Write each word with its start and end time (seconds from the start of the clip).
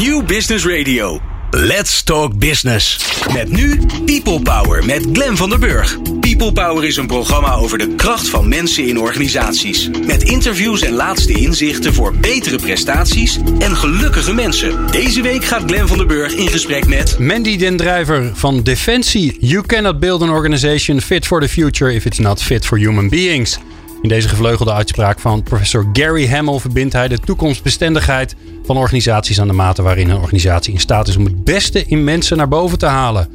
New 0.00 0.22
Business 0.22 0.64
Radio. 0.64 1.20
Let's 1.50 2.02
Talk 2.02 2.38
Business. 2.38 2.98
Met 3.32 3.52
nu 3.52 3.80
People 4.04 4.40
Power 4.42 4.84
met 4.84 5.06
Glen 5.12 5.36
van 5.36 5.48
der 5.48 5.58
Burg. 5.58 5.98
People 6.20 6.52
Power 6.52 6.84
is 6.84 6.96
een 6.96 7.06
programma 7.06 7.54
over 7.54 7.78
de 7.78 7.94
kracht 7.94 8.28
van 8.28 8.48
mensen 8.48 8.86
in 8.86 8.98
organisaties. 8.98 9.90
Met 10.06 10.22
interviews 10.22 10.82
en 10.82 10.92
laatste 10.92 11.32
inzichten 11.32 11.94
voor 11.94 12.14
betere 12.14 12.56
prestaties 12.56 13.38
en 13.58 13.76
gelukkige 13.76 14.34
mensen. 14.34 14.86
Deze 14.90 15.22
week 15.22 15.44
gaat 15.44 15.62
Glen 15.66 15.88
van 15.88 15.98
der 15.98 16.06
Burg 16.06 16.32
in 16.34 16.48
gesprek 16.48 16.86
met... 16.86 17.18
Mandy 17.18 17.56
den 17.56 17.76
Drijver 17.76 18.30
van 18.34 18.62
Defensie. 18.62 19.36
You 19.40 19.66
cannot 19.66 19.98
build 19.98 20.22
an 20.22 20.30
organization 20.30 21.00
fit 21.00 21.26
for 21.26 21.40
the 21.40 21.48
future 21.48 21.94
if 21.94 22.04
it's 22.04 22.18
not 22.18 22.42
fit 22.42 22.66
for 22.66 22.78
human 22.78 23.08
beings. 23.08 23.58
In 24.02 24.08
deze 24.08 24.28
gevleugelde 24.28 24.72
uitspraak 24.72 25.20
van 25.20 25.42
professor 25.42 25.88
Gary 25.92 26.28
Hamel 26.28 26.60
verbindt 26.60 26.92
hij 26.92 27.08
de 27.08 27.18
toekomstbestendigheid 27.18 28.36
van 28.64 28.76
organisaties 28.76 29.40
aan 29.40 29.46
de 29.46 29.52
mate 29.52 29.82
waarin 29.82 30.10
een 30.10 30.16
organisatie 30.16 30.72
in 30.72 30.80
staat 30.80 31.08
is 31.08 31.16
om 31.16 31.24
het 31.24 31.44
beste 31.44 31.84
in 31.86 32.04
mensen 32.04 32.36
naar 32.36 32.48
boven 32.48 32.78
te 32.78 32.86
halen. 32.86 33.28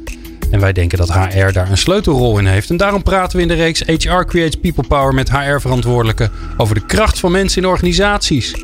En 0.50 0.60
wij 0.60 0.72
denken 0.72 0.98
dat 0.98 1.12
HR 1.12 1.52
daar 1.52 1.70
een 1.70 1.78
sleutelrol 1.78 2.38
in 2.38 2.46
heeft. 2.46 2.70
En 2.70 2.76
daarom 2.76 3.02
praten 3.02 3.36
we 3.36 3.42
in 3.42 3.48
de 3.48 3.54
reeks 3.54 3.80
HR 3.80 4.24
Creates 4.24 4.56
People 4.60 4.84
Power 4.88 5.14
met 5.14 5.30
HR-verantwoordelijken 5.30 6.30
over 6.56 6.74
de 6.74 6.86
kracht 6.86 7.18
van 7.18 7.32
mensen 7.32 7.62
in 7.62 7.68
organisaties. 7.68 8.54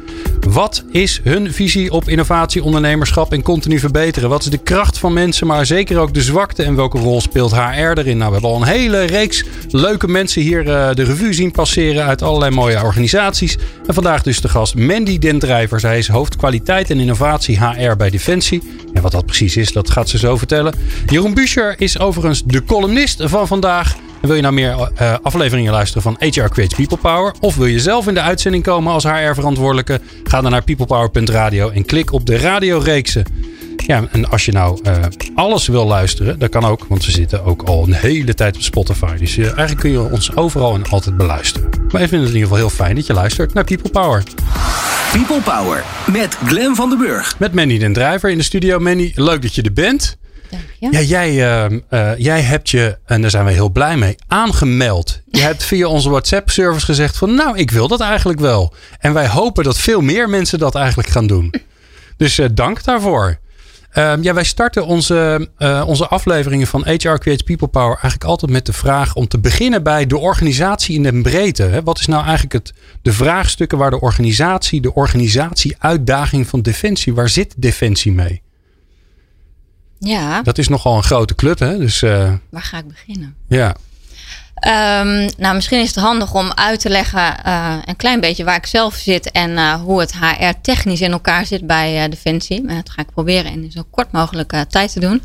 Wat 0.48 0.84
is 0.90 1.20
hun 1.24 1.52
visie 1.52 1.90
op 1.92 2.08
innovatie, 2.08 2.62
ondernemerschap 2.62 3.32
en 3.32 3.42
continu 3.42 3.78
verbeteren? 3.78 4.28
Wat 4.28 4.42
is 4.42 4.50
de 4.50 4.58
kracht 4.58 4.98
van 4.98 5.12
mensen, 5.12 5.46
maar 5.46 5.66
zeker 5.66 5.98
ook 5.98 6.14
de 6.14 6.22
zwakte 6.22 6.62
en 6.62 6.74
welke 6.74 6.98
rol 6.98 7.20
speelt 7.20 7.54
HR 7.54 7.58
erin? 7.58 8.16
Nou, 8.16 8.32
we 8.32 8.32
hebben 8.32 8.50
al 8.50 8.62
een 8.62 8.68
hele 8.68 9.04
reeks 9.04 9.44
leuke 9.70 10.08
mensen 10.08 10.42
hier 10.42 10.66
uh, 10.66 10.94
de 10.94 11.02
revue 11.02 11.32
zien 11.32 11.50
passeren 11.50 12.04
uit 12.04 12.22
allerlei 12.22 12.50
mooie 12.50 12.82
organisaties. 12.82 13.58
En 13.86 13.94
vandaag 13.94 14.22
dus 14.22 14.40
de 14.40 14.48
gast 14.48 14.74
Mandy 14.74 15.18
Den 15.18 15.38
Drijver. 15.38 15.80
Zij 15.80 15.98
is 15.98 16.08
hoofd 16.08 16.36
kwaliteit 16.36 16.90
en 16.90 17.00
innovatie 17.00 17.58
HR 17.58 17.96
bij 17.96 18.10
Defensie. 18.10 18.62
En 18.92 19.02
wat 19.02 19.12
dat 19.12 19.26
precies 19.26 19.56
is, 19.56 19.72
dat 19.72 19.90
gaat 19.90 20.08
ze 20.08 20.18
zo 20.18 20.36
vertellen. 20.36 20.74
Jeroen 21.06 21.34
Buescher 21.34 21.71
is 21.78 21.98
overigens 21.98 22.42
de 22.44 22.64
columnist 22.64 23.22
van 23.24 23.46
vandaag. 23.46 23.96
En 24.20 24.28
wil 24.28 24.36
je 24.36 24.42
nou 24.42 24.54
meer 24.54 24.90
uh, 25.00 25.14
afleveringen 25.22 25.72
luisteren 25.72 26.02
van 26.02 26.16
HR 26.18 26.48
Creates 26.48 26.74
People 26.74 26.96
Power? 26.96 27.34
Of 27.40 27.56
wil 27.56 27.66
je 27.66 27.80
zelf 27.80 28.08
in 28.08 28.14
de 28.14 28.20
uitzending 28.20 28.64
komen 28.64 28.92
als 28.92 29.04
HR-verantwoordelijke? 29.04 30.00
Ga 30.24 30.40
dan 30.40 30.50
naar 30.50 30.64
peoplepower.radio 30.64 31.70
en 31.70 31.84
klik 31.84 32.12
op 32.12 32.26
de 32.26 32.36
radioreeksen. 32.38 33.24
Ja, 33.86 34.04
en 34.10 34.30
als 34.30 34.44
je 34.44 34.52
nou 34.52 34.78
uh, 34.86 34.92
alles 35.34 35.66
wil 35.66 35.86
luisteren, 35.86 36.38
dat 36.38 36.50
kan 36.50 36.64
ook, 36.64 36.84
want 36.88 37.04
we 37.04 37.10
zitten 37.10 37.44
ook 37.44 37.62
al 37.62 37.82
een 37.82 37.92
hele 37.92 38.34
tijd 38.34 38.56
op 38.56 38.62
Spotify. 38.62 39.16
Dus 39.16 39.36
uh, 39.36 39.44
eigenlijk 39.44 39.80
kun 39.80 39.90
je 39.90 40.10
ons 40.10 40.36
overal 40.36 40.74
en 40.74 40.84
altijd 40.90 41.16
beluisteren. 41.16 41.68
Maar 41.90 42.02
ik 42.02 42.08
vind 42.08 42.22
het 42.22 42.30
in 42.30 42.36
ieder 42.36 42.42
geval 42.42 42.56
heel 42.56 42.70
fijn 42.70 42.94
dat 42.94 43.06
je 43.06 43.12
luistert 43.12 43.54
naar 43.54 43.64
People 43.64 43.90
Power. 43.90 44.22
People 45.12 45.40
Power 45.40 45.84
met 46.12 46.36
Glen 46.46 46.76
van 46.76 46.88
den 46.88 46.98
Burg. 46.98 47.38
Met 47.38 47.54
Manny 47.54 47.78
den 47.78 47.92
Drijver 47.92 48.30
in 48.30 48.38
de 48.38 48.44
studio. 48.44 48.78
Manny, 48.78 49.12
leuk 49.14 49.42
dat 49.42 49.54
je 49.54 49.62
er 49.62 49.72
bent. 49.72 50.16
Ja. 50.78 50.88
ja, 50.90 51.00
jij, 51.00 51.30
uh, 51.30 51.78
uh, 51.90 52.10
jij 52.16 52.40
hebt 52.40 52.70
je, 52.70 52.98
en 53.04 53.20
daar 53.20 53.30
zijn 53.30 53.44
we 53.44 53.50
heel 53.50 53.70
blij 53.70 53.96
mee, 53.96 54.16
aangemeld. 54.26 55.20
Je 55.30 55.40
hebt 55.50 55.64
via 55.64 55.86
onze 55.86 56.10
WhatsApp-service 56.10 56.84
gezegd 56.84 57.16
van, 57.16 57.34
nou, 57.34 57.58
ik 57.58 57.70
wil 57.70 57.88
dat 57.88 58.00
eigenlijk 58.00 58.40
wel. 58.40 58.74
En 58.98 59.12
wij 59.12 59.28
hopen 59.28 59.64
dat 59.64 59.78
veel 59.78 60.00
meer 60.00 60.28
mensen 60.28 60.58
dat 60.58 60.74
eigenlijk 60.74 61.08
gaan 61.08 61.26
doen. 61.26 61.54
Dus 62.16 62.38
uh, 62.38 62.46
dank 62.54 62.84
daarvoor. 62.84 63.38
Uh, 63.94 64.12
ja, 64.20 64.34
wij 64.34 64.44
starten 64.44 64.86
onze, 64.86 65.48
uh, 65.58 65.84
onze 65.86 66.06
afleveringen 66.08 66.66
van 66.66 66.84
HR 66.84 66.98
Creates 66.98 67.42
People 67.42 67.68
Power 67.68 67.92
eigenlijk 67.92 68.24
altijd 68.24 68.50
met 68.50 68.66
de 68.66 68.72
vraag 68.72 69.14
om 69.14 69.28
te 69.28 69.38
beginnen 69.38 69.82
bij 69.82 70.06
de 70.06 70.18
organisatie 70.18 70.94
in 70.94 71.02
de 71.02 71.20
breedte. 71.20 71.62
Hè? 71.62 71.82
Wat 71.82 71.98
is 71.98 72.06
nou 72.06 72.22
eigenlijk 72.22 72.52
het, 72.52 72.72
de 73.02 73.12
vraagstukken 73.12 73.78
waar 73.78 73.90
de 73.90 74.00
organisatie, 74.00 74.80
de 74.80 74.94
organisatie-uitdaging 74.94 76.46
van 76.46 76.62
Defensie, 76.62 77.14
waar 77.14 77.28
zit 77.28 77.54
Defensie 77.56 78.12
mee? 78.12 78.42
Ja. 80.04 80.42
Dat 80.42 80.58
is 80.58 80.68
nogal 80.68 80.96
een 80.96 81.02
grote 81.02 81.34
club, 81.34 81.58
hè? 81.58 81.78
Dus, 81.78 82.02
uh, 82.02 82.32
waar 82.50 82.62
ga 82.62 82.78
ik 82.78 82.88
beginnen? 82.88 83.34
Ja. 83.48 83.76
Um, 84.68 85.28
nou, 85.36 85.54
misschien 85.54 85.80
is 85.80 85.86
het 85.86 86.04
handig 86.04 86.34
om 86.34 86.52
uit 86.54 86.80
te 86.80 86.88
leggen 86.88 87.36
uh, 87.46 87.76
een 87.84 87.96
klein 87.96 88.20
beetje 88.20 88.44
waar 88.44 88.56
ik 88.56 88.66
zelf 88.66 88.94
zit 88.94 89.30
en 89.30 89.50
uh, 89.50 89.74
hoe 89.74 90.00
het 90.00 90.14
HR 90.14 90.52
technisch 90.60 91.00
in 91.00 91.12
elkaar 91.12 91.46
zit 91.46 91.66
bij 91.66 92.04
uh, 92.04 92.10
Defensie. 92.10 92.68
En 92.68 92.74
dat 92.74 92.90
ga 92.90 93.02
ik 93.02 93.10
proberen 93.12 93.52
in 93.52 93.70
zo 93.70 93.82
kort 93.90 94.12
mogelijk 94.12 94.54
tijd 94.68 94.92
te 94.92 95.00
doen. 95.00 95.22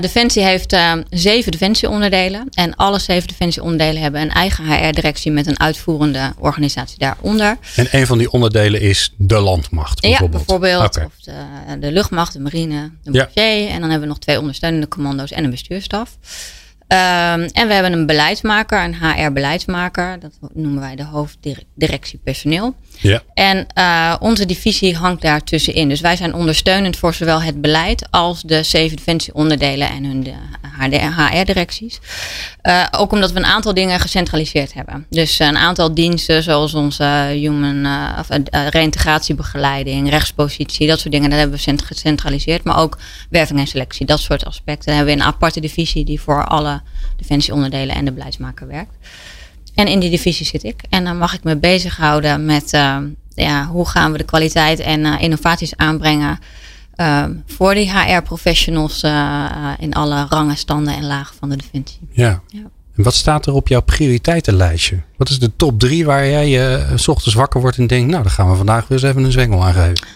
Defensie 0.00 0.42
heeft 0.42 0.76
zeven 1.10 1.52
Defensieonderdelen 1.52 2.48
en 2.50 2.76
alle 2.76 2.98
zeven 2.98 3.28
Defensieonderdelen 3.28 4.02
hebben 4.02 4.20
een 4.20 4.30
eigen 4.30 4.64
HR-directie 4.64 5.32
met 5.32 5.46
een 5.46 5.60
uitvoerende 5.60 6.32
organisatie 6.38 6.98
daaronder. 6.98 7.56
En 7.76 7.88
een 7.90 8.06
van 8.06 8.18
die 8.18 8.30
onderdelen 8.30 8.80
is 8.80 9.14
de 9.16 9.38
landmacht 9.38 10.00
bijvoorbeeld? 10.00 10.32
Ja, 10.32 10.38
bijvoorbeeld. 10.38 10.84
Okay. 10.84 11.04
Of 11.04 11.12
de, 11.24 11.78
de, 11.80 11.92
luchtmacht, 11.92 12.32
de 12.32 12.40
marine, 12.40 12.90
de 13.02 13.10
marché. 13.10 13.40
Ja. 13.40 13.68
En 13.68 13.80
dan 13.80 13.90
hebben 13.90 14.00
we 14.00 14.06
nog 14.06 14.18
twee 14.18 14.38
ondersteunende 14.38 14.88
commando's 14.88 15.30
en 15.30 15.44
een 15.44 15.50
bestuurstaf. 15.50 16.16
Um, 16.88 16.98
en 17.52 17.66
we 17.66 17.72
hebben 17.72 17.92
een 17.92 18.06
beleidsmaker, 18.06 18.84
een 18.84 18.94
HR-beleidsmaker. 18.94 20.20
Dat 20.20 20.32
noemen 20.54 20.80
wij 20.80 20.96
de 20.96 21.04
hoofddirectie 21.04 22.20
personeel. 22.24 22.74
Ja. 22.98 23.22
En 23.34 23.66
uh, 23.78 24.14
onze 24.20 24.46
divisie 24.46 24.96
hangt 24.96 25.22
daar 25.22 25.44
tussenin. 25.44 25.88
Dus 25.88 26.00
wij 26.00 26.16
zijn 26.16 26.34
ondersteunend 26.34 26.96
voor 26.96 27.14
zowel 27.14 27.42
het 27.42 27.60
beleid 27.60 28.06
als 28.10 28.42
de 28.42 28.62
zeven 28.62 28.96
defensieonderdelen 28.96 29.88
en 29.88 30.04
hun 30.04 30.26
HR-directies. 31.16 32.00
Uh, 32.62 32.86
ook 32.90 33.12
omdat 33.12 33.32
we 33.32 33.38
een 33.38 33.44
aantal 33.44 33.74
dingen 33.74 34.00
gecentraliseerd 34.00 34.74
hebben. 34.74 35.06
Dus 35.10 35.38
een 35.38 35.56
aantal 35.56 35.94
diensten 35.94 36.42
zoals 36.42 36.74
onze 36.74 37.28
human 37.30 37.84
uh, 37.84 38.18
of, 38.18 38.28
reïntegratiebegeleiding, 38.70 40.10
rechtspositie, 40.10 40.86
dat 40.86 40.98
soort 40.98 41.12
dingen, 41.12 41.30
dat 41.30 41.38
hebben 41.38 41.58
we 41.58 41.76
gecentraliseerd. 41.84 42.64
Maar 42.64 42.78
ook 42.78 42.98
werving 43.30 43.58
en 43.58 43.66
selectie, 43.66 44.06
dat 44.06 44.20
soort 44.20 44.44
aspecten. 44.44 44.86
Dan 44.86 44.96
hebben 44.96 45.14
we 45.14 45.20
een 45.20 45.26
aparte 45.26 45.60
divisie 45.60 46.04
die 46.04 46.20
voor 46.20 46.46
alle 46.46 46.77
defensieonderdelen 47.16 47.94
en 47.94 48.04
de 48.04 48.12
beleidsmaker 48.12 48.66
werkt. 48.66 48.94
En 49.74 49.86
in 49.86 50.00
die 50.00 50.10
divisie 50.10 50.46
zit 50.46 50.64
ik. 50.64 50.82
En 50.88 51.04
dan 51.04 51.18
mag 51.18 51.34
ik 51.34 51.44
me 51.44 51.56
bezighouden 51.56 52.44
met 52.44 52.72
uh, 52.72 52.96
ja, 53.34 53.66
hoe 53.66 53.88
gaan 53.88 54.12
we 54.12 54.18
de 54.18 54.24
kwaliteit 54.24 54.80
en 54.80 55.00
uh, 55.00 55.14
innovaties 55.20 55.76
aanbrengen 55.76 56.38
uh, 56.96 57.24
voor 57.46 57.74
die 57.74 57.92
HR-professionals 57.92 59.02
in 59.78 59.92
alle 59.92 60.26
rangen, 60.28 60.56
standen 60.56 60.94
en 60.94 61.06
lagen 61.06 61.36
van 61.38 61.48
de 61.48 61.56
defensie. 61.56 62.00
Ja. 62.10 62.40
ja. 62.46 62.62
En 62.96 63.02
wat 63.02 63.14
staat 63.14 63.46
er 63.46 63.54
op 63.54 63.68
jouw 63.68 63.80
prioriteitenlijstje? 63.80 65.00
Wat 65.16 65.28
is 65.28 65.38
de 65.38 65.56
top 65.56 65.78
drie 65.80 66.04
waar 66.04 66.26
jij 66.26 66.48
je 66.48 66.92
s 66.94 67.08
ochtends 67.08 67.34
wakker 67.34 67.60
wordt 67.60 67.78
en 67.78 67.86
denkt, 67.86 68.10
nou, 68.10 68.22
dan 68.22 68.32
gaan 68.32 68.50
we 68.50 68.56
vandaag 68.56 68.88
weer 68.88 68.98
eens 68.98 69.08
even 69.08 69.24
een 69.24 69.32
zwengel 69.32 69.64
aangeven? 69.64 70.06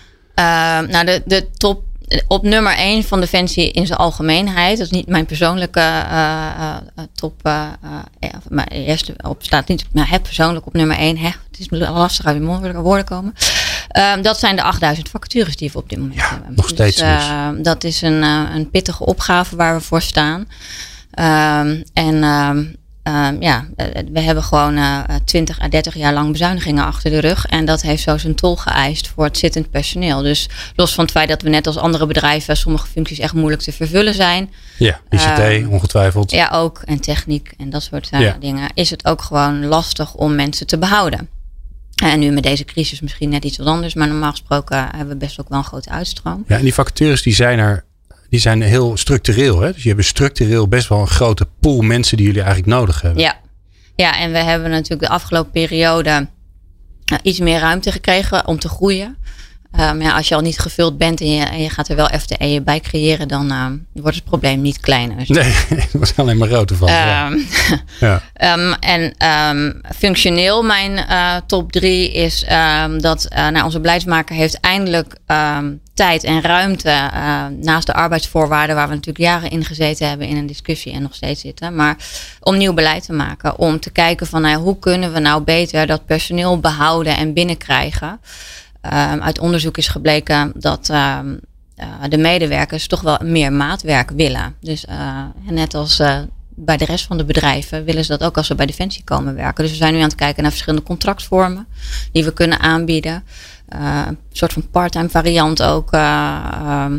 nou, 0.90 1.04
de, 1.04 1.22
de 1.24 1.50
top 1.56 1.84
op 2.28 2.42
nummer 2.42 2.76
1 2.76 3.04
van 3.04 3.20
Defensie 3.20 3.70
in 3.70 3.86
zijn 3.86 3.98
algemeenheid. 3.98 4.78
Dat 4.78 4.86
is 4.86 4.92
niet 4.92 5.06
mijn 5.06 5.26
persoonlijke 5.26 5.80
uh, 5.80 6.76
uh, 6.98 7.04
top. 7.14 7.40
Uh, 7.46 7.66
mijn 8.48 8.68
eerste 8.68 9.14
op 9.22 9.42
staat 9.42 9.68
niet, 9.68 9.84
maar 9.92 10.10
heb 10.10 10.22
persoonlijk 10.22 10.66
op 10.66 10.72
nummer 10.72 10.96
1. 10.96 11.18
Hè, 11.18 11.26
het 11.50 11.58
is 11.58 11.66
lastig 11.70 12.26
uit 12.26 12.42
mijn 12.42 12.82
woorden 12.82 13.04
komen. 13.04 13.34
Um, 14.14 14.22
dat 14.22 14.38
zijn 14.38 14.56
de 14.56 14.62
8000 14.62 15.08
vacatures 15.08 15.56
die 15.56 15.70
we 15.72 15.78
op 15.78 15.88
dit 15.88 15.98
moment 15.98 16.20
ja, 16.20 16.28
hebben. 16.30 16.52
Nog 16.54 16.68
steeds. 16.68 16.96
Dus, 16.96 17.26
dus. 17.54 17.62
Dat 17.62 17.84
is 17.84 18.02
een, 18.02 18.22
een 18.22 18.70
pittige 18.70 19.04
opgave 19.04 19.56
waar 19.56 19.74
we 19.74 19.80
voor 19.80 20.02
staan. 20.02 20.40
Um, 20.40 21.82
en 21.92 22.24
um, 22.24 22.76
Um, 23.08 23.40
ja, 23.40 23.66
we 24.12 24.20
hebben 24.20 24.44
gewoon 24.44 24.76
uh, 24.76 25.00
20 25.24 25.60
à 25.60 25.68
30 25.68 25.94
jaar 25.94 26.12
lang 26.12 26.30
bezuinigingen 26.32 26.84
achter 26.84 27.10
de 27.10 27.18
rug. 27.18 27.46
En 27.46 27.64
dat 27.64 27.82
heeft 27.82 28.02
zo 28.02 28.18
zijn 28.18 28.34
tol 28.34 28.56
geëist 28.56 29.08
voor 29.08 29.24
het 29.24 29.38
zittend 29.38 29.70
personeel. 29.70 30.22
Dus 30.22 30.48
los 30.76 30.94
van 30.94 31.04
het 31.04 31.12
feit 31.12 31.28
dat 31.28 31.42
we 31.42 31.48
net 31.48 31.66
als 31.66 31.76
andere 31.76 32.06
bedrijven 32.06 32.56
sommige 32.56 32.86
functies 32.86 33.18
echt 33.18 33.32
moeilijk 33.32 33.62
te 33.62 33.72
vervullen 33.72 34.14
zijn. 34.14 34.50
Ja, 34.78 35.00
ICT 35.10 35.38
um, 35.38 35.68
ongetwijfeld. 35.68 36.30
Ja, 36.30 36.48
ook. 36.52 36.82
En 36.84 37.00
techniek 37.00 37.54
en 37.58 37.70
dat 37.70 37.82
soort 37.82 38.10
uh, 38.14 38.20
ja. 38.20 38.36
dingen. 38.40 38.70
Is 38.74 38.90
het 38.90 39.04
ook 39.04 39.22
gewoon 39.22 39.66
lastig 39.66 40.14
om 40.14 40.34
mensen 40.34 40.66
te 40.66 40.78
behouden. 40.78 41.28
En 42.02 42.18
nu 42.18 42.30
met 42.30 42.42
deze 42.42 42.64
crisis 42.64 43.00
misschien 43.00 43.28
net 43.28 43.44
iets 43.44 43.56
wat 43.56 43.66
anders. 43.66 43.94
Maar 43.94 44.08
normaal 44.08 44.30
gesproken 44.30 44.78
hebben 44.78 45.08
we 45.08 45.16
best 45.16 45.40
ook 45.40 45.48
wel 45.48 45.58
een 45.58 45.64
grote 45.64 45.90
uitstroom. 45.90 46.44
Ja, 46.46 46.56
en 46.56 46.62
die 46.62 46.74
vacatures 46.74 47.22
die 47.22 47.34
zijn 47.34 47.58
er 47.58 47.84
die 48.32 48.40
zijn 48.40 48.62
heel 48.62 48.96
structureel. 48.96 49.60
Hè? 49.60 49.72
Dus 49.72 49.82
je 49.82 49.88
hebt 49.88 50.04
structureel 50.04 50.68
best 50.68 50.88
wel 50.88 51.00
een 51.00 51.06
grote 51.06 51.46
pool 51.60 51.80
mensen 51.80 52.16
die 52.16 52.26
jullie 52.26 52.42
eigenlijk 52.42 52.72
nodig 52.72 53.00
hebben. 53.00 53.22
Ja, 53.22 53.36
ja 53.96 54.18
en 54.18 54.32
we 54.32 54.38
hebben 54.38 54.70
natuurlijk 54.70 55.00
de 55.00 55.08
afgelopen 55.08 55.50
periode 55.50 56.28
iets 57.22 57.38
meer 57.38 57.58
ruimte 57.58 57.92
gekregen 57.92 58.46
om 58.46 58.58
te 58.58 58.68
groeien. 58.68 59.16
Um, 59.80 60.02
ja, 60.02 60.12
als 60.16 60.28
je 60.28 60.34
al 60.34 60.40
niet 60.40 60.58
gevuld 60.58 60.98
bent 60.98 61.20
en 61.20 61.34
je, 61.34 61.44
en 61.44 61.62
je 61.62 61.70
gaat 61.70 61.88
er 61.88 61.96
wel 61.96 62.08
FTE 62.18 62.60
bij 62.64 62.80
creëren, 62.80 63.28
dan 63.28 63.52
uh, 63.52 63.66
wordt 63.92 64.16
het 64.16 64.24
probleem 64.24 64.60
niet 64.60 64.80
kleiner. 64.80 65.24
Nee, 65.28 65.52
het 65.68 65.92
wordt 65.92 66.12
alleen 66.16 66.38
maar 66.38 66.48
groter 66.48 66.76
van. 66.76 66.88
Um, 66.88 67.46
ja. 68.00 68.22
um, 68.56 68.74
en 68.94 69.14
functioneel, 69.96 70.62
mijn 70.62 70.92
uh, 70.92 71.36
top 71.46 71.72
drie 71.72 72.12
is 72.12 72.44
dat 72.98 73.28
uh, 73.32 73.48
nou, 73.48 73.64
onze 73.64 73.80
beleidsmaker 73.80 74.36
heeft 74.36 74.60
eindelijk 74.60 75.16
tijd 76.02 76.24
en 76.24 76.40
ruimte 76.40 76.88
uh, 76.88 77.44
naast 77.60 77.86
de 77.86 77.92
arbeidsvoorwaarden, 77.92 78.76
waar 78.76 78.88
we 78.88 78.94
natuurlijk 78.94 79.24
jaren 79.24 79.50
in 79.50 79.64
gezeten 79.64 80.08
hebben 80.08 80.26
in 80.26 80.36
een 80.36 80.46
discussie 80.46 80.92
en 80.92 81.02
nog 81.02 81.14
steeds 81.14 81.40
zitten, 81.40 81.74
maar 81.74 81.96
om 82.40 82.56
nieuw 82.56 82.72
beleid 82.72 83.04
te 83.04 83.12
maken. 83.12 83.58
Om 83.58 83.80
te 83.80 83.90
kijken 83.90 84.26
van 84.26 84.42
nou, 84.42 84.56
hoe 84.56 84.78
kunnen 84.78 85.12
we 85.12 85.18
nou 85.18 85.42
beter 85.42 85.86
dat 85.86 86.06
personeel 86.06 86.60
behouden 86.60 87.16
en 87.16 87.32
binnenkrijgen. 87.32 88.20
Um, 88.82 89.22
uit 89.22 89.38
onderzoek 89.38 89.76
is 89.76 89.88
gebleken 89.88 90.52
dat 90.54 90.88
um, 90.88 91.40
de 92.08 92.18
medewerkers 92.18 92.86
toch 92.86 93.00
wel 93.00 93.18
meer 93.22 93.52
maatwerk 93.52 94.10
willen. 94.10 94.54
Dus 94.60 94.84
net 95.48 95.74
als 95.74 96.02
bij 96.54 96.76
de 96.76 96.84
rest 96.84 97.06
van 97.06 97.16
de 97.16 97.24
bedrijven 97.24 97.84
willen 97.84 98.04
ze 98.04 98.16
dat 98.16 98.28
ook 98.28 98.36
als 98.36 98.46
ze 98.46 98.54
bij 98.54 98.66
Defensie 98.66 99.04
komen 99.04 99.34
werken. 99.34 99.64
Dus 99.64 99.72
we 99.72 99.78
zijn 99.78 99.92
nu 99.94 99.98
aan 99.98 100.04
het 100.04 100.14
kijken 100.14 100.42
naar 100.42 100.50
verschillende 100.50 100.86
contractvormen 100.86 101.66
die 102.12 102.24
we 102.24 102.32
kunnen 102.32 102.60
aanbieden. 102.60 103.24
Een 103.80 104.18
soort 104.32 104.52
van 104.52 104.70
part-time 104.70 105.08
variant 105.08 105.62
ook. 105.62 105.92
Ehm, 105.92 106.98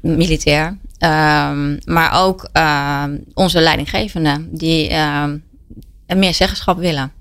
militair. 0.00 0.78
Ehm, 0.98 1.76
maar 1.84 2.24
ook 2.24 2.48
onze 3.34 3.60
leidinggevenden 3.60 4.48
die 4.50 4.88
ehm, 4.88 5.36
meer 6.06 6.34
zeggenschap 6.34 6.78
willen. 6.78 7.12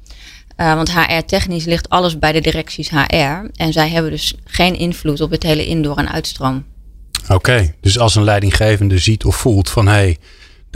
Want 0.56 0.94
HR-technisch 0.94 1.66
ligt 1.66 1.90
alles 1.90 2.20
bij 2.20 2.32
de 2.32 2.42
directies 2.42 2.90
HR. 2.90 3.50
En 3.56 3.74
zij 3.74 3.90
hebben 3.90 4.12
dus 4.12 4.36
geen 4.44 4.76
invloed 4.76 5.22
op 5.22 5.32
het 5.32 5.44
hele 5.44 5.66
indoor- 5.66 5.98
en 5.98 6.12
uitstroom. 6.12 6.66
Oké, 7.30 7.74
dus 7.82 8.00
als 8.00 8.16
een 8.16 8.24
leidinggevende 8.24 8.98
ziet 8.98 9.26
of 9.26 9.36
voelt 9.36 9.70
van 9.70 9.88
hé, 9.88 9.94
hey, 9.94 10.18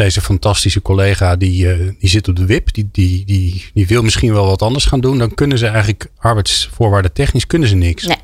deze 0.03 0.21
fantastische 0.21 0.81
collega 0.81 1.35
die, 1.35 1.77
uh, 1.77 1.91
die 1.99 2.09
zit 2.09 2.27
op 2.27 2.35
de 2.35 2.45
wip, 2.45 2.73
die, 2.73 2.89
die, 2.91 3.25
die, 3.25 3.69
die 3.73 3.87
wil 3.87 4.01
misschien 4.01 4.33
wel 4.33 4.45
wat 4.45 4.61
anders 4.61 4.85
gaan 4.85 5.01
doen, 5.01 5.17
dan 5.17 5.33
kunnen 5.33 5.57
ze 5.57 5.67
eigenlijk 5.67 6.11
arbeidsvoorwaarden 6.17 7.13
technisch 7.13 7.47
kunnen 7.47 7.67
ze 7.67 7.75
niks. 7.75 8.05
Nee. 8.05 8.17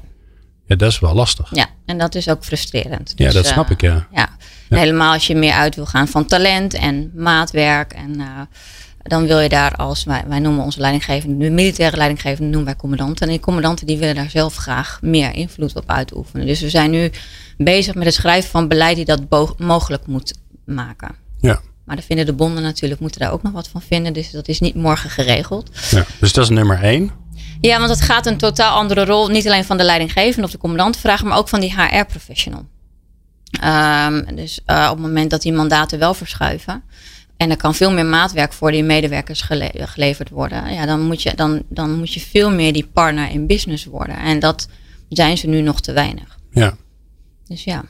Ja, 0.66 0.76
dat 0.76 0.92
is 0.92 1.00
wel 1.00 1.14
lastig. 1.14 1.50
Ja, 1.52 1.68
en 1.86 1.98
dat 1.98 2.16
is 2.16 2.30
ook 2.30 2.44
frustrerend. 2.44 3.14
ja, 3.16 3.26
dus, 3.26 3.34
dat 3.34 3.46
snap 3.46 3.66
uh, 3.66 3.72
ik, 3.72 3.82
ja. 3.82 4.08
ja. 4.12 4.38
Helemaal 4.70 5.14
als 5.14 5.28
je 5.28 5.36
meer 5.36 5.54
uit 5.54 5.76
wil 5.76 5.86
gaan 5.86 6.08
van 6.08 6.26
talent 6.26 6.74
en 6.74 7.12
maatwerk. 7.16 7.94
En 7.94 8.20
uh, 8.20 8.42
dan 9.04 9.28
wil 9.28 9.40
je 9.40 9.50
daar 9.50 9.76
als, 9.76 10.04
wij, 10.04 10.24
wij 10.28 10.40
noemen 10.40 10.64
onze 10.64 10.80
leidinggevende, 10.80 11.46
de 11.46 11.52
militaire 11.52 11.98
leidinggevende 11.98 12.50
noemen 12.50 12.66
wij 12.66 12.76
commandanten. 12.76 13.26
En 13.26 13.32
die 13.32 13.42
commandanten 13.42 13.88
die 13.88 13.98
willen 13.98 14.16
daar 14.16 14.30
zelf 14.30 14.56
graag 14.56 15.00
meer 15.02 15.34
invloed 15.34 15.76
op 15.76 15.92
uitoefenen. 15.92 16.46
Dus 16.46 16.62
we 16.62 16.70
zijn 16.70 16.92
nu 16.92 17.12
bezig 17.58 17.96
met 17.96 18.06
het 18.06 18.14
schrijven 18.14 18.50
van 18.50 18.68
beleid 18.68 18.96
die 18.96 19.06
dat 19.06 19.58
mogelijk 19.58 20.08
moet 20.08 20.34
maken. 20.66 21.25
Ja. 21.46 21.62
Maar 21.86 21.96
daar 21.96 22.06
vinden 22.06 22.26
de 22.26 22.34
bonden 22.34 22.64
natuurlijk, 22.64 23.02
moeten 23.02 23.20
daar 23.20 23.32
ook 23.32 23.44
nog 23.44 23.52
wat 23.52 23.68
van 23.68 23.82
vinden. 23.82 24.14
Dus 24.14 24.32
dat 24.32 24.48
is 24.48 24.60
niet 24.60 24.76
morgen 24.76 25.10
geregeld. 25.10 25.70
Ja, 25.90 26.06
dus 26.20 26.34
dat 26.34 26.44
is 26.44 26.50
nummer 26.50 26.84
één. 26.84 27.12
Ja, 27.62 27.78
want 27.78 27.90
het 27.90 28.02
gaat 28.02 28.26
een 28.26 28.38
totaal 28.38 28.76
andere 28.76 29.06
rol, 29.06 29.28
niet 29.28 29.46
alleen 29.46 29.66
van 29.66 29.78
de 29.78 29.84
leidinggevende 29.84 30.46
of 30.46 30.52
de 30.52 30.58
commandant 30.58 30.98
vragen, 30.98 31.28
maar 31.28 31.38
ook 31.38 31.50
van 31.50 31.60
die 31.60 31.76
HR-professional. 31.76 32.66
Um, 33.64 34.36
dus 34.36 34.60
uh, 34.68 34.88
op 34.92 34.98
het 34.98 35.06
moment 35.06 35.30
dat 35.30 35.42
die 35.42 35.54
mandaten 35.54 36.00
wel 36.00 36.14
verschuiven. 36.14 36.84
En 37.38 37.50
er 37.50 37.58
kan 37.58 37.76
veel 37.76 37.92
meer 37.92 38.06
maatwerk 38.06 38.54
voor 38.54 38.72
die 38.72 38.84
medewerkers 38.84 39.42
gele 39.42 39.72
geleverd 39.76 40.30
worden. 40.30 40.74
Ja, 40.74 40.86
dan 40.86 41.02
moet, 41.02 41.22
je, 41.22 41.32
dan, 41.36 41.64
dan 41.70 41.98
moet 41.98 42.14
je 42.14 42.20
veel 42.20 42.52
meer 42.52 42.74
die 42.74 42.90
partner 42.94 43.30
in 43.30 43.48
business 43.48 43.86
worden. 43.86 44.18
En 44.18 44.40
dat 44.40 44.68
zijn 45.10 45.38
ze 45.38 45.48
nu 45.48 45.62
nog 45.62 45.82
te 45.82 45.92
weinig. 45.92 46.38
Ja. 46.52 46.76
Dus 47.48 47.64
ja. 47.64 47.84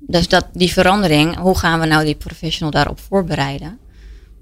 Dus 0.00 0.28
dat, 0.28 0.46
die 0.52 0.72
verandering, 0.72 1.36
hoe 1.36 1.58
gaan 1.58 1.80
we 1.80 1.86
nou 1.86 2.04
die 2.04 2.14
professional 2.14 2.70
daarop 2.70 3.00
voorbereiden? 3.00 3.78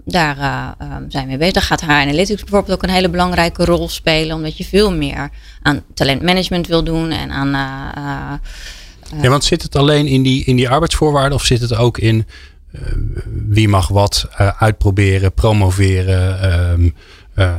Daar 0.04 0.38
uh, 0.38 0.96
um, 0.96 1.10
zijn 1.10 1.22
we 1.22 1.28
mee 1.28 1.38
bezig. 1.38 1.66
Gaat 1.66 1.80
HR 1.80 1.90
Analytics 1.90 2.40
bijvoorbeeld 2.40 2.76
ook 2.76 2.82
een 2.82 2.94
hele 2.94 3.10
belangrijke 3.10 3.64
rol 3.64 3.88
spelen. 3.88 4.36
Omdat 4.36 4.56
je 4.56 4.64
veel 4.64 4.92
meer 4.92 5.30
aan 5.62 5.82
talentmanagement 5.94 6.66
wil 6.66 6.84
doen 6.84 7.10
en 7.10 7.30
aan... 7.30 7.48
Uh, 7.48 9.22
ja, 9.22 9.28
want 9.28 9.44
zit 9.44 9.62
het 9.62 9.76
alleen 9.76 10.06
in 10.06 10.22
die, 10.22 10.44
in 10.44 10.56
die 10.56 10.68
arbeidsvoorwaarden 10.68 11.34
of 11.34 11.44
zit 11.44 11.60
het 11.60 11.74
ook 11.74 11.98
in 11.98 12.26
wie 13.48 13.68
mag 13.68 13.88
wat 13.88 14.28
uitproberen, 14.58 15.32
promoveren, 15.32 16.94
uh, 17.36 17.54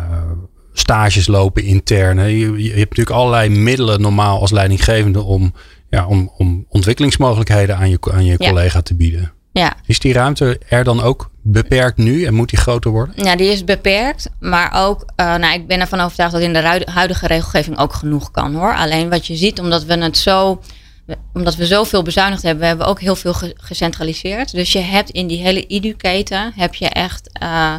stages 0.73 1.27
lopen 1.27 1.63
interne? 1.63 2.37
Je, 2.37 2.69
hebt 2.69 2.79
natuurlijk 2.79 3.09
allerlei 3.09 3.49
middelen 3.49 4.01
normaal 4.01 4.39
als 4.39 4.51
leidinggevende 4.51 5.21
om, 5.21 5.53
ja, 5.89 6.07
om, 6.07 6.31
om 6.37 6.65
ontwikkelingsmogelijkheden 6.69 7.77
aan 7.77 7.89
je, 7.89 7.99
aan 8.11 8.25
je 8.25 8.35
ja. 8.37 8.49
collega 8.49 8.81
te 8.81 8.95
bieden. 8.95 9.31
Ja. 9.51 9.73
Is 9.85 9.99
die 9.99 10.13
ruimte 10.13 10.59
er 10.69 10.83
dan 10.83 11.01
ook 11.01 11.31
beperkt 11.41 11.97
nu 11.97 12.23
en 12.23 12.33
moet 12.33 12.49
die 12.49 12.59
groter 12.59 12.91
worden? 12.91 13.25
Ja, 13.25 13.35
die 13.35 13.51
is 13.51 13.63
beperkt. 13.63 14.29
Maar 14.39 14.85
ook, 14.85 15.01
uh, 15.15 15.35
nou, 15.35 15.53
ik 15.53 15.67
ben 15.67 15.79
ervan 15.79 15.99
overtuigd 15.99 16.33
dat 16.33 16.41
in 16.41 16.53
de 16.53 16.85
huidige 16.85 17.27
regelgeving 17.27 17.77
ook 17.77 17.93
genoeg 17.93 18.31
kan 18.31 18.55
hoor. 18.55 18.75
Alleen 18.75 19.09
wat 19.09 19.27
je 19.27 19.35
ziet, 19.35 19.59
omdat 19.59 19.83
we 19.83 19.93
het 19.93 20.17
zo 20.17 20.61
omdat 21.33 21.55
we 21.55 21.65
zoveel 21.65 22.01
bezuinigd 22.01 22.41
hebben, 22.41 22.61
we 22.61 22.67
hebben 22.67 22.85
ook 22.85 22.99
heel 22.99 23.15
veel 23.15 23.33
gecentraliseerd. 23.55 24.51
Dus 24.51 24.71
je 24.71 24.79
hebt 24.79 25.09
in 25.09 25.27
die 25.27 25.41
hele 25.41 25.67
IDU-keten 25.67 26.53
heb 26.55 26.75
je 26.75 26.87
echt. 26.89 27.29
Uh, 27.43 27.75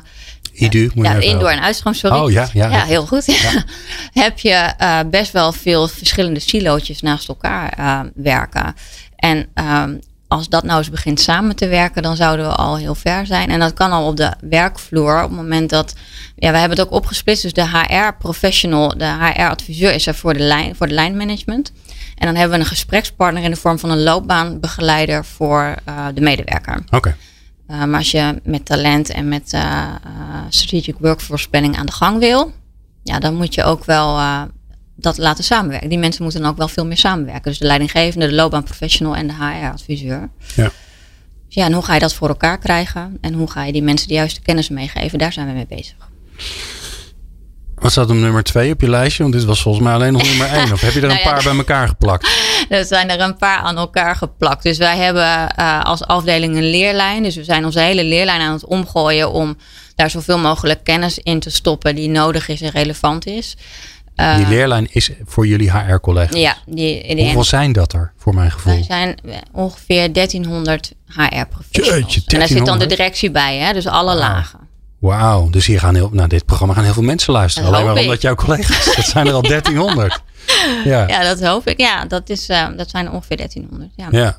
IDU, 0.61 0.91
moet 0.95 1.07
ja, 1.07 1.15
indoor 1.15 1.51
en 1.51 1.61
uitstroom, 1.61 1.95
sorry. 1.95 2.19
Oh 2.19 2.31
ja, 2.31 2.49
ja. 2.53 2.71
ja 2.71 2.85
heel 2.85 3.07
goed. 3.07 3.25
Ja. 3.27 3.65
heb 4.23 4.39
je 4.39 4.73
uh, 4.81 4.99
best 5.11 5.33
wel 5.33 5.53
veel 5.53 5.89
verschillende 5.89 6.41
silootjes 6.41 7.01
naast 7.01 7.29
elkaar 7.29 7.75
uh, 7.79 8.01
werken. 8.15 8.75
En 9.17 9.47
um, 9.55 10.01
als 10.31 10.49
dat 10.49 10.65
nou 10.65 10.79
eens 10.79 10.91
begint 10.91 11.21
samen 11.21 11.57
te 11.57 11.69
werken, 11.69 12.03
dan 12.03 12.17
zouden 12.17 12.47
we 12.47 12.55
al 12.55 12.77
heel 12.77 12.95
ver 12.95 13.27
zijn. 13.27 13.51
En 13.51 13.61
dat 13.61 13.75
kan 13.75 13.93
al 13.93 14.07
op 14.07 14.17
de 14.17 14.33
werkvloer. 14.41 15.17
Op 15.17 15.29
het 15.29 15.39
moment 15.39 15.71
dat. 15.71 15.95
Ja, 16.37 16.53
we 16.53 16.59
hebben 16.59 16.79
het 16.79 16.87
ook 16.87 16.95
opgesplitst. 16.95 17.43
Dus 17.43 17.53
de 17.53 17.69
HR-professional, 17.69 18.99
de 18.99 19.05
HR-adviseur 19.05 19.93
is 19.93 20.07
er 20.07 20.15
voor 20.15 20.33
de, 20.33 20.41
lijn, 20.41 20.77
voor 20.77 20.89
de 20.89 20.95
lijnmanagement. 20.95 21.73
En 22.17 22.27
dan 22.27 22.35
hebben 22.35 22.59
we 22.59 22.65
een 22.65 22.71
gesprekspartner 22.71 23.43
in 23.43 23.51
de 23.51 23.57
vorm 23.57 23.79
van 23.79 23.91
een 23.91 24.03
loopbaanbegeleider 24.03 25.25
voor 25.25 25.75
uh, 25.89 26.07
de 26.15 26.21
medewerker. 26.21 26.83
Oké. 26.87 26.97
Okay. 26.97 27.15
Uh, 27.71 27.85
maar 27.85 27.99
als 27.99 28.11
je 28.11 28.41
met 28.43 28.65
talent 28.65 29.11
en 29.11 29.29
met 29.29 29.53
uh, 29.53 29.85
strategic 30.55 30.95
workforce 30.99 31.49
planning 31.49 31.77
aan 31.77 31.87
de 31.87 31.93
gang 31.93 32.19
wil, 32.19 32.53
ja, 33.03 33.19
dan 33.19 33.35
moet 33.35 33.55
je 33.55 33.65
ook 33.65 33.85
wel 33.85 34.19
dat 34.97 35.19
laten 35.19 35.45
samenwerken. 35.45 35.89
Die 35.89 35.99
mensen 35.99 36.23
moeten 36.23 36.41
dan 36.41 36.51
ook 36.51 36.57
wel 36.57 36.69
veel 36.69 36.87
meer 36.87 36.97
samenwerken. 36.97 37.51
Dus 37.51 37.59
de 37.59 37.67
leidinggevende, 37.67 38.27
de 38.27 38.35
loopbaanprofessional 38.35 39.17
en 39.17 39.27
de 39.27 39.35
HR-adviseur. 39.35 40.31
Ja. 40.57 40.71
Dus 41.47 41.55
ja, 41.55 41.65
en 41.65 41.73
hoe 41.73 41.83
ga 41.83 41.95
je 41.95 42.01
dat 42.01 42.15
voor 42.15 42.29
elkaar 42.29 42.59
krijgen? 42.59 43.19
En 43.21 43.35
hoe 43.35 43.51
ga 43.51 43.65
je 43.65 43.73
die 43.73 43.83
mensen 43.83 44.09
de 44.09 44.15
juiste 44.15 44.41
kennis 44.41 44.69
meegeven? 44.69 45.19
Daar 45.19 45.33
zijn 45.33 45.47
we 45.47 45.53
mee 45.53 45.67
bezig. 45.67 46.09
Wat 47.81 47.91
staat 47.91 48.11
op 48.11 48.17
nummer 48.17 48.43
twee 48.43 48.73
op 48.73 48.81
je 48.81 48.91
lijstje? 48.91 49.23
Want 49.23 49.35
dit 49.35 49.45
was 49.45 49.63
volgens 49.63 49.85
mij 49.85 49.95
alleen 49.95 50.13
nog 50.13 50.23
nummer 50.23 50.47
één. 50.59 50.73
Of 50.73 50.81
heb 50.81 50.93
je 50.93 51.01
er 51.01 51.07
nou 51.07 51.19
een 51.19 51.25
paar 51.25 51.37
ja, 51.37 51.49
bij 51.49 51.57
elkaar 51.57 51.89
geplakt? 51.89 52.29
Er 52.69 52.85
zijn 52.85 53.11
er 53.11 53.21
een 53.21 53.37
paar 53.37 53.59
aan 53.59 53.77
elkaar 53.77 54.17
geplakt. 54.17 54.63
Dus 54.63 54.79
wij 54.79 54.97
hebben 54.97 55.55
uh, 55.59 55.85
als 55.85 56.03
afdeling 56.05 56.57
een 56.57 56.71
leerlijn. 56.71 57.23
Dus 57.23 57.37
we 57.37 57.45
zijn 57.45 57.65
onze 57.65 57.81
hele 57.81 58.05
leerlijn 58.05 58.41
aan 58.41 58.53
het 58.53 58.65
omgooien 58.65 59.33
om 59.33 59.57
daar 59.95 60.11
zoveel 60.11 60.39
mogelijk 60.39 60.85
kennis 60.85 61.19
in 61.19 61.41
te 61.41 61.51
stoppen 61.51 61.95
die 61.95 62.09
nodig 62.09 62.49
is 62.49 62.61
en 62.61 62.71
relevant 62.71 63.27
is. 63.27 63.57
Uh, 64.17 64.37
die 64.37 64.47
leerlijn 64.47 64.89
is 64.91 65.11
voor 65.25 65.47
jullie 65.47 65.71
HR-collega's? 65.71 66.37
Ja. 66.37 66.57
Die, 66.67 67.15
die 67.15 67.25
Hoeveel 67.25 67.45
zijn 67.45 67.73
dat 67.73 67.93
er, 67.93 68.13
voor 68.17 68.35
mijn 68.35 68.51
gevoel? 68.51 68.77
Er 68.77 68.85
zijn 68.85 69.15
ongeveer 69.53 70.13
1300 70.13 70.93
HR-professionals. 71.07 72.25
En 72.27 72.39
daar 72.39 72.49
zit 72.49 72.67
dan 72.67 72.79
de 72.79 72.87
directie 72.87 73.31
bij, 73.31 73.57
hè? 73.57 73.73
dus 73.73 73.87
alle 73.87 74.15
lagen. 74.15 74.70
Wauw, 75.01 75.51
dus 75.51 75.67
hier 75.67 75.81
gaan 75.81 75.95
heel, 75.95 76.11
naar 76.13 76.29
dit 76.29 76.45
programma 76.45 76.75
gaan 76.75 76.85
heel 76.85 76.93
veel 76.93 77.03
mensen 77.03 77.33
luisteren. 77.33 77.71
Dat 77.71 77.81
Alleen 77.81 77.93
maar 77.93 77.97
ik. 77.97 78.05
omdat 78.05 78.23
jouw 78.23 78.35
collega's, 78.35 78.95
dat 78.97 79.05
zijn 79.05 79.27
er 79.27 79.33
al 79.33 79.43
1300. 79.49 80.23
Ja, 80.85 81.09
ja 81.09 81.23
dat 81.23 81.43
hoop 81.43 81.67
ik. 81.67 81.81
Ja, 81.81 82.05
dat, 82.05 82.29
is, 82.29 82.49
uh, 82.49 82.67
dat 82.77 82.91
zijn 82.91 83.07
er 83.07 83.13
ongeveer 83.13 83.37
1300. 83.37 83.93
Ja. 83.97 84.09
ja. 84.11 84.37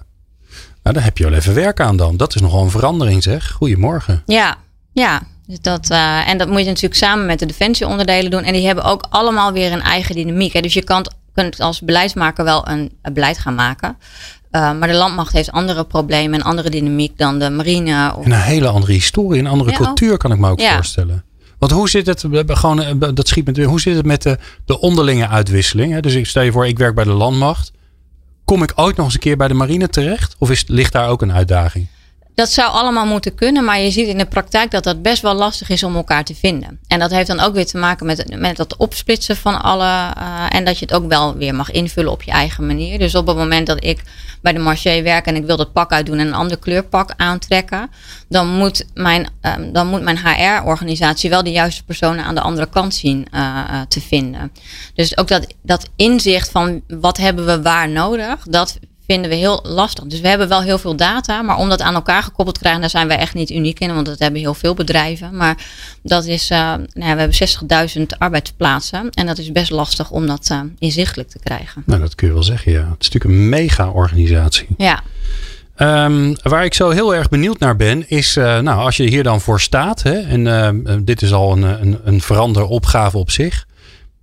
Nou, 0.83 0.95
daar 0.95 1.03
heb 1.03 1.17
je 1.17 1.23
wel 1.23 1.33
even 1.33 1.53
werk 1.53 1.79
aan 1.79 1.97
dan. 1.97 2.17
Dat 2.17 2.35
is 2.35 2.41
nogal 2.41 2.63
een 2.63 2.69
verandering 2.69 3.23
zeg. 3.23 3.51
Goedemorgen. 3.51 4.23
Ja, 4.25 4.55
ja. 4.93 5.21
Dus 5.47 5.59
dat, 5.59 5.91
uh, 5.91 6.29
en 6.29 6.37
dat 6.37 6.47
moet 6.47 6.59
je 6.59 6.65
natuurlijk 6.65 6.95
samen 6.95 7.25
met 7.25 7.39
de 7.39 7.45
defensieonderdelen 7.45 8.31
doen. 8.31 8.43
En 8.43 8.53
die 8.53 8.65
hebben 8.65 8.83
ook 8.83 9.05
allemaal 9.09 9.51
weer 9.51 9.71
een 9.71 9.81
eigen 9.81 10.15
dynamiek. 10.15 10.53
Hè. 10.53 10.61
Dus 10.61 10.73
je 10.73 10.83
kan, 10.83 11.05
kunt 11.33 11.59
als 11.59 11.81
beleidsmaker 11.81 12.43
wel 12.43 12.67
een, 12.67 12.91
een 13.01 13.13
beleid 13.13 13.37
gaan 13.37 13.55
maken. 13.55 13.97
Uh, 14.51 14.77
maar 14.79 14.87
de 14.87 14.93
landmacht 14.93 15.33
heeft 15.33 15.51
andere 15.51 15.83
problemen 15.83 16.39
en 16.39 16.45
andere 16.45 16.69
dynamiek 16.69 17.17
dan 17.17 17.39
de 17.39 17.49
marine. 17.49 18.13
Of... 18.15 18.25
En 18.25 18.31
een 18.31 18.39
hele 18.39 18.67
andere 18.67 18.91
historie, 18.91 19.39
een 19.39 19.47
andere 19.47 19.71
ja, 19.71 19.77
cultuur 19.77 20.17
kan 20.17 20.31
ik 20.31 20.37
me 20.37 20.49
ook 20.49 20.59
ja. 20.59 20.73
voorstellen. 20.73 21.23
Want 21.57 21.71
hoe 21.71 21.89
zit 21.89 22.05
het, 22.05 22.25
gewoon, 22.47 22.99
dat 22.99 23.27
schiet 23.27 23.45
met, 23.45 23.63
hoe 23.63 23.81
zit 23.81 23.95
het 23.95 24.05
met 24.05 24.21
de, 24.21 24.37
de 24.65 24.79
onderlinge 24.79 25.27
uitwisseling? 25.27 25.99
Dus 25.99 26.13
ik 26.13 26.25
stel 26.25 26.43
je 26.43 26.51
voor, 26.51 26.67
ik 26.67 26.77
werk 26.77 26.95
bij 26.95 27.03
de 27.03 27.11
landmacht. 27.11 27.71
Kom 28.45 28.63
ik 28.63 28.71
ooit 28.75 28.95
nog 28.95 29.05
eens 29.05 29.13
een 29.13 29.19
keer 29.19 29.37
bij 29.37 29.47
de 29.47 29.53
marine 29.53 29.89
terecht? 29.89 30.35
Of 30.37 30.51
is, 30.51 30.63
ligt 30.67 30.93
daar 30.93 31.09
ook 31.09 31.21
een 31.21 31.33
uitdaging? 31.33 31.87
Dat 32.41 32.51
zou 32.51 32.71
allemaal 32.71 33.05
moeten 33.05 33.35
kunnen, 33.35 33.63
maar 33.63 33.79
je 33.79 33.91
ziet 33.91 34.07
in 34.07 34.17
de 34.17 34.25
praktijk 34.25 34.71
dat 34.71 34.83
dat 34.83 35.01
best 35.01 35.21
wel 35.21 35.33
lastig 35.33 35.69
is 35.69 35.83
om 35.83 35.95
elkaar 35.95 36.23
te 36.23 36.35
vinden. 36.35 36.79
En 36.87 36.99
dat 36.99 37.11
heeft 37.11 37.27
dan 37.27 37.39
ook 37.39 37.53
weer 37.53 37.65
te 37.65 37.77
maken 37.77 38.05
met, 38.05 38.39
met 38.39 38.57
dat 38.57 38.77
opsplitsen 38.77 39.37
van 39.37 39.61
alle. 39.61 39.83
Uh, 39.83 40.45
en 40.49 40.65
dat 40.65 40.79
je 40.79 40.85
het 40.85 40.93
ook 40.93 41.07
wel 41.07 41.35
weer 41.35 41.55
mag 41.55 41.71
invullen 41.71 42.11
op 42.11 42.23
je 42.23 42.31
eigen 42.31 42.65
manier. 42.65 42.99
Dus 42.99 43.15
op 43.15 43.27
het 43.27 43.37
moment 43.37 43.67
dat 43.67 43.83
ik 43.83 44.03
bij 44.41 44.53
de 44.53 44.59
marché 44.59 45.01
werk 45.01 45.25
en 45.25 45.35
ik 45.35 45.45
wil 45.45 45.57
dat 45.57 45.73
pak 45.73 45.91
uitdoen 45.91 46.17
en 46.17 46.27
een 46.27 46.33
ander 46.33 46.59
kleurpak 46.59 47.13
aantrekken, 47.17 47.89
dan 48.29 48.47
moet 48.47 48.85
mijn, 48.93 49.29
um, 49.41 49.73
dan 49.73 49.87
moet 49.87 50.01
mijn 50.01 50.19
HR-organisatie 50.19 51.29
wel 51.29 51.43
de 51.43 51.51
juiste 51.51 51.83
personen 51.83 52.25
aan 52.25 52.35
de 52.35 52.41
andere 52.41 52.69
kant 52.69 52.93
zien 52.93 53.27
uh, 53.33 53.39
uh, 53.41 53.81
te 53.87 54.01
vinden. 54.01 54.51
Dus 54.93 55.17
ook 55.17 55.27
dat, 55.27 55.47
dat 55.63 55.89
inzicht 55.95 56.51
van 56.51 56.81
wat 56.87 57.17
hebben 57.17 57.45
we 57.45 57.61
waar 57.61 57.89
nodig, 57.89 58.43
dat 58.43 58.79
vinden 59.07 59.29
we 59.29 59.35
heel 59.35 59.59
lastig. 59.63 60.03
Dus 60.03 60.19
we 60.19 60.27
hebben 60.27 60.47
wel 60.47 60.61
heel 60.61 60.77
veel 60.77 60.95
data, 60.95 61.41
maar 61.41 61.57
om 61.57 61.69
dat 61.69 61.81
aan 61.81 61.93
elkaar 61.93 62.23
gekoppeld 62.23 62.53
te 62.53 62.59
krijgen, 62.59 62.81
daar 62.81 62.89
zijn 62.89 63.07
wij 63.07 63.17
echt 63.17 63.33
niet 63.33 63.49
uniek 63.49 63.79
in, 63.79 63.93
want 63.93 64.05
dat 64.05 64.19
hebben 64.19 64.39
heel 64.39 64.53
veel 64.53 64.73
bedrijven. 64.73 65.35
Maar 65.35 65.57
dat 66.03 66.25
is, 66.25 66.51
uh, 66.51 66.57
nou 66.57 66.83
ja, 66.93 67.13
we 67.13 67.19
hebben 67.19 67.97
60.000 67.97 68.17
arbeidsplaatsen 68.17 69.09
en 69.09 69.25
dat 69.25 69.37
is 69.37 69.51
best 69.51 69.71
lastig 69.71 70.11
om 70.11 70.27
dat 70.27 70.49
uh, 70.51 70.59
inzichtelijk 70.79 71.29
te 71.29 71.39
krijgen. 71.39 71.83
Nou, 71.85 72.01
dat 72.01 72.15
kun 72.15 72.27
je 72.27 72.33
wel 72.33 72.43
zeggen, 72.43 72.71
ja. 72.71 72.89
Het 72.89 73.01
is 73.01 73.09
natuurlijk 73.09 73.25
een 73.25 73.49
mega-organisatie. 73.49 74.67
Ja. 74.77 75.03
Um, 75.77 76.35
waar 76.41 76.65
ik 76.65 76.73
zo 76.73 76.89
heel 76.89 77.15
erg 77.15 77.29
benieuwd 77.29 77.59
naar 77.59 77.75
ben, 77.75 78.09
is 78.09 78.37
uh, 78.37 78.59
nou, 78.59 78.79
als 78.79 78.97
je 78.97 79.03
hier 79.03 79.23
dan 79.23 79.41
voor 79.41 79.61
staat, 79.61 80.03
hè, 80.03 80.19
en 80.19 81.03
dit 81.05 81.21
is 81.21 81.33
al 81.33 81.51
een, 81.51 81.63
een, 81.63 81.99
een 82.03 82.21
veranderopgave 82.21 83.17
op 83.17 83.31
zich. 83.31 83.65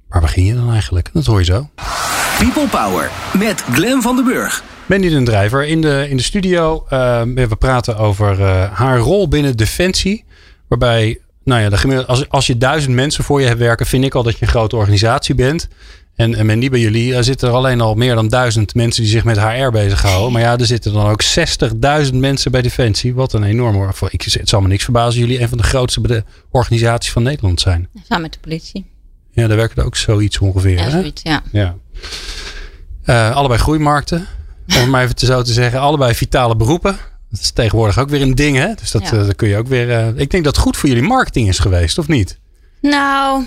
Waar 0.09 0.21
begin 0.21 0.45
je 0.45 0.55
dan 0.55 0.73
eigenlijk? 0.73 1.11
Dat 1.13 1.27
hoor 1.27 1.39
je 1.39 1.45
zo. 1.45 1.69
People 2.39 2.69
Power 2.69 3.11
met 3.39 3.61
Glen 3.61 4.03
van 4.03 4.17
den 4.17 4.25
Burg. 4.25 4.63
Ben 4.87 5.01
niet 5.01 5.13
een 5.13 5.25
drijver 5.25 5.67
in 5.67 5.81
de, 5.81 6.07
in 6.09 6.17
de 6.17 6.23
studio. 6.23 6.87
Uh, 6.93 7.23
we 7.23 7.57
praten 7.59 7.97
over 7.97 8.43
haar 8.73 8.99
rol 8.99 9.29
binnen 9.29 9.57
Defensie. 9.57 10.25
Waarbij, 10.69 11.21
nou 11.45 11.61
ja, 11.61 11.69
de, 11.69 12.07
als, 12.07 12.29
als 12.29 12.47
je 12.47 12.59
duizend 12.59 12.95
mensen 12.95 13.25
voor 13.25 13.41
je 13.41 13.47
hebt 13.47 13.59
werken, 13.59 13.87
vind 13.87 14.05
ik 14.05 14.15
al 14.15 14.23
dat 14.23 14.39
je 14.39 14.45
een 14.45 14.51
grote 14.51 14.77
organisatie 14.77 15.35
bent. 15.35 15.69
En, 16.15 16.35
en 16.35 16.59
niet 16.59 16.71
bij 16.71 16.81
jullie 16.81 17.15
er 17.15 17.25
zitten 17.25 17.49
er 17.49 17.55
alleen 17.55 17.81
al 17.81 17.95
meer 17.95 18.15
dan 18.15 18.29
duizend 18.29 18.75
mensen 18.75 19.03
die 19.03 19.11
zich 19.11 19.25
met 19.25 19.41
HR 19.41 19.71
bezighouden. 19.71 20.33
Maar 20.33 20.43
ja, 20.43 20.59
er 20.59 20.67
zitten 20.67 20.93
dan 20.93 21.07
ook 21.07 21.23
60.000 22.09 22.15
mensen 22.15 22.51
bij 22.51 22.63
Defensie. 22.63 23.15
Wat 23.15 23.33
een 23.33 23.43
enorme. 23.43 23.93
Ik, 24.09 24.23
het 24.23 24.49
zal 24.49 24.61
me 24.61 24.69
niks 24.69 24.85
verbazen 24.85 25.21
jullie 25.21 25.41
een 25.41 25.49
van 25.49 25.59
de 25.59 25.65
grootste 25.65 26.25
organisaties 26.51 27.13
van 27.13 27.23
Nederland 27.23 27.61
zijn. 27.61 27.89
Samen 28.09 28.23
met 28.23 28.33
de 28.33 28.39
politie. 28.41 28.87
Ja, 29.39 29.47
daar 29.47 29.57
werkt 29.57 29.81
ook 29.81 29.97
zoiets 29.97 30.39
ongeveer. 30.39 30.79
Ja, 30.79 30.91
zoiets, 30.91 31.23
ja. 31.23 31.43
ja. 31.53 31.77
Uh, 33.07 33.37
allebei 33.37 33.61
groeimarkten. 33.61 34.27
Om 34.69 34.75
het 34.75 34.89
maar 34.89 35.03
even 35.03 35.17
te 35.17 35.27
zo 35.27 35.43
te 35.43 35.53
zeggen. 35.53 35.81
Allebei 35.81 36.15
vitale 36.15 36.57
beroepen. 36.57 36.97
Dat 37.31 37.41
is 37.41 37.51
tegenwoordig 37.51 37.99
ook 37.99 38.09
weer 38.09 38.23
een 38.23 38.35
ding, 38.35 38.57
hè? 38.57 38.75
Dus 38.75 38.91
dat, 38.91 39.03
ja. 39.03 39.13
uh, 39.13 39.27
dat 39.27 39.37
kun 39.37 39.49
je 39.49 39.57
ook 39.57 39.67
weer. 39.67 39.89
Uh, 39.89 40.07
ik 40.07 40.31
denk 40.31 40.45
dat 40.45 40.55
het 40.55 40.65
goed 40.65 40.77
voor 40.77 40.89
jullie 40.89 41.05
marketing 41.05 41.49
is 41.49 41.59
geweest, 41.59 41.99
of 41.99 42.09
niet? 42.09 42.39
Nou, 42.81 43.45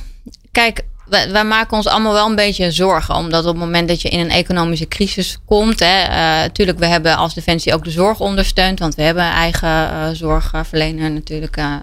kijk, 0.51 0.83
wij, 1.11 1.31
wij, 1.31 1.43
maken 1.43 1.77
ons 1.77 1.87
allemaal 1.87 2.13
wel 2.13 2.29
een 2.29 2.35
beetje 2.35 2.71
zorgen. 2.71 3.15
Omdat 3.15 3.45
op 3.45 3.51
het 3.51 3.63
moment 3.63 3.87
dat 3.87 4.01
je 4.01 4.09
in 4.09 4.19
een 4.19 4.29
economische 4.29 4.87
crisis 4.87 5.37
komt. 5.45 5.79
Hè, 5.79 6.07
natuurlijk, 6.41 6.79
we 6.79 6.85
hebben 6.85 7.17
als 7.17 7.33
Defensie 7.33 7.73
ook 7.73 7.83
de 7.83 7.91
zorg 7.91 8.19
ondersteund. 8.19 8.79
Want 8.79 8.95
we 8.95 9.01
hebben 9.01 9.23
eigen 9.23 9.69
uh, 9.69 10.09
zorgverlener 10.13 11.11
natuurlijk 11.11 11.57
uh, 11.57 11.75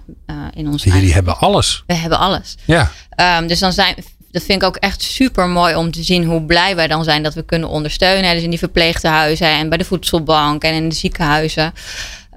in 0.53 0.67
ons. 0.67 0.83
Jullie 0.83 0.99
eigen... 0.99 1.13
hebben 1.13 1.37
alles. 1.37 1.83
We 1.87 1.93
hebben 1.93 2.19
alles. 2.19 2.55
Ja. 2.65 2.91
Um, 3.37 3.47
dus 3.47 3.59
dan 3.59 3.73
zijn. 3.73 3.95
Dat 4.31 4.43
vind 4.43 4.61
ik 4.61 4.67
ook 4.67 4.75
echt 4.75 5.01
super 5.01 5.47
mooi 5.47 5.75
om 5.75 5.91
te 5.91 6.03
zien 6.03 6.23
hoe 6.23 6.41
blij 6.41 6.75
wij 6.75 6.87
dan 6.87 7.03
zijn 7.03 7.23
dat 7.23 7.33
we 7.33 7.43
kunnen 7.43 7.69
ondersteunen. 7.69 8.33
Dus 8.33 8.43
in 8.43 8.49
die 8.49 8.59
verpleegtehuizen 8.59 9.47
en 9.47 9.69
bij 9.69 9.77
de 9.77 9.85
voedselbank 9.85 10.63
en 10.63 10.73
in 10.73 10.89
de 10.89 10.95
ziekenhuizen. 10.95 11.73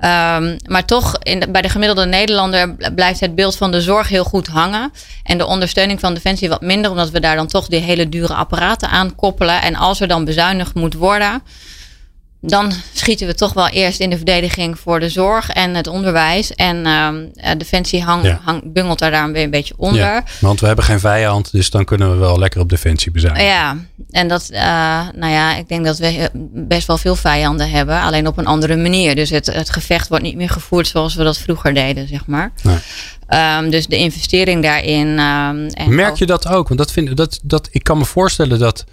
Um, 0.04 0.56
maar 0.66 0.84
toch, 0.84 1.16
in 1.22 1.44
bij 1.48 1.62
de 1.62 1.68
gemiddelde 1.68 2.06
Nederlander 2.06 2.74
blijft 2.94 3.20
het 3.20 3.34
beeld 3.34 3.56
van 3.56 3.70
de 3.70 3.80
zorg 3.80 4.08
heel 4.08 4.24
goed 4.24 4.46
hangen. 4.46 4.92
En 5.22 5.38
de 5.38 5.46
ondersteuning 5.46 6.00
van 6.00 6.14
Defensie 6.14 6.48
wat 6.48 6.60
minder, 6.60 6.90
omdat 6.90 7.10
we 7.10 7.20
daar 7.20 7.36
dan 7.36 7.46
toch 7.46 7.66
die 7.66 7.80
hele 7.80 8.08
dure 8.08 8.34
apparaten 8.34 8.88
aan 8.88 9.14
koppelen. 9.14 9.62
En 9.62 9.74
als 9.74 10.00
er 10.00 10.08
dan 10.08 10.24
bezuinigd 10.24 10.74
moet 10.74 10.94
worden, 10.94 11.42
dan 12.44 12.72
schieten 12.92 13.26
we 13.26 13.34
toch 13.34 13.52
wel 13.52 13.68
eerst 13.68 14.00
in 14.00 14.10
de 14.10 14.16
verdediging 14.16 14.78
voor 14.78 15.00
de 15.00 15.08
zorg 15.08 15.50
en 15.50 15.74
het 15.74 15.86
onderwijs. 15.86 16.54
En 16.54 16.86
uh, 16.86 17.50
Defensie 17.58 18.02
hang, 18.02 18.24
ja. 18.24 18.40
hang, 18.44 18.72
bungelt 18.72 18.98
daar, 18.98 19.10
daar 19.10 19.32
weer 19.32 19.42
een 19.42 19.50
beetje 19.50 19.74
onder. 19.76 20.00
Ja, 20.00 20.24
want 20.40 20.60
we 20.60 20.66
hebben 20.66 20.84
geen 20.84 21.00
vijand, 21.00 21.52
dus 21.52 21.70
dan 21.70 21.84
kunnen 21.84 22.10
we 22.10 22.16
wel 22.16 22.38
lekker 22.38 22.60
op 22.60 22.68
Defensie 22.68 23.12
bezuinigen. 23.12 23.48
Ja, 23.48 23.76
en 24.10 24.28
dat, 24.28 24.48
uh, 24.52 24.58
nou 25.14 25.32
ja, 25.32 25.56
ik 25.56 25.68
denk 25.68 25.84
dat 25.84 25.98
we 25.98 26.30
best 26.52 26.86
wel 26.86 26.98
veel 26.98 27.16
vijanden 27.16 27.70
hebben, 27.70 28.00
alleen 28.00 28.26
op 28.26 28.38
een 28.38 28.46
andere 28.46 28.76
manier. 28.76 29.14
Dus 29.14 29.30
het, 29.30 29.46
het 29.46 29.70
gevecht 29.70 30.08
wordt 30.08 30.24
niet 30.24 30.36
meer 30.36 30.50
gevoerd 30.50 30.88
zoals 30.88 31.14
we 31.14 31.24
dat 31.24 31.38
vroeger 31.38 31.74
deden, 31.74 32.08
zeg 32.08 32.26
maar. 32.26 32.52
Nee. 32.62 32.78
Um, 33.58 33.70
dus 33.70 33.86
de 33.86 33.96
investering 33.96 34.62
daarin. 34.62 35.08
Um, 35.08 35.66
en 35.66 35.94
Merk 35.94 36.16
je 36.16 36.26
dat 36.26 36.48
ook? 36.48 36.68
Want 36.68 36.80
dat 36.80 36.92
vind, 36.92 37.16
dat, 37.16 37.40
dat, 37.42 37.68
ik 37.70 37.82
kan 37.82 37.98
me 37.98 38.04
voorstellen 38.04 38.58
dat, 38.58 38.84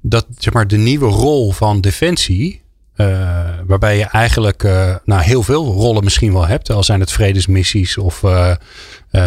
dat 0.00 0.26
zeg 0.38 0.52
maar, 0.52 0.68
de 0.68 0.76
nieuwe 0.76 1.08
rol 1.08 1.52
van 1.52 1.80
Defensie 1.80 2.59
uh, 3.00 3.48
waarbij 3.66 3.96
je 3.96 4.04
eigenlijk 4.04 4.62
uh, 4.62 4.94
nou, 5.04 5.22
heel 5.22 5.42
veel 5.42 5.64
rollen 5.64 6.04
misschien 6.04 6.32
wel 6.32 6.46
hebt. 6.46 6.70
Al 6.70 6.82
zijn 6.82 7.00
het 7.00 7.12
vredesmissies 7.12 7.98
of 7.98 8.22
uh, 8.22 8.54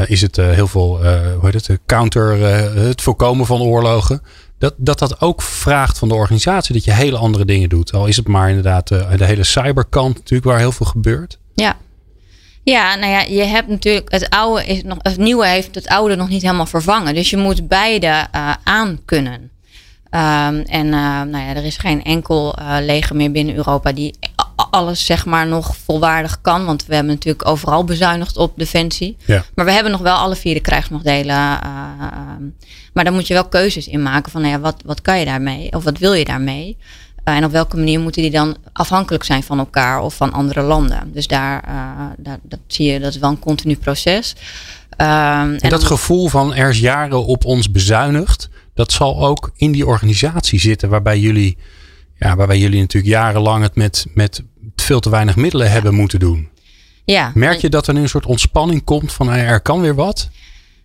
is 0.06 0.22
het 0.22 0.36
heel 0.36 0.68
veel, 0.68 0.98
hoe 1.39 1.50
heet 1.50 1.68
het, 1.68 1.80
counter, 1.86 2.39
het 2.77 3.01
voorkomen 3.01 3.46
van 3.46 3.62
oorlogen. 3.62 4.22
Dat, 4.58 4.74
dat 4.77 5.00
dat 5.00 5.22
ook 5.22 5.42
vraagt 5.42 5.98
van 5.98 6.08
de 6.08 6.13
organisatie 6.13 6.74
dat 6.74 6.84
je 6.84 6.94
hele 6.94 7.18
andere 7.18 7.46
dingen 7.46 7.70
doet. 7.70 7.94
Al 7.94 8.06
is 8.06 8.18
het 8.18 8.27
maar 8.27 8.50
inderdaad 8.50 8.88
de 8.88 9.25
hele 9.25 9.44
cyberkant 9.44 10.15
natuurlijk 10.15 10.50
waar 10.50 10.60
heel 10.60 10.72
veel 10.72 10.86
gebeurt. 10.86 11.39
Ja. 11.53 11.77
Ja, 12.63 12.96
nou 12.96 13.12
ja, 13.12 13.22
je 13.22 13.44
hebt 13.44 13.68
natuurlijk 13.68 14.12
het 14.12 14.30
oude 14.30 14.65
is 14.65 14.84
nog, 14.84 14.98
het 15.01 15.18
nieuwe 15.18 15.48
heeft 15.48 15.75
het 15.75 15.88
oude 15.88 16.15
nog 16.15 16.30
niet 16.30 16.42
helemaal 16.42 16.65
vervangen. 16.65 17.13
Dus 17.13 17.30
je 17.30 17.38
moet 17.38 17.68
beide 17.68 18.27
aan 18.63 19.00
kunnen. 19.06 19.51
Um, 20.15 20.60
en 20.60 20.86
uh, 20.86 21.22
nou 21.22 21.38
ja, 21.38 21.55
er 21.55 21.65
is 21.65 21.77
geen 21.77 22.03
enkel 22.03 22.55
uh, 22.60 22.75
leger 22.82 23.15
meer 23.15 23.32
binnen 23.32 23.55
Europa 23.55 23.91
die 23.91 24.15
alles 24.55 25.05
zeg 25.05 25.25
maar 25.25 25.48
nog 25.48 25.75
volwaardig 25.75 26.41
kan. 26.41 26.65
Want 26.65 26.86
we 26.86 26.96
hebben 26.96 27.13
natuurlijk 27.13 27.48
overal 27.48 27.84
bezuinigd 27.84 28.38
op 28.38 28.53
defensie. 28.55 29.17
Ja. 29.25 29.43
Maar 29.55 29.65
we 29.65 29.72
hebben 29.72 29.91
nog 29.91 30.01
wel 30.01 30.15
alle 30.15 30.36
vier 30.36 30.53
de 30.53 30.60
krijgsmachtdelen. 30.60 31.36
Uh, 31.36 31.60
maar 32.93 33.03
dan 33.03 33.13
moet 33.13 33.27
je 33.27 33.34
wel 33.34 33.48
keuzes 33.48 33.88
in 33.88 34.03
maken 34.03 34.32
van 34.32 34.41
nou 34.41 34.53
ja, 34.53 34.60
wat, 34.60 34.82
wat 34.86 35.01
kan 35.01 35.20
je 35.20 35.25
daarmee? 35.25 35.72
Of 35.72 35.84
wat 35.84 35.98
wil 35.98 36.13
je 36.13 36.25
daarmee? 36.25 36.77
en 37.24 37.46
op 37.46 37.51
welke 37.51 37.77
manier 37.77 38.00
moeten 38.00 38.22
die 38.22 38.32
dan 38.32 38.58
afhankelijk 38.74 39.24
zijn 39.24 39.43
van 39.43 39.60
elkaar 39.60 40.01
of 40.01 40.15
van 40.15 40.34
andere 40.34 40.62
landen? 40.62 41.12
Dus 41.13 41.27
daar, 41.27 41.63
daar 42.17 42.39
dat 42.41 42.60
zie 42.67 42.91
je, 42.91 43.00
dat 43.00 43.13
is 43.13 43.20
wel 43.20 43.29
een 43.29 43.39
continu 43.39 43.75
proces. 43.75 44.36
Um, 44.98 45.08
en, 45.08 45.60
en 45.60 45.70
dat 45.70 45.79
dan, 45.79 45.89
gevoel 45.89 46.27
van 46.27 46.53
er 46.53 46.70
is 46.70 46.79
jaren 46.79 47.25
op 47.25 47.46
ons 47.46 47.72
bezuinigd 47.72 48.50
dat 48.74 48.92
zal 48.92 49.25
ook 49.25 49.51
in 49.56 49.72
die 49.72 49.86
organisatie 49.86 50.60
zitten 50.60 50.89
waarbij 50.89 51.20
jullie, 51.20 51.58
ja, 52.15 52.36
waarbij 52.36 52.58
jullie 52.58 52.80
natuurlijk 52.80 53.13
jarenlang 53.13 53.63
het 53.63 53.75
met, 53.75 54.06
met 54.13 54.44
veel 54.75 55.00
te 55.00 55.10
weinig 55.10 55.36
middelen 55.36 55.68
ja. 55.68 55.74
hebben 55.74 55.94
moeten 55.94 56.20
doen. 56.20 56.50
Ja. 57.06 57.32
Merk 57.34 57.60
je 57.60 57.70
dat 57.70 57.88
er 57.88 57.94
nu 57.94 58.01
een 58.01 58.10
soort 58.10 58.25
ontspanning 58.25 58.84
komt 58.84 59.13
van 59.13 59.30
er 59.30 59.62
kan 59.62 59.82
weer 59.82 59.96
wat? 59.96 60.30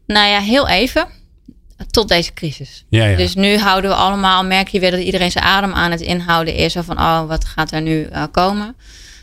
Nou 0.07 0.28
ja, 0.28 0.40
heel 0.40 0.68
even. 0.68 1.07
Tot 1.90 2.09
deze 2.09 2.33
crisis. 2.33 2.85
Ja, 2.88 3.04
ja. 3.04 3.16
Dus 3.16 3.35
nu 3.35 3.57
houden 3.57 3.90
we 3.90 3.97
allemaal, 3.97 4.45
merk 4.45 4.68
je 4.68 4.80
weer 4.80 4.90
dat 4.90 5.00
iedereen 5.00 5.30
zijn 5.30 5.45
adem 5.45 5.73
aan 5.73 5.90
het 5.90 6.00
inhouden 6.00 6.54
is. 6.54 6.76
Van, 6.78 6.99
oh, 6.99 7.26
wat 7.26 7.45
gaat 7.45 7.73
er 7.73 7.83
nu 7.83 8.09
uh, 8.12 8.25
komen? 8.30 8.76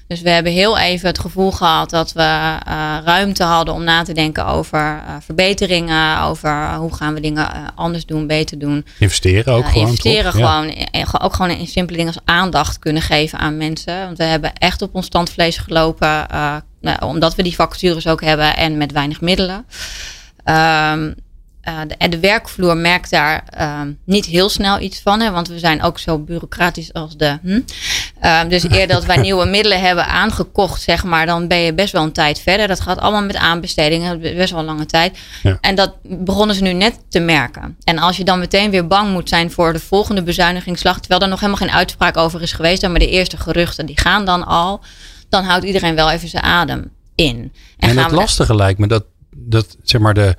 Dus 0.07 0.21
we 0.21 0.29
hebben 0.29 0.51
heel 0.51 0.77
even 0.77 1.07
het 1.07 1.19
gevoel 1.19 1.51
gehad 1.51 1.89
dat 1.89 2.12
we 2.12 2.21
uh, 2.21 2.97
ruimte 3.03 3.43
hadden 3.43 3.74
om 3.74 3.83
na 3.83 4.03
te 4.03 4.13
denken 4.13 4.45
over 4.45 4.79
uh, 4.79 5.15
verbeteringen, 5.19 6.21
over 6.21 6.75
hoe 6.75 6.93
gaan 6.95 7.13
we 7.13 7.19
dingen 7.19 7.50
uh, 7.55 7.67
anders 7.75 8.05
doen, 8.05 8.27
beter 8.27 8.59
doen. 8.59 8.85
Investeren 9.00 9.53
ook 9.53 9.65
gewoon. 9.65 9.88
Investeren 9.88 10.31
toch? 10.31 10.33
gewoon. 10.33 10.88
Ja. 10.91 11.05
Ook 11.21 11.33
gewoon 11.33 11.51
in 11.51 11.67
simpele 11.67 11.97
dingen 11.97 12.13
als 12.13 12.24
aandacht 12.25 12.79
kunnen 12.79 13.01
geven 13.01 13.39
aan 13.39 13.57
mensen. 13.57 14.05
Want 14.05 14.17
we 14.17 14.24
hebben 14.24 14.53
echt 14.53 14.81
op 14.81 14.95
ons 14.95 15.05
standvlees 15.05 15.57
gelopen, 15.57 16.27
omdat 17.00 17.35
we 17.35 17.43
die 17.43 17.55
vacatures 17.55 18.07
ook 18.07 18.21
hebben 18.21 18.57
en 18.57 18.77
met 18.77 18.91
weinig 18.91 19.21
middelen. 19.21 19.65
Um, 20.45 21.15
uh, 21.67 21.79
de, 21.88 22.10
de, 22.10 22.19
werkvloer 22.19 22.77
merkt 22.77 23.10
daar 23.10 23.43
uh, 23.60 23.81
niet 24.03 24.25
heel 24.25 24.50
snel 24.50 24.79
iets 24.79 25.00
van. 25.01 25.19
Hè, 25.19 25.31
want 25.31 25.48
we 25.48 25.60
zijn 25.60 25.84
ook 25.84 26.00
zo 26.00 26.19
bureaucratisch 26.19 26.93
als 26.93 27.17
de. 27.17 27.38
Hm? 27.41 27.60
Uh, 28.24 28.41
dus 28.50 28.69
eer 28.69 28.88
dat 28.88 29.05
wij 29.05 29.17
nieuwe 29.27 29.45
middelen 29.45 29.81
hebben 29.81 30.07
aangekocht, 30.07 30.81
zeg 30.81 31.03
maar, 31.03 31.25
dan 31.25 31.48
ben 31.48 31.57
je 31.57 31.74
best 31.74 31.91
wel 31.93 32.03
een 32.03 32.12
tijd 32.12 32.39
verder. 32.39 32.67
Dat 32.67 32.79
gaat 32.79 33.00
allemaal 33.00 33.24
met 33.24 33.36
aanbestedingen, 33.36 34.19
best 34.19 34.51
wel 34.51 34.60
een 34.60 34.65
lange 34.65 34.86
tijd. 34.86 35.17
Ja. 35.43 35.57
En 35.62 35.75
dat 35.75 35.93
begonnen 36.03 36.55
ze 36.55 36.62
nu 36.62 36.74
net 36.74 37.00
te 37.10 37.19
merken. 37.19 37.77
En 37.84 37.98
als 37.98 38.17
je 38.17 38.24
dan 38.24 38.39
meteen 38.39 38.72
weer 38.72 38.88
bang 38.88 39.12
moet 39.12 39.29
zijn 39.29 39.51
voor 39.51 39.74
de 39.74 39.79
volgende 39.79 40.24
bezuinigingsslag, 40.24 41.00
terwijl 41.00 41.22
er 41.22 41.27
nog 41.29 41.39
helemaal 41.39 41.67
geen 41.67 41.75
uitspraak 41.75 42.17
over 42.17 42.41
is 42.41 42.53
geweest, 42.53 42.88
maar 42.88 43.00
de 43.00 43.10
eerste 43.10 43.38
geruchten 43.38 43.86
die 43.86 44.00
gaan 44.00 44.25
dan 44.25 44.45
al, 44.45 44.81
dan 45.29 45.43
houdt 45.43 45.65
iedereen 45.65 45.95
wel 45.95 46.12
even 46.12 46.29
zijn 46.29 46.43
adem 46.43 46.91
in. 47.15 47.53
En, 47.77 47.89
en 47.89 47.98
het 47.98 48.12
lastige 48.12 48.55
lijkt 48.55 48.79
me 48.79 48.88
dat, 48.88 49.05
dat 49.36 49.77
zeg 49.84 50.01
maar 50.01 50.13
de 50.13 50.36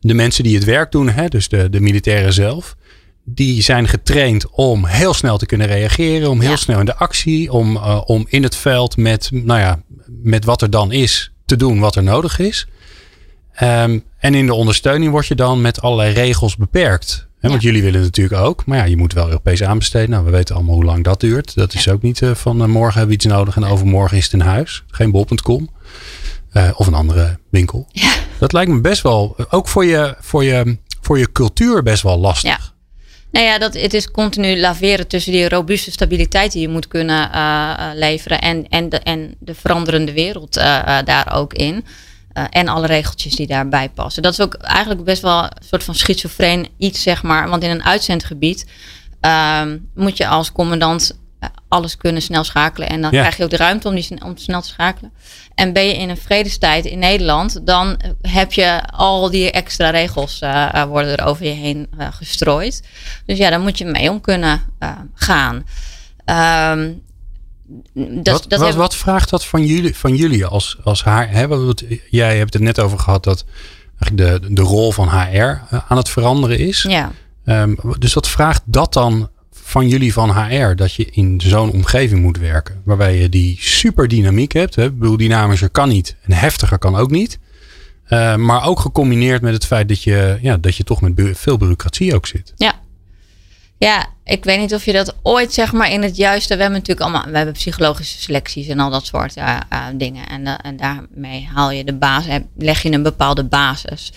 de 0.00 0.14
mensen 0.14 0.44
die 0.44 0.54
het 0.54 0.64
werk 0.64 0.92
doen, 0.92 1.08
hè, 1.08 1.28
dus 1.28 1.48
de, 1.48 1.70
de 1.70 1.80
militairen 1.80 2.32
zelf, 2.32 2.76
die 3.24 3.62
zijn 3.62 3.88
getraind 3.88 4.50
om 4.50 4.86
heel 4.86 5.14
snel 5.14 5.38
te 5.38 5.46
kunnen 5.46 5.66
reageren, 5.66 6.30
om 6.30 6.40
heel 6.40 6.50
ja. 6.50 6.56
snel 6.56 6.78
in 6.78 6.84
de 6.84 6.96
actie, 6.96 7.52
om, 7.52 7.76
uh, 7.76 8.00
om 8.04 8.26
in 8.28 8.42
het 8.42 8.56
veld 8.56 8.96
met, 8.96 9.30
nou 9.32 9.60
ja, 9.60 9.82
met 10.06 10.44
wat 10.44 10.62
er 10.62 10.70
dan 10.70 10.92
is 10.92 11.32
te 11.46 11.56
doen 11.56 11.78
wat 11.78 11.96
er 11.96 12.02
nodig 12.02 12.38
is. 12.38 12.66
Um, 13.62 14.04
en 14.18 14.34
in 14.34 14.46
de 14.46 14.54
ondersteuning 14.54 15.10
word 15.10 15.26
je 15.26 15.34
dan 15.34 15.60
met 15.60 15.82
allerlei 15.82 16.12
regels 16.12 16.56
beperkt. 16.56 17.28
Hè, 17.38 17.48
want 17.48 17.62
jullie 17.62 17.82
willen 17.82 18.00
natuurlijk 18.00 18.42
ook, 18.42 18.66
maar 18.66 18.78
ja, 18.78 18.84
je 18.84 18.96
moet 18.96 19.12
wel 19.12 19.26
Europees 19.26 19.62
aanbesteden. 19.62 20.10
Nou, 20.10 20.24
we 20.24 20.30
weten 20.30 20.54
allemaal 20.54 20.74
hoe 20.74 20.84
lang 20.84 21.04
dat 21.04 21.20
duurt. 21.20 21.54
Dat 21.54 21.74
is 21.74 21.88
ook 21.88 22.02
niet 22.02 22.20
uh, 22.20 22.34
van 22.34 22.62
uh, 22.62 22.66
morgen 22.66 22.98
hebben 22.98 23.16
we 23.16 23.24
iets 23.24 23.34
nodig 23.34 23.56
en 23.56 23.64
overmorgen 23.64 24.16
is 24.16 24.24
het 24.24 24.32
in 24.32 24.40
huis. 24.40 24.84
Geen 24.86 25.10
bol.com. 25.10 25.70
Uh, 26.52 26.70
of 26.74 26.86
een 26.86 26.94
andere 26.94 27.38
winkel. 27.50 27.86
Ja. 27.92 28.12
Dat 28.38 28.52
lijkt 28.52 28.70
me 28.70 28.80
best 28.80 29.02
wel, 29.02 29.36
ook 29.50 29.68
voor 29.68 29.84
je, 29.84 30.16
voor 30.20 30.44
je, 30.44 30.78
voor 31.00 31.18
je 31.18 31.32
cultuur 31.32 31.82
best 31.82 32.02
wel 32.02 32.18
lastig. 32.18 32.50
Ja. 32.50 32.58
Nou 33.32 33.46
ja, 33.46 33.58
dat, 33.58 33.74
het 33.74 33.94
is 33.94 34.10
continu 34.10 34.60
laveren 34.60 35.06
tussen 35.06 35.32
die 35.32 35.48
robuuste 35.48 35.90
stabiliteit 35.90 36.52
die 36.52 36.60
je 36.60 36.68
moet 36.68 36.88
kunnen 36.88 37.30
leveren 37.94 38.40
en, 38.40 38.68
en, 38.68 38.88
de, 38.88 38.98
en 38.98 39.34
de 39.38 39.54
veranderende 39.54 40.12
wereld 40.12 40.54
daar 41.04 41.32
ook 41.34 41.54
in. 41.54 41.84
en 42.50 42.68
alle 42.68 42.86
regeltjes 42.86 43.36
die 43.36 43.46
daarbij 43.46 43.88
passen. 43.88 44.22
Dat 44.22 44.32
is 44.32 44.40
ook 44.40 44.54
eigenlijk 44.54 45.04
best 45.04 45.22
wel 45.22 45.42
een 45.42 45.50
soort 45.68 45.84
van 45.84 45.94
schizofreen 45.94 46.68
iets, 46.78 47.02
zeg 47.02 47.22
maar. 47.22 47.48
Want 47.48 47.62
in 47.62 47.70
een 47.70 47.84
uitzendgebied 47.84 48.66
ehm, 49.20 49.78
moet 49.94 50.16
je 50.16 50.26
als 50.26 50.52
commandant 50.52 51.19
alles 51.68 51.96
kunnen 51.96 52.22
snel 52.22 52.44
schakelen. 52.44 52.88
En 52.88 53.00
dan 53.00 53.10
krijg 53.10 53.36
je 53.36 53.44
ook 53.44 53.50
de 53.50 53.56
ruimte 53.56 53.88
om, 53.88 53.94
die, 53.94 54.24
om 54.24 54.36
snel 54.36 54.60
te 54.60 54.68
schakelen. 54.68 55.12
En 55.54 55.72
ben 55.72 55.86
je 55.86 55.96
in 55.96 56.08
een 56.08 56.16
vredestijd 56.16 56.84
in 56.84 56.98
Nederland, 56.98 57.66
dan 57.66 58.00
heb 58.22 58.52
je 58.52 58.82
al 58.92 59.30
die 59.30 59.50
extra 59.50 59.90
regels 59.90 60.40
uh, 60.42 60.82
worden 60.82 61.16
er 61.16 61.24
over 61.24 61.44
je 61.44 61.50
heen 61.50 61.88
uh, 61.98 62.06
gestrooid. 62.10 62.82
Dus 63.26 63.38
ja, 63.38 63.50
daar 63.50 63.60
moet 63.60 63.78
je 63.78 63.84
mee 63.84 64.10
om 64.10 64.20
kunnen 64.20 64.62
gaan. 65.14 65.64
Um, 66.74 67.02
dat, 67.94 68.40
wat, 68.40 68.50
dat 68.50 68.60
wat, 68.60 68.74
wat, 68.74 68.96
vraagt 68.96 69.30
dat 69.30 69.46
van 69.46 69.66
jullie, 69.66 69.96
van 69.96 70.16
jullie 70.16 70.46
als, 70.46 70.76
als 70.84 71.04
HR? 71.04 71.10
Hè? 71.10 71.46
jij 72.10 72.38
hebt 72.38 72.52
het 72.52 72.62
net 72.62 72.80
over 72.80 72.98
gehad 72.98 73.24
dat 73.24 73.44
de, 74.12 74.40
de 74.48 74.62
rol 74.62 74.92
van 74.92 75.08
HR 75.08 75.76
aan 75.88 75.96
het 75.96 76.08
veranderen 76.08 76.58
is. 76.58 76.82
Ja. 76.82 77.12
Um, 77.44 77.78
dus 77.98 78.14
wat 78.14 78.28
vraagt 78.28 78.62
dat 78.64 78.92
dan 78.92 79.30
van 79.70 79.88
jullie 79.88 80.12
van 80.12 80.30
HR 80.30 80.74
dat 80.74 80.94
je 80.94 81.04
in 81.10 81.40
zo'n 81.44 81.72
omgeving 81.72 82.22
moet 82.22 82.38
werken. 82.38 82.82
Waarbij 82.84 83.18
je 83.18 83.28
die 83.28 83.56
super 83.60 84.08
dynamiek 84.08 84.52
hebt. 84.52 84.74
Hè? 84.74 84.92
Bedoel, 84.92 85.16
dynamischer 85.16 85.70
kan 85.70 85.88
niet 85.88 86.16
en 86.22 86.32
heftiger 86.32 86.78
kan 86.78 86.96
ook 86.96 87.10
niet. 87.10 87.38
Uh, 88.08 88.36
maar 88.36 88.66
ook 88.66 88.80
gecombineerd 88.80 89.42
met 89.42 89.52
het 89.52 89.66
feit 89.66 89.88
dat 89.88 90.02
je, 90.02 90.38
ja, 90.40 90.56
dat 90.56 90.76
je 90.76 90.84
toch 90.84 91.00
met 91.00 91.12
veel 91.32 91.56
bureaucratie 91.56 92.14
ook 92.14 92.26
zit. 92.26 92.52
Ja. 92.56 92.74
Ja, 93.78 94.06
ik 94.24 94.44
weet 94.44 94.58
niet 94.58 94.74
of 94.74 94.84
je 94.84 94.92
dat 94.92 95.16
ooit 95.22 95.52
zeg 95.52 95.72
maar 95.72 95.90
in 95.90 96.02
het 96.02 96.16
juiste. 96.16 96.54
We 96.54 96.60
hebben 96.60 96.78
natuurlijk 96.78 97.06
allemaal 97.06 97.30
we 97.30 97.36
hebben 97.36 97.54
psychologische 97.54 98.20
selecties 98.20 98.68
en 98.68 98.78
al 98.78 98.90
dat 98.90 99.06
soort 99.06 99.36
uh, 99.36 99.60
uh, 99.72 99.86
dingen. 99.94 100.28
En, 100.28 100.46
en 100.46 100.76
daarmee 100.76 101.48
haal 101.54 101.70
je 101.70 101.84
de 101.84 101.94
basis, 101.94 102.38
leg 102.56 102.82
je 102.82 102.92
een 102.92 103.02
bepaalde 103.02 103.44
basis. 103.44 104.12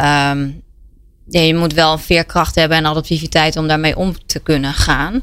Um, 0.00 0.63
je 1.28 1.54
moet 1.54 1.72
wel 1.72 1.98
veerkracht 1.98 2.54
hebben 2.54 2.78
en 2.78 2.86
adaptiviteit 2.86 3.56
om 3.56 3.68
daarmee 3.68 3.96
om 3.96 4.26
te 4.26 4.38
kunnen 4.38 4.74
gaan. 4.74 5.22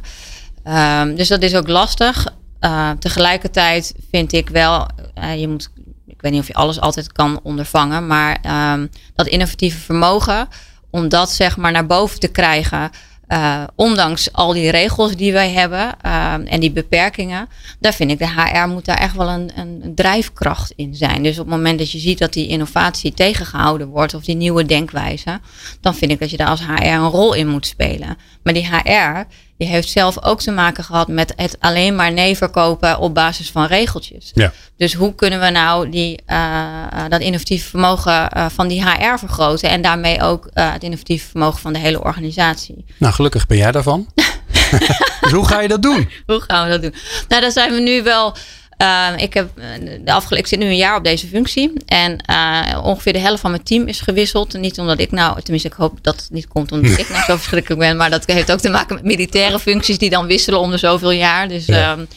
Um, 0.67 1.15
dus 1.15 1.27
dat 1.27 1.41
is 1.41 1.55
ook 1.55 1.67
lastig. 1.67 2.27
Uh, 2.62 2.89
tegelijkertijd 3.00 3.93
vind 4.12 4.34
ik 4.34 4.50
wel, 4.50 4.88
uh, 5.17 5.39
je 5.39 5.48
moet, 5.48 5.70
ik 6.08 6.22
weet 6.22 6.31
niet 6.31 6.41
of 6.41 6.48
je 6.48 6.53
alles 6.53 6.79
altijd 6.79 7.12
kan 7.12 7.39
ondervangen, 7.43 8.08
maar 8.08 8.39
um, 8.74 8.89
dat 9.15 9.27
innovatieve 9.27 9.77
vermogen, 9.77 10.48
om 10.89 11.10
dat 11.10 11.31
zeg 11.31 11.58
maar 11.58 11.72
naar 11.72 11.86
boven 11.86 12.20
te 12.20 12.27
krijgen, 12.27 12.89
uh, 13.32 13.64
ondanks 13.76 14.34
al 14.34 14.54
die 14.54 14.72
regels 14.72 15.16
die 15.16 15.34
wij 15.34 15.52
hebben 15.52 15.96
uh, 16.06 16.34
en 16.34 16.60
die 16.60 16.72
beperkingen, 16.72 17.50
daar 17.80 17.94
vind 17.94 18.12
ik 18.12 18.20
de 18.20 18.28
HR 18.28 18.68
moet 18.68 18.86
daar 18.86 18.98
echt 18.98 19.16
wel 19.16 19.30
een, 19.30 19.52
een, 19.56 19.92
drijfkracht 19.96 20.74
in 20.76 20.96
zijn. 20.96 21.24
Dus 21.24 21.40
op 21.40 21.46
het 21.46 21.56
moment 21.56 21.80
dat 21.80 21.92
je 21.92 22.00
ziet 22.00 22.18
dat 22.18 22.34
die 22.34 22.48
innovatie 22.48 23.14
tegengehouden 23.14 23.88
wordt 23.88 24.14
of 24.14 24.24
die 24.24 24.36
nieuwe 24.36 24.66
denkwijze, 24.66 25.40
dan 25.82 25.96
vind 25.96 26.12
ik 26.12 26.20
dat 26.20 26.30
je 26.30 26.38
daar 26.38 26.48
als 26.48 26.66
HR 26.66 26.84
een 26.84 27.10
rol 27.10 27.34
in 27.34 27.48
moet 27.48 27.66
spelen. 27.66 28.18
Maar 28.44 28.54
die 28.54 28.68
HR, 28.68 29.26
die 29.62 29.70
heeft 29.70 29.89
zelf 29.89 30.24
ook 30.24 30.41
te 30.41 30.51
maken 30.51 30.84
gehad 30.84 31.08
met 31.08 31.34
het 31.36 31.56
alleen 31.60 31.96
maar 31.96 32.12
nee 32.12 32.38
verkopen 32.38 33.00
op 33.00 33.13
basis 33.13 33.51
van 33.51 33.65
regeltjes. 33.65 34.32
Ja. 34.34 34.53
Dus 34.77 34.94
hoe 34.94 35.15
kunnen 35.15 35.39
we 35.39 35.50
nou 35.50 35.89
die, 35.89 36.22
uh, 36.27 37.06
dat 37.10 37.22
innovatieve 37.22 37.70
vermogen 37.70 38.30
uh, 38.38 38.46
van 38.50 38.68
die 38.68 38.84
HR 38.84 39.18
vergroten 39.18 39.70
en 39.70 39.82
daarmee 39.82 40.22
ook 40.22 40.50
uh, 40.53 40.72
het 40.74 40.84
innovatieve 40.84 41.27
vermogen 41.27 41.60
van 41.60 41.74
de 41.74 41.80
hele 41.80 42.03
organisatie? 42.03 42.86
Nou, 42.98 43.13
gelukkig 43.13 43.48
ben 43.48 43.58
jij 43.58 43.72
daarvan. 43.72 44.08
dus 45.22 45.32
hoe 45.32 45.48
ga 45.48 45.62
je 45.62 45.68
dat 45.68 45.82
doen? 45.82 46.10
hoe 46.25 46.44
gaan 46.48 46.65
we 46.65 46.72
dat 46.72 46.82
doen? 46.82 46.94
Nou, 47.27 47.41
daar 47.41 47.51
zijn 47.51 47.74
we 47.74 47.80
nu 47.80 48.03
wel 48.03 48.36
uh, 48.82 49.08
ik, 49.18 49.34
heb 49.34 49.50
eh, 49.58 49.66
de 50.06 50.12
afgelopen, 50.12 50.38
ik 50.38 50.48
zit 50.48 50.60
nu 50.60 50.66
een 50.66 50.76
jaar 50.76 50.98
op 50.98 51.04
deze 51.04 51.28
functie. 51.28 51.74
En 51.86 52.24
uh, 52.30 52.80
ongeveer 52.84 53.14
de 53.14 53.20
helft 53.20 53.42
van 53.42 53.52
mijn 53.52 53.64
team 53.64 53.88
is 53.88 54.00
gewisseld. 54.00 54.54
Niet 54.54 54.80
omdat 54.80 55.00
ik 55.00 55.12
nou, 55.12 55.42
tenminste, 55.42 55.68
ik 55.68 55.74
hoop 55.74 55.98
dat 56.02 56.16
het 56.16 56.30
niet 56.32 56.48
komt 56.48 56.72
omdat 56.72 57.00
ik 57.00 57.10
nou 57.10 57.24
zo 57.24 57.36
verschrikkelijk 57.44 57.82
ben. 57.82 57.98
Maar 57.98 58.10
dat 58.10 58.26
heeft 58.26 58.52
ook 58.52 58.60
te 58.60 58.70
maken 58.70 58.96
met 58.96 59.04
militaire 59.04 59.60
functies 59.60 59.98
die 59.98 60.10
dan 60.10 60.26
wisselen 60.26 60.60
om 60.60 60.72
de 60.72 60.78
zoveel 60.78 61.12
jaar. 61.12 61.48
Dus. 61.48 61.66
Ja. 61.66 61.92
Um, 61.92 62.08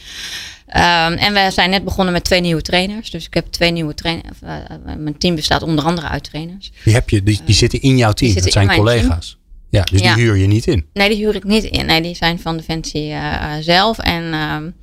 Um, 0.69 1.13
en 1.13 1.33
we 1.33 1.51
zijn 1.51 1.71
net 1.71 1.85
begonnen 1.85 2.13
met 2.13 2.25
twee 2.25 2.41
nieuwe 2.41 2.63
trainers. 2.63 3.11
Dus 3.11 3.27
ik 3.27 3.35
heb 3.35 3.47
twee 3.51 3.71
nieuwe 3.71 3.95
trainers. 3.95 4.39
Uh, 4.45 4.51
mijn 4.97 5.19
team 5.19 5.35
bestaat 5.35 5.63
onder 5.63 5.85
andere 5.85 6.09
uit 6.09 6.25
trainers. 6.25 6.73
Die 6.85 6.95
heb 6.95 7.11
je, 7.11 7.23
die, 7.23 7.41
die 7.45 7.55
zitten 7.55 7.81
in 7.83 7.97
jouw 7.97 8.13
team. 8.13 8.35
Dat 8.35 8.53
zijn 8.53 8.69
collega's. 8.69 9.29
Team. 9.29 9.43
Ja, 9.71 9.83
dus 9.83 10.01
ja. 10.01 10.15
die 10.15 10.25
huur 10.25 10.37
je 10.37 10.47
niet 10.47 10.67
in. 10.67 10.87
Nee, 10.93 11.09
die 11.09 11.19
huur 11.19 11.35
ik 11.35 11.45
niet 11.45 11.65
in. 11.65 11.87
Nee, 11.87 12.03
die 12.03 12.15
zijn 12.15 12.41
van 12.41 12.57
Defensie 12.57 13.11
uh, 13.11 13.53
zelf. 13.61 13.99
En 13.99 14.35
um, 14.35 14.75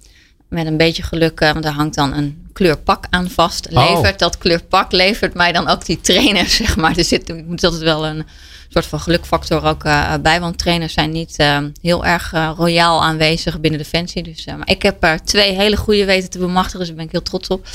met 0.52 0.66
een 0.66 0.78
beetje 0.78 1.04
geluk, 1.04 1.42
uh, 1.42 1.52
want 1.52 1.66
er 1.66 1.72
hangt 1.72 1.96
dan 1.96 2.14
een 2.14 2.50
kleurpak 2.54 3.06
aan 3.10 3.30
vast. 3.30 3.68
Oh. 3.70 3.90
Levert 3.90 4.20
dat 4.20 4.38
kleurpak, 4.38 4.92
levert 4.92 5.34
mij 5.34 5.52
dan 5.52 5.68
ook 5.68 5.86
die 5.86 6.02
trainer, 6.02 6.46
zeg 6.62 6.76
maar. 6.78 6.98
Er 6.98 7.04
zit, 7.04 7.30
ik 7.30 7.46
moet 7.46 7.64
altijd 7.64 7.82
wel 7.82 8.06
een 8.06 8.26
soort 8.70 8.86
van 8.86 9.00
gelukfactor 9.00 9.64
ook 9.64 9.84
uh, 9.86 10.14
bij. 10.22 10.40
Want 10.40 10.58
trainers 10.58 10.94
zijn 10.94 11.12
niet 11.12 11.36
uh, 11.40 11.58
heel 11.82 12.06
erg 12.06 12.32
royaal 12.56 13.04
aanwezig 13.04 13.60
binnen 13.60 13.80
Defensie. 13.80 14.24
Dus, 14.24 14.46
maar 14.46 14.70
ik 14.70 14.82
heb 14.82 15.04
er 15.04 15.24
twee 15.24 15.52
hele 15.52 15.78
goede 15.78 16.06
weten 16.06 16.30
te 16.30 16.38
bemachtigen, 16.38 16.80
dus 16.80 16.88
daar 16.88 16.98
ben 16.98 17.06
ik 17.06 17.12
heel 17.12 17.22
trots 17.22 17.48
op. 17.48 17.68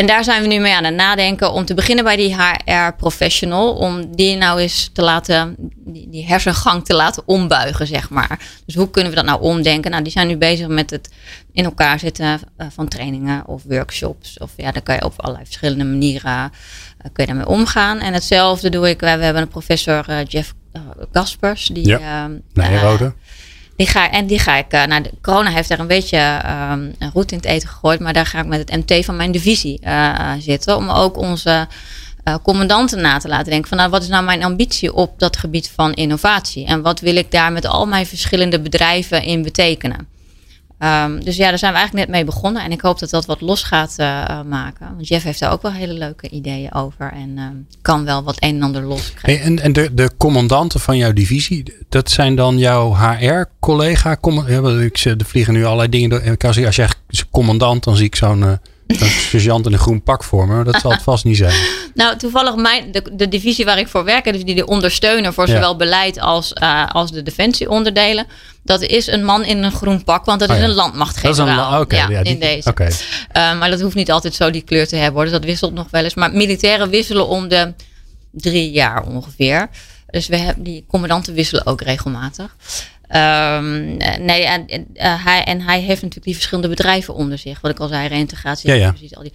En 0.00 0.06
daar 0.06 0.24
zijn 0.24 0.42
we 0.42 0.48
nu 0.48 0.58
mee 0.58 0.74
aan 0.74 0.84
het 0.84 0.94
nadenken 0.94 1.52
om 1.52 1.64
te 1.64 1.74
beginnen 1.74 2.04
bij 2.04 2.16
die 2.16 2.36
HR-professional. 2.36 3.72
Om 3.72 4.16
die 4.16 4.36
nou 4.36 4.60
eens 4.60 4.90
te 4.92 5.02
laten, 5.02 5.54
die, 5.76 6.08
die, 6.10 6.26
hersengang 6.26 6.84
te 6.84 6.94
laten 6.94 7.22
ombuigen, 7.26 7.86
zeg 7.86 8.10
maar. 8.10 8.40
Dus 8.66 8.74
hoe 8.74 8.90
kunnen 8.90 9.10
we 9.10 9.16
dat 9.16 9.26
nou 9.26 9.40
omdenken? 9.40 9.90
Nou, 9.90 10.02
die 10.02 10.12
zijn 10.12 10.26
nu 10.26 10.36
bezig 10.36 10.66
met 10.66 10.90
het 10.90 11.10
in 11.52 11.64
elkaar 11.64 11.98
zetten 11.98 12.40
uh, 12.58 12.66
van 12.70 12.88
trainingen 12.88 13.46
of 13.46 13.62
workshops. 13.62 14.38
Of 14.38 14.52
ja, 14.56 14.72
daar 14.72 14.82
kan 14.82 14.94
je 14.94 15.04
op 15.04 15.14
allerlei 15.16 15.44
verschillende 15.44 15.84
manieren 15.84 16.32
uh, 16.32 16.50
kun 17.12 17.24
je 17.24 17.26
daarmee 17.26 17.46
omgaan. 17.46 17.98
En 17.98 18.12
hetzelfde 18.12 18.70
doe 18.70 18.88
ik. 18.88 19.00
We 19.00 19.06
hebben 19.06 19.42
een 19.42 19.48
professor 19.48 20.10
uh, 20.10 20.18
Jeff 20.28 20.54
Gaspers. 21.12 21.66
Die, 21.66 21.86
ja, 21.88 22.30
nee, 22.52 22.78
Rode. 22.78 23.12
Die 23.80 23.88
ga, 23.88 24.10
en 24.10 24.26
die 24.26 24.38
ga 24.38 24.56
ik, 24.56 24.72
uh, 24.74 24.84
nou, 24.84 25.04
corona 25.22 25.50
heeft 25.50 25.68
daar 25.68 25.78
een 25.78 25.86
beetje 25.86 26.40
um, 26.44 26.94
een 26.98 27.10
roet 27.12 27.32
in 27.32 27.36
het 27.36 27.46
eten 27.46 27.68
gegooid, 27.68 28.00
maar 28.00 28.12
daar 28.12 28.26
ga 28.26 28.38
ik 28.38 28.46
met 28.46 28.58
het 28.58 28.86
MT 28.86 29.04
van 29.04 29.16
mijn 29.16 29.32
divisie 29.32 29.80
uh, 29.84 30.32
zitten. 30.38 30.76
Om 30.76 30.90
ook 30.90 31.16
onze 31.16 31.68
commandanten 32.42 33.00
na 33.00 33.18
te 33.18 33.28
laten 33.28 33.50
denken 33.50 33.68
van 33.68 33.78
nou, 33.78 33.90
wat 33.90 34.02
is 34.02 34.08
nou 34.08 34.24
mijn 34.24 34.44
ambitie 34.44 34.94
op 34.94 35.18
dat 35.18 35.36
gebied 35.36 35.70
van 35.74 35.92
innovatie? 35.92 36.66
En 36.66 36.82
wat 36.82 37.00
wil 37.00 37.16
ik 37.16 37.30
daar 37.30 37.52
met 37.52 37.66
al 37.66 37.86
mijn 37.86 38.06
verschillende 38.06 38.60
bedrijven 38.60 39.22
in 39.22 39.42
betekenen? 39.42 40.08
Um, 40.82 41.24
dus 41.24 41.36
ja, 41.36 41.48
daar 41.48 41.58
zijn 41.58 41.72
we 41.72 41.78
eigenlijk 41.78 42.08
net 42.08 42.16
mee 42.16 42.24
begonnen. 42.24 42.64
En 42.64 42.72
ik 42.72 42.80
hoop 42.80 42.98
dat 42.98 43.10
dat 43.10 43.26
wat 43.26 43.40
los 43.40 43.62
gaat 43.62 43.94
uh, 43.98 44.40
maken. 44.42 44.86
Want 44.94 45.08
Jeff 45.08 45.24
heeft 45.24 45.40
daar 45.40 45.52
ook 45.52 45.62
wel 45.62 45.72
hele 45.72 45.92
leuke 45.92 46.28
ideeën 46.28 46.74
over. 46.74 47.12
En 47.12 47.30
uh, 47.36 47.44
kan 47.82 48.04
wel 48.04 48.22
wat 48.22 48.36
een 48.38 48.54
en 48.54 48.62
ander 48.62 48.82
los 48.82 49.14
krijgen. 49.14 49.44
En 49.44 49.60
en 49.60 49.72
de, 49.72 49.94
de 49.94 50.10
commandanten 50.16 50.80
van 50.80 50.96
jouw 50.96 51.12
divisie, 51.12 51.74
dat 51.88 52.10
zijn 52.10 52.34
dan 52.34 52.58
jouw 52.58 52.94
HR-collega? 52.94 54.18
Ja, 54.46 54.62
er 54.62 55.24
vliegen 55.24 55.52
nu 55.52 55.64
allerlei 55.64 55.88
dingen 55.88 56.10
door. 56.10 56.36
Als 56.38 56.56
jij 56.56 56.72
zegt 56.72 56.98
commandant, 57.30 57.84
dan 57.84 57.96
zie 57.96 58.06
ik 58.06 58.16
zo'n... 58.16 58.58
Een 58.98 59.10
sergeant 59.30 59.66
in 59.66 59.72
een 59.72 59.78
groen 59.78 60.02
pak 60.02 60.24
voor 60.24 60.46
me. 60.46 60.54
Maar 60.54 60.64
dat 60.64 60.80
zal 60.80 60.90
het 60.90 61.02
vast 61.02 61.24
niet 61.24 61.36
zijn. 61.36 61.54
Nou, 61.94 62.16
toevallig 62.16 62.54
mijn, 62.56 62.92
de, 62.92 63.02
de 63.12 63.28
divisie 63.28 63.64
waar 63.64 63.78
ik 63.78 63.88
voor 63.88 64.04
werk, 64.04 64.32
dus 64.32 64.44
die 64.44 64.54
de 64.54 64.66
ondersteuner 64.66 65.32
voor 65.32 65.48
zowel 65.48 65.76
beleid 65.76 66.20
als, 66.20 66.52
uh, 66.62 66.86
als 66.88 67.12
de 67.12 67.22
defensieonderdelen. 67.22 68.26
Dat 68.62 68.82
is 68.82 69.06
een 69.06 69.24
man 69.24 69.44
in 69.44 69.62
een 69.62 69.72
groen 69.72 70.04
pak, 70.04 70.24
want 70.24 70.40
dat 70.40 70.50
oh, 70.50 70.56
is 70.56 70.62
een 70.62 70.74
landmachtgeneraal. 70.74 71.46
Dat 71.46 71.48
is 71.56 71.74
een, 71.74 71.80
okay, 71.80 72.10
ja, 72.10 72.20
in 72.22 72.38
deze. 72.38 72.68
Okay. 72.68 72.88
Uh, 72.88 73.58
maar 73.58 73.70
dat 73.70 73.80
hoeft 73.80 73.94
niet 73.94 74.10
altijd 74.10 74.34
zo 74.34 74.50
die 74.50 74.62
kleur 74.62 74.88
te 74.88 74.96
hebben. 74.96 75.14
Hoor. 75.14 75.22
Dus 75.22 75.32
dat 75.32 75.44
wisselt 75.44 75.72
nog 75.72 75.86
wel 75.90 76.04
eens. 76.04 76.14
Maar 76.14 76.32
militairen 76.32 76.90
wisselen 76.90 77.28
om 77.28 77.48
de 77.48 77.74
drie 78.30 78.70
jaar 78.70 79.02
ongeveer. 79.02 79.68
Dus 80.10 80.26
we 80.26 80.36
hebben, 80.36 80.64
die 80.64 80.84
commandanten 80.88 81.34
wisselen 81.34 81.66
ook 81.66 81.80
regelmatig. 81.80 82.56
Um, 83.16 83.96
nee, 84.24 84.44
en, 84.44 84.64
uh, 84.68 85.24
hij, 85.24 85.44
en 85.44 85.60
hij 85.60 85.78
heeft 85.78 86.02
natuurlijk 86.02 86.24
die 86.24 86.34
verschillende 86.34 86.68
bedrijven 86.68 87.14
onder 87.14 87.38
zich. 87.38 87.60
Wat 87.60 87.70
ik 87.70 87.78
al 87.78 87.88
zei, 87.88 88.08
reintegratie. 88.08 88.70
Ja, 88.70 88.76
ja. 88.76 88.94
Al 89.10 89.22
die, 89.22 89.32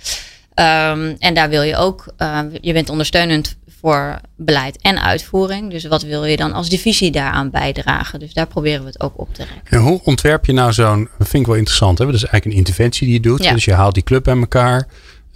um, 0.55 1.15
en 1.19 1.33
daar 1.33 1.49
wil 1.49 1.61
je 1.61 1.75
ook, 1.75 2.13
uh, 2.17 2.39
je 2.61 2.73
bent 2.73 2.89
ondersteunend 2.89 3.55
voor 3.81 4.19
beleid 4.35 4.77
en 4.81 5.01
uitvoering. 5.01 5.71
Dus 5.71 5.85
wat 5.85 6.03
wil 6.03 6.25
je 6.25 6.37
dan 6.37 6.53
als 6.53 6.69
divisie 6.69 7.11
daaraan 7.11 7.49
bijdragen? 7.49 8.19
Dus 8.19 8.33
daar 8.33 8.47
proberen 8.47 8.81
we 8.81 8.87
het 8.87 9.01
ook 9.01 9.19
op 9.19 9.33
te 9.33 9.43
rekken. 9.43 9.77
En 9.77 9.79
hoe 9.79 10.01
ontwerp 10.03 10.45
je 10.45 10.53
nou 10.53 10.73
zo'n, 10.73 11.09
dat 11.17 11.27
vind 11.27 11.41
ik 11.41 11.47
wel 11.47 11.57
interessant. 11.57 11.97
Hè? 11.97 12.05
Dat 12.05 12.13
is 12.13 12.23
eigenlijk 12.23 12.51
een 12.51 12.65
interventie 12.65 13.05
die 13.05 13.15
je 13.15 13.21
doet. 13.21 13.43
Ja. 13.43 13.53
Dus 13.53 13.65
je 13.65 13.73
haalt 13.73 13.93
die 13.93 14.03
club 14.03 14.23
bij 14.23 14.37
elkaar. 14.37 14.87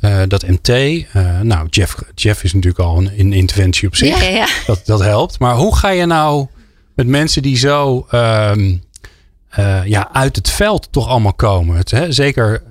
Uh, 0.01 0.21
dat 0.27 0.47
MT, 0.47 0.69
uh, 0.69 1.39
nou 1.41 1.67
Jeff, 1.69 1.95
Jeff 2.15 2.43
is 2.43 2.53
natuurlijk 2.53 2.83
al 2.83 2.97
een, 2.97 3.11
een 3.17 3.33
interventie 3.33 3.87
op 3.87 3.95
zich. 3.95 4.21
Ja, 4.21 4.29
ja, 4.29 4.47
dat, 4.65 4.81
dat 4.85 4.99
helpt. 4.99 5.39
Maar 5.39 5.55
hoe 5.55 5.75
ga 5.75 5.89
je 5.89 6.05
nou 6.05 6.47
met 6.99 7.07
mensen 7.07 7.41
die 7.41 7.57
zo 7.57 8.07
um, 8.11 8.83
uh, 9.59 9.85
ja, 9.85 10.09
uit 10.13 10.35
het 10.35 10.49
veld 10.49 10.87
toch 10.91 11.07
allemaal 11.07 11.33
komen? 11.33 11.77
Het, 11.77 11.91
hè? 11.91 12.11
Zeker, 12.11 12.63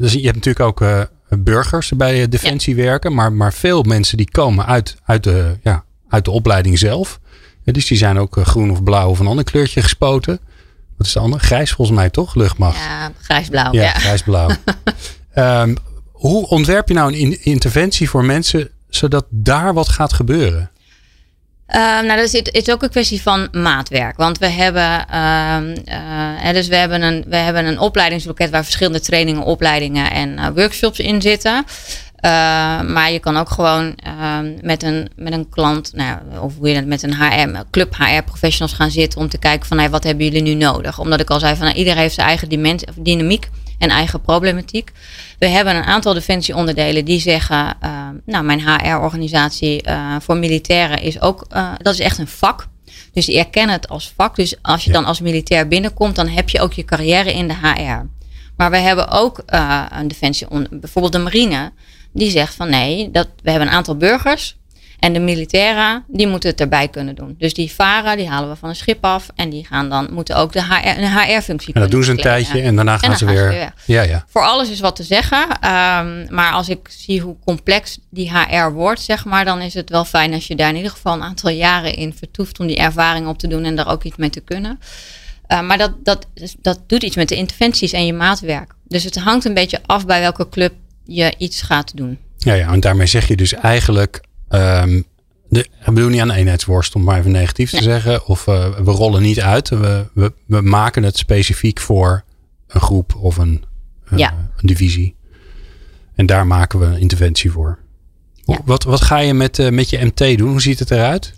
dus 0.00 0.12
je 0.12 0.24
hebt 0.24 0.44
natuurlijk 0.44 0.64
ook 0.82 1.08
burgers 1.38 1.92
bij 1.96 2.28
Defensie 2.28 2.74
werken. 2.76 3.14
Maar, 3.14 3.32
maar 3.32 3.52
veel 3.52 3.82
mensen 3.82 4.16
die 4.16 4.30
komen 4.30 4.66
uit, 4.66 4.96
uit, 5.04 5.24
de, 5.24 5.56
ja, 5.62 5.84
uit 6.08 6.24
de 6.24 6.30
opleiding 6.30 6.78
zelf. 6.78 7.20
dus 7.64 7.86
die 7.86 7.98
zijn 7.98 8.18
ook 8.18 8.36
groen 8.42 8.70
of 8.70 8.82
blauw 8.82 9.08
of 9.10 9.18
een 9.18 9.26
ander 9.26 9.44
kleurtje 9.44 9.82
gespoten. 9.82 10.40
Wat 10.96 11.06
is 11.06 11.12
de 11.12 11.18
andere? 11.20 11.42
Grijs 11.44 11.72
volgens 11.72 11.96
mij 11.96 12.10
toch? 12.10 12.34
Luchtmacht. 12.34 12.76
Ja, 12.76 13.12
grijsblauw. 13.20 13.72
Ja, 13.72 13.82
Ja, 13.82 13.92
grijsblauw. 13.92 14.48
Ehm, 15.32 15.74
hoe 16.12 16.48
ontwerp 16.48 16.88
je 16.88 16.94
nou 16.94 17.12
een 17.12 17.18
in- 17.18 17.44
interventie 17.44 18.08
voor 18.10 18.24
mensen 18.24 18.70
zodat 18.88 19.26
daar 19.30 19.74
wat 19.74 19.88
gaat 19.88 20.12
gebeuren? 20.12 20.70
Ehm, 21.68 22.06
nou, 22.06 22.20
dat 22.20 22.32
het 22.32 22.52
is 22.52 22.70
ook 22.70 22.82
een 22.82 22.90
kwestie 22.90 23.22
van 23.22 23.48
maatwerk. 23.52 24.16
Want 24.16 24.38
we 24.38 24.46
hebben, 24.46 25.06
ehm, 25.08 25.76
eh, 25.84 26.52
dus 26.52 26.68
we 26.68 26.76
hebben, 26.76 27.02
een, 27.02 27.24
we 27.26 27.36
hebben 27.36 27.66
een 27.66 27.78
opleidingsloket 27.78 28.50
waar 28.50 28.64
verschillende 28.64 29.00
trainingen, 29.00 29.42
opleidingen 29.42 30.10
en 30.10 30.38
eh, 30.38 30.46
workshops 30.54 30.98
in 30.98 31.22
zitten. 31.22 31.64
Eh, 32.16 32.30
maar 32.80 33.12
je 33.12 33.18
kan 33.18 33.36
ook 33.36 33.50
gewoon 33.50 33.94
ehm, 33.96 34.52
met, 34.60 34.82
een, 34.82 35.10
met 35.16 35.32
een 35.32 35.48
klant, 35.48 35.92
nou, 35.94 36.18
of 36.40 36.56
hoe 36.56 36.68
je 36.68 36.74
dat 36.74 36.84
met 36.84 37.02
een 37.02 37.14
HR, 37.14 37.64
club 37.70 37.96
HR 37.96 38.22
professionals 38.24 38.72
gaan 38.72 38.90
zitten 38.90 39.20
om 39.20 39.28
te 39.28 39.38
kijken 39.38 39.68
van 39.68 39.78
hey, 39.78 39.90
wat 39.90 40.04
hebben 40.04 40.24
jullie 40.24 40.42
nu 40.42 40.54
nodig? 40.54 40.98
Omdat 40.98 41.20
ik 41.20 41.30
al 41.30 41.38
zei 41.40 41.56
van 41.56 41.64
nou, 41.64 41.78
iedereen 41.78 42.00
heeft 42.00 42.14
zijn 42.14 42.26
eigen 42.26 42.48
dynamiek 43.02 43.48
en 43.78 43.88
eigen 43.90 44.20
problematiek. 44.20 44.92
We 45.38 45.46
hebben 45.46 45.76
een 45.76 45.84
aantal 45.84 46.14
defensieonderdelen 46.14 47.04
die 47.04 47.20
zeggen, 47.20 47.76
eh, 47.80 48.08
nou 48.26 48.44
mijn 48.44 48.60
HR-organisatie 48.60 49.82
eh, 49.82 50.16
voor 50.20 50.36
militairen 50.36 51.02
is 51.02 51.20
ook, 51.20 51.44
eh, 51.48 51.72
dat 51.78 51.92
is 51.94 52.00
echt 52.00 52.18
een 52.18 52.28
vak. 52.28 52.68
Dus 53.12 53.26
die 53.26 53.38
erkennen 53.38 53.74
het 53.74 53.88
als 53.88 54.12
vak. 54.16 54.36
Dus 54.36 54.62
als 54.62 54.84
je 54.84 54.90
Ja. 54.90 54.96
dan 54.96 55.04
als 55.04 55.20
militair 55.20 55.68
binnenkomt, 55.68 56.16
dan 56.16 56.28
heb 56.28 56.48
je 56.48 56.60
ook 56.60 56.72
je 56.72 56.84
carrière 56.84 57.32
in 57.32 57.48
de 57.48 57.54
HR. 57.54 58.06
Maar 58.56 58.70
we 58.70 58.76
hebben 58.76 59.08
ook 59.08 59.42
een 59.88 60.08
defensie, 60.08 60.46
bijvoorbeeld 60.70 61.12
de 61.12 61.18
marine, 61.18 61.72
die 62.12 62.30
zegt 62.30 62.54
van 62.54 62.70
nee, 62.70 63.10
dat, 63.10 63.28
we 63.42 63.50
hebben 63.50 63.68
een 63.68 63.74
aantal 63.74 63.96
burgers. 63.96 64.56
En 64.98 65.12
de 65.12 65.18
militairen, 65.18 66.04
die 66.08 66.26
moeten 66.26 66.50
het 66.50 66.60
erbij 66.60 66.88
kunnen 66.88 67.14
doen. 67.14 67.34
Dus 67.38 67.54
die 67.54 67.72
varen, 67.72 68.16
die 68.16 68.28
halen 68.28 68.50
we 68.50 68.56
van 68.56 68.68
een 68.68 68.76
schip 68.76 69.04
af. 69.04 69.28
En 69.34 69.50
die 69.50 69.66
gaan 69.66 69.88
dan, 69.88 70.08
moeten 70.12 70.36
ook 70.36 70.52
de 70.52 70.62
HR, 70.62 70.98
een 70.98 71.18
HR-functie 71.18 71.74
En 71.74 71.80
dat 71.80 71.90
doen 71.90 72.04
ze 72.04 72.10
een 72.10 72.16
tijdje 72.16 72.60
en 72.60 72.76
daarna 72.76 72.98
gaan 72.98 73.16
ze 73.16 73.26
gaan 73.26 73.36
ze 73.36 73.48
weer. 73.48 73.72
Ja, 73.84 74.02
ja. 74.02 74.24
Voor 74.28 74.42
alles 74.42 74.70
is 74.70 74.80
wat 74.80 74.96
te 74.96 75.02
zeggen. 75.02 75.48
ehm, 75.60 76.34
maar 76.34 76.52
als 76.52 76.68
ik 76.68 76.88
zie 76.90 77.20
hoe 77.20 77.36
complex 77.44 77.98
die 78.10 78.30
HR 78.30 78.70
wordt, 78.72 79.00
zeg 79.00 79.24
maar, 79.24 79.44
dan 79.44 79.60
is 79.60 79.74
het 79.74 79.90
wel 79.90 80.04
fijn 80.04 80.32
als 80.32 80.46
je 80.46 80.56
daar 80.56 80.68
in 80.68 80.76
ieder 80.76 80.90
geval 80.90 81.14
een 81.14 81.22
aantal 81.22 81.50
jaren 81.50 81.94
in 81.94 82.14
vertoeft 82.14 82.60
om 82.60 82.66
die 82.66 82.76
ervaring 82.76 83.26
op 83.26 83.38
te 83.38 83.46
doen 83.48 83.64
en 83.64 83.76
daar 83.76 83.88
ook 83.88 84.04
iets 84.04 84.16
mee 84.16 84.30
te 84.30 84.40
kunnen. 84.40 84.78
Uh, 85.48 85.60
maar 85.60 85.78
dat, 85.78 85.92
dat, 86.02 86.26
dat 86.60 86.80
doet 86.86 87.02
iets 87.02 87.16
met 87.16 87.28
de 87.28 87.36
interventies 87.36 87.92
en 87.92 88.06
je 88.06 88.12
maatwerk. 88.12 88.74
Dus 88.84 89.04
het 89.04 89.18
hangt 89.18 89.44
een 89.44 89.54
beetje 89.54 89.80
af 89.86 90.06
bij 90.06 90.20
welke 90.20 90.48
club 90.48 90.72
je 91.04 91.34
iets 91.38 91.62
gaat 91.62 91.96
doen. 91.96 92.18
Ja, 92.38 92.54
ja, 92.54 92.72
en 92.72 92.80
daarmee 92.80 93.06
zeg 93.06 93.28
je 93.28 93.36
dus 93.36 93.54
eigenlijk. 93.54 94.20
Um, 94.50 95.04
de, 95.48 95.60
ik 95.60 95.94
bedoel 95.94 96.08
niet 96.08 96.20
aan 96.20 96.30
eenheidsworst, 96.30 96.94
om 96.94 97.02
maar 97.02 97.18
even 97.18 97.30
negatief 97.30 97.72
nee. 97.72 97.80
te 97.80 97.88
zeggen. 97.88 98.26
Of 98.26 98.46
uh, 98.46 98.68
we 98.68 98.90
rollen 98.90 99.22
niet 99.22 99.40
uit. 99.40 99.68
We, 99.68 100.06
we, 100.12 100.32
we, 100.46 100.60
maken 100.60 101.02
het 101.02 101.18
specifiek 101.18 101.80
voor 101.80 102.24
een 102.68 102.80
groep 102.80 103.14
of 103.16 103.36
een, 103.36 103.64
uh, 104.12 104.18
ja. 104.18 104.50
een 104.56 104.66
divisie. 104.66 105.16
En 106.14 106.26
daar 106.26 106.46
maken 106.46 106.78
we 106.78 106.86
een 106.86 106.98
interventie 106.98 107.50
voor. 107.50 107.78
Ja. 108.44 108.58
Wat, 108.64 108.84
wat 108.84 109.00
ga 109.00 109.18
je 109.18 109.34
met, 109.34 109.58
uh, 109.58 109.68
met 109.68 109.90
je 109.90 110.04
MT 110.04 110.38
doen? 110.38 110.50
Hoe 110.50 110.60
ziet 110.60 110.78
het 110.78 110.90
eruit? 110.90 111.34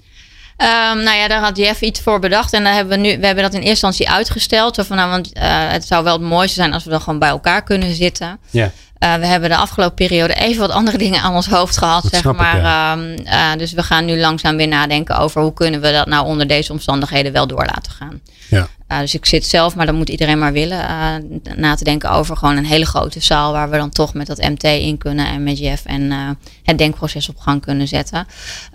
Um, 0.56 1.02
nou 1.02 1.16
ja, 1.16 1.28
daar 1.28 1.40
had 1.40 1.56
Jeff 1.56 1.80
iets 1.80 2.00
voor 2.00 2.18
bedacht. 2.18 2.52
En 2.52 2.64
daar 2.64 2.74
hebben 2.74 3.00
we 3.00 3.06
nu, 3.08 3.18
we 3.18 3.26
hebben 3.26 3.44
dat 3.44 3.54
in 3.54 3.60
eerste 3.60 3.86
instantie 3.86 4.10
uitgesteld. 4.10 4.86
Van, 4.86 4.96
nou, 4.96 5.10
want 5.10 5.30
het 5.72 5.86
zou 5.86 6.04
wel 6.04 6.12
het 6.12 6.22
mooiste 6.22 6.54
zijn 6.54 6.72
als 6.72 6.84
we 6.84 6.90
dan 6.90 7.00
gewoon 7.00 7.18
bij 7.18 7.28
elkaar 7.28 7.62
kunnen 7.62 7.94
zitten. 7.94 8.38
Ja. 8.50 8.72
Uh, 9.04 9.14
we 9.14 9.26
hebben 9.26 9.48
de 9.48 9.56
afgelopen 9.56 9.94
periode 9.94 10.34
even 10.34 10.60
wat 10.60 10.70
andere 10.70 10.98
dingen 11.04 11.22
aan 11.22 11.34
ons 11.34 11.48
hoofd 11.48 11.76
gehad, 11.76 12.02
dat 12.02 12.12
zeg 12.12 12.32
maar. 12.32 12.56
Ik, 12.56 12.62
ja. 12.62 12.92
um, 12.92 13.14
uh, 13.24 13.56
dus 13.56 13.72
we 13.72 13.82
gaan 13.82 14.04
nu 14.04 14.18
langzaam 14.18 14.56
weer 14.56 14.68
nadenken 14.68 15.18
over 15.18 15.42
hoe 15.42 15.52
kunnen 15.52 15.80
we 15.80 15.92
dat 15.92 16.06
nou 16.06 16.26
onder 16.26 16.46
deze 16.46 16.72
omstandigheden 16.72 17.32
wel 17.32 17.46
door 17.46 17.64
laten 17.64 17.92
gaan. 17.92 18.20
Ja. 18.48 18.68
Uh, 18.92 18.98
dus 18.98 19.14
ik 19.14 19.26
zit 19.26 19.46
zelf, 19.46 19.74
maar 19.74 19.86
dat 19.86 19.94
moet 19.94 20.08
iedereen 20.08 20.38
maar 20.38 20.52
willen, 20.52 21.40
na 21.56 21.74
te 21.74 21.84
denken 21.84 22.10
over 22.10 22.36
gewoon 22.36 22.56
een 22.56 22.64
hele 22.64 22.86
grote 22.86 23.20
zaal 23.20 23.52
waar 23.52 23.70
we 23.70 23.76
dan 23.76 23.90
toch 23.90 24.14
met 24.14 24.26
dat 24.26 24.38
MT 24.38 24.62
in 24.62 24.98
kunnen 24.98 25.26
en 25.26 25.42
met 25.42 25.58
Jeff 25.58 25.84
en 25.84 26.36
het 26.62 26.78
denkproces 26.78 27.28
op 27.28 27.38
gang 27.38 27.60
kunnen 27.60 27.88
zetten. 27.88 28.26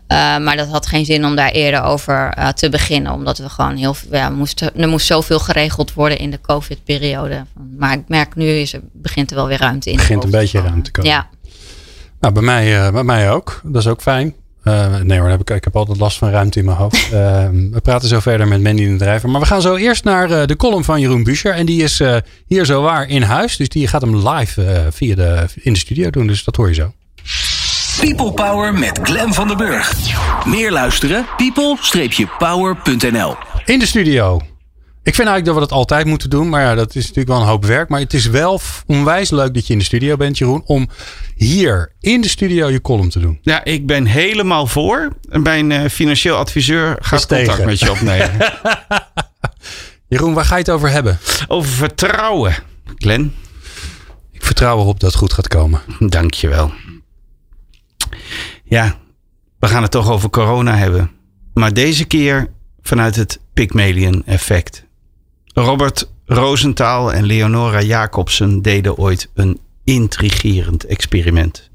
Maar 0.08 0.58
dat 0.58 0.67
had 0.67 0.88
geen 0.88 1.06
zin 1.06 1.25
om 1.25 1.36
daar 1.36 1.51
eerder 1.51 1.84
over 1.84 2.34
te 2.56 2.69
beginnen. 2.69 3.12
Omdat 3.12 3.38
we 3.38 3.49
gewoon 3.49 3.75
heel 3.75 3.93
veel. 3.93 4.10
Ja, 4.12 4.30
moest, 4.30 4.62
er 4.62 4.88
moest 4.88 5.06
zoveel 5.06 5.39
geregeld 5.39 5.93
worden 5.93 6.17
in 6.17 6.32
de 6.32 6.41
COVID-periode. 6.41 7.45
Maar 7.78 7.93
ik 7.93 8.04
merk 8.08 8.36
nu 8.36 8.47
is 8.47 8.73
er, 8.73 8.82
begint 8.93 9.30
er 9.30 9.36
wel 9.36 9.47
weer 9.47 9.60
ruimte 9.60 9.89
in. 9.89 9.95
begint 9.95 10.23
een 10.23 10.32
beetje 10.32 10.62
ruimte 10.62 10.82
te 10.82 10.91
komen. 10.91 11.12
Ja. 11.12 11.28
Nou, 12.19 12.34
bij 12.34 12.43
mij, 12.43 12.91
bij 12.91 13.04
mij 13.04 13.32
ook. 13.32 13.62
Dat 13.63 13.82
is 13.82 13.88
ook 13.88 14.01
fijn. 14.01 14.36
Nee 15.04 15.19
hoor, 15.19 15.30
heb 15.30 15.41
ik, 15.41 15.49
ik 15.49 15.63
heb 15.63 15.75
altijd 15.75 15.97
last 15.97 16.17
van 16.17 16.30
ruimte 16.30 16.60
in 16.60 16.65
mijn 16.65 16.78
hoofd. 16.78 17.10
we 17.75 17.80
praten 17.84 18.08
zo 18.08 18.19
verder 18.19 18.47
met 18.47 18.62
Mandy 18.62 18.88
de 18.88 18.95
Drijver. 18.95 19.30
Maar 19.30 19.41
we 19.41 19.47
gaan 19.47 19.62
zo 19.62 19.75
eerst 19.75 20.04
naar 20.04 20.47
de 20.47 20.56
column 20.56 20.84
van 20.84 21.01
Jeroen 21.01 21.23
Buescher. 21.23 21.54
En 21.54 21.65
die 21.65 21.84
is 21.84 22.01
hier 22.47 22.65
zo 22.65 22.82
waar 22.82 23.08
in 23.08 23.21
huis. 23.21 23.58
Dus 23.58 23.69
die 23.69 23.88
gaat 23.88 24.01
hem 24.01 24.28
live 24.28 24.88
via 24.91 25.15
de, 25.15 25.45
in 25.56 25.73
de 25.73 25.80
studio 25.80 26.10
doen. 26.10 26.28
Dus 26.28 26.43
dat 26.43 26.56
hoor 26.56 26.67
je 26.67 26.73
zo. 26.73 26.93
People 27.99 28.34
Power 28.34 28.73
met 28.73 28.99
Glen 29.04 29.34
van 29.34 29.47
den 29.47 29.58
Burg. 29.58 29.93
Meer 30.45 30.71
luisteren? 30.71 31.25
people-power.nl 31.38 33.36
In 33.65 33.80
de 33.80 33.86
studio. 33.86 34.41
Ik 35.06 35.15
vind 35.15 35.28
eigenlijk 35.28 35.46
dat 35.46 35.56
we 35.56 35.60
dat 35.60 35.72
altijd 35.72 36.06
moeten 36.06 36.30
doen. 36.30 36.50
Maar 36.50 36.62
ja, 36.62 36.76
dat 36.76 36.96
is 36.96 37.02
natuurlijk 37.02 37.28
wel 37.28 37.39
een 37.39 37.48
hoop 37.48 37.65
werk. 37.65 37.89
Maar 37.89 38.00
het 38.00 38.13
is 38.13 38.28
wel 38.28 38.60
onwijs 38.86 39.30
leuk 39.30 39.54
dat 39.54 39.68
je 39.68 39.74
in 39.74 39.80
de 39.80 39.86
studio 39.86 40.18
bent, 40.18 40.38
Jeroen. 40.38 40.63
Om 40.65 40.89
hier 41.36 41.91
in 42.00 42.22
de 42.22 42.28
studio 42.30 42.70
je 42.70 42.82
column 42.82 43.10
te 43.10 43.20
doen. 43.20 43.39
Ja, 43.41 43.63
ik 43.63 43.86
ben 43.86 44.06
helemaal 44.06 44.68
voor. 44.68 45.15
En 45.30 45.41
mijn 45.41 45.70
uh, 45.70 45.86
financieel 45.86 46.36
adviseur 46.36 46.98
gaat 47.00 47.26
contact 47.26 47.46
tegen. 47.46 47.65
met 47.65 47.80
je 47.80 47.91
opnemen. 47.91 48.32
Jeroen, 50.10 50.34
waar 50.34 50.46
ga 50.46 50.56
je 50.56 50.62
het 50.62 50.70
over 50.70 50.89
hebben? 50.89 51.20
Over 51.48 51.72
vertrouwen, 51.72 52.56
Glen. 52.96 53.34
Ik 54.32 54.44
vertrouw 54.44 54.80
erop 54.80 55.00
dat 55.00 55.10
het 55.10 55.20
goed 55.20 55.34
gaat 55.34 55.48
komen. 55.48 55.82
Dankjewel. 56.00 56.74
Ja, 58.63 58.96
we 59.60 59.68
gaan 59.68 59.82
het 59.82 59.91
toch 59.91 60.10
over 60.10 60.30
corona 60.30 60.76
hebben. 60.76 61.12
Maar 61.54 61.74
deze 61.74 62.06
keer 62.06 62.50
vanuit 62.82 63.15
het 63.15 63.39
Pygmalion 63.54 64.24
effect. 64.26 64.85
Robert 65.58 66.10
Rosenthal 66.26 67.13
en 67.13 67.26
Leonora 67.26 67.82
Jacobsen 67.82 68.62
deden 68.62 68.98
ooit 68.98 69.30
een 69.34 69.60
intrigerend 69.84 70.86
experiment. 70.86 71.70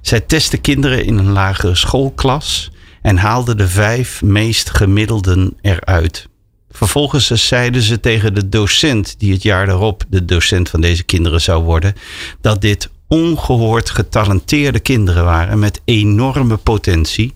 Zij 0.00 0.20
testten 0.20 0.60
kinderen 0.60 1.04
in 1.04 1.18
een 1.18 1.32
lagere 1.32 1.74
schoolklas 1.74 2.70
en 3.02 3.16
haalden 3.16 3.56
de 3.56 3.68
vijf 3.68 4.22
meest 4.22 4.70
gemiddelden 4.70 5.56
eruit. 5.60 6.28
Vervolgens 6.70 7.26
zeiden 7.26 7.82
ze 7.82 8.00
tegen 8.00 8.34
de 8.34 8.48
docent, 8.48 9.18
die 9.18 9.32
het 9.32 9.42
jaar 9.42 9.66
daarop 9.66 10.04
de 10.08 10.24
docent 10.24 10.68
van 10.68 10.80
deze 10.80 11.04
kinderen 11.04 11.40
zou 11.40 11.64
worden, 11.64 11.94
dat 12.40 12.60
dit 12.60 12.90
ongehoord 13.08 13.90
getalenteerde 13.90 14.80
kinderen 14.80 15.24
waren 15.24 15.58
met 15.58 15.80
enorme 15.84 16.56
potentie, 16.56 17.34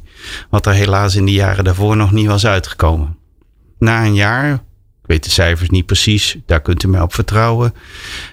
wat 0.51 0.67
er 0.67 0.73
helaas 0.73 1.15
in 1.15 1.25
de 1.25 1.33
jaren 1.33 1.65
daarvoor 1.65 1.97
nog 1.97 2.13
niet 2.13 2.27
was 2.27 2.47
uitgekomen. 2.47 3.17
Na 3.79 4.05
een 4.05 4.15
jaar, 4.15 4.63
weet 5.11 5.25
de 5.25 5.31
cijfers 5.31 5.71
niet 5.71 5.87
precies, 5.87 6.37
daar 6.47 6.61
kunt 6.61 6.83
u 6.83 6.89
mij 6.89 7.01
op 7.01 7.15
vertrouwen, 7.15 7.75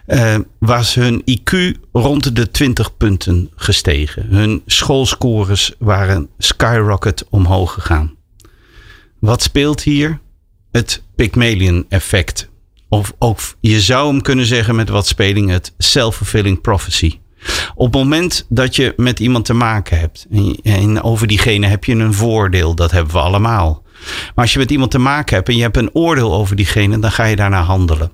uh, 0.07 0.35
was 0.59 0.95
hun 0.95 1.23
IQ 1.25 1.71
rond 1.91 2.35
de 2.35 2.51
20 2.51 2.97
punten 2.97 3.49
gestegen. 3.55 4.25
Hun 4.29 4.61
schoolscores 4.65 5.73
waren 5.79 6.29
skyrocket 6.37 7.25
omhoog 7.29 7.73
gegaan. 7.73 8.15
Wat 9.19 9.41
speelt 9.41 9.83
hier? 9.83 10.19
Het 10.71 11.03
Pygmalion 11.15 11.85
effect. 11.89 12.49
Of, 12.89 13.13
of 13.17 13.57
je 13.59 13.81
zou 13.81 14.07
hem 14.07 14.21
kunnen 14.21 14.45
zeggen 14.45 14.75
met 14.75 14.89
wat 14.89 15.07
speling 15.07 15.49
het 15.49 15.73
self-fulfilling 15.77 16.61
prophecy. 16.61 17.19
Op 17.75 17.85
het 17.85 18.01
moment 18.03 18.45
dat 18.49 18.75
je 18.75 18.93
met 18.97 19.19
iemand 19.19 19.45
te 19.45 19.53
maken 19.53 19.99
hebt 19.99 20.27
en, 20.63 21.01
over 21.01 21.27
diegene 21.27 21.67
heb 21.67 21.83
je 21.83 21.93
een 21.95 22.13
voordeel, 22.13 22.75
dat 22.75 22.91
hebben 22.91 23.13
we 23.13 23.19
allemaal. 23.19 23.83
Maar 24.35 24.45
als 24.45 24.53
je 24.53 24.59
met 24.59 24.71
iemand 24.71 24.91
te 24.91 24.99
maken 24.99 25.35
hebt 25.35 25.49
en 25.49 25.55
je 25.55 25.61
hebt 25.61 25.77
een 25.77 25.93
oordeel 25.93 26.33
over 26.33 26.55
diegene, 26.55 26.99
dan 26.99 27.11
ga 27.11 27.23
je 27.23 27.35
daarna 27.35 27.61
handelen. 27.61 28.11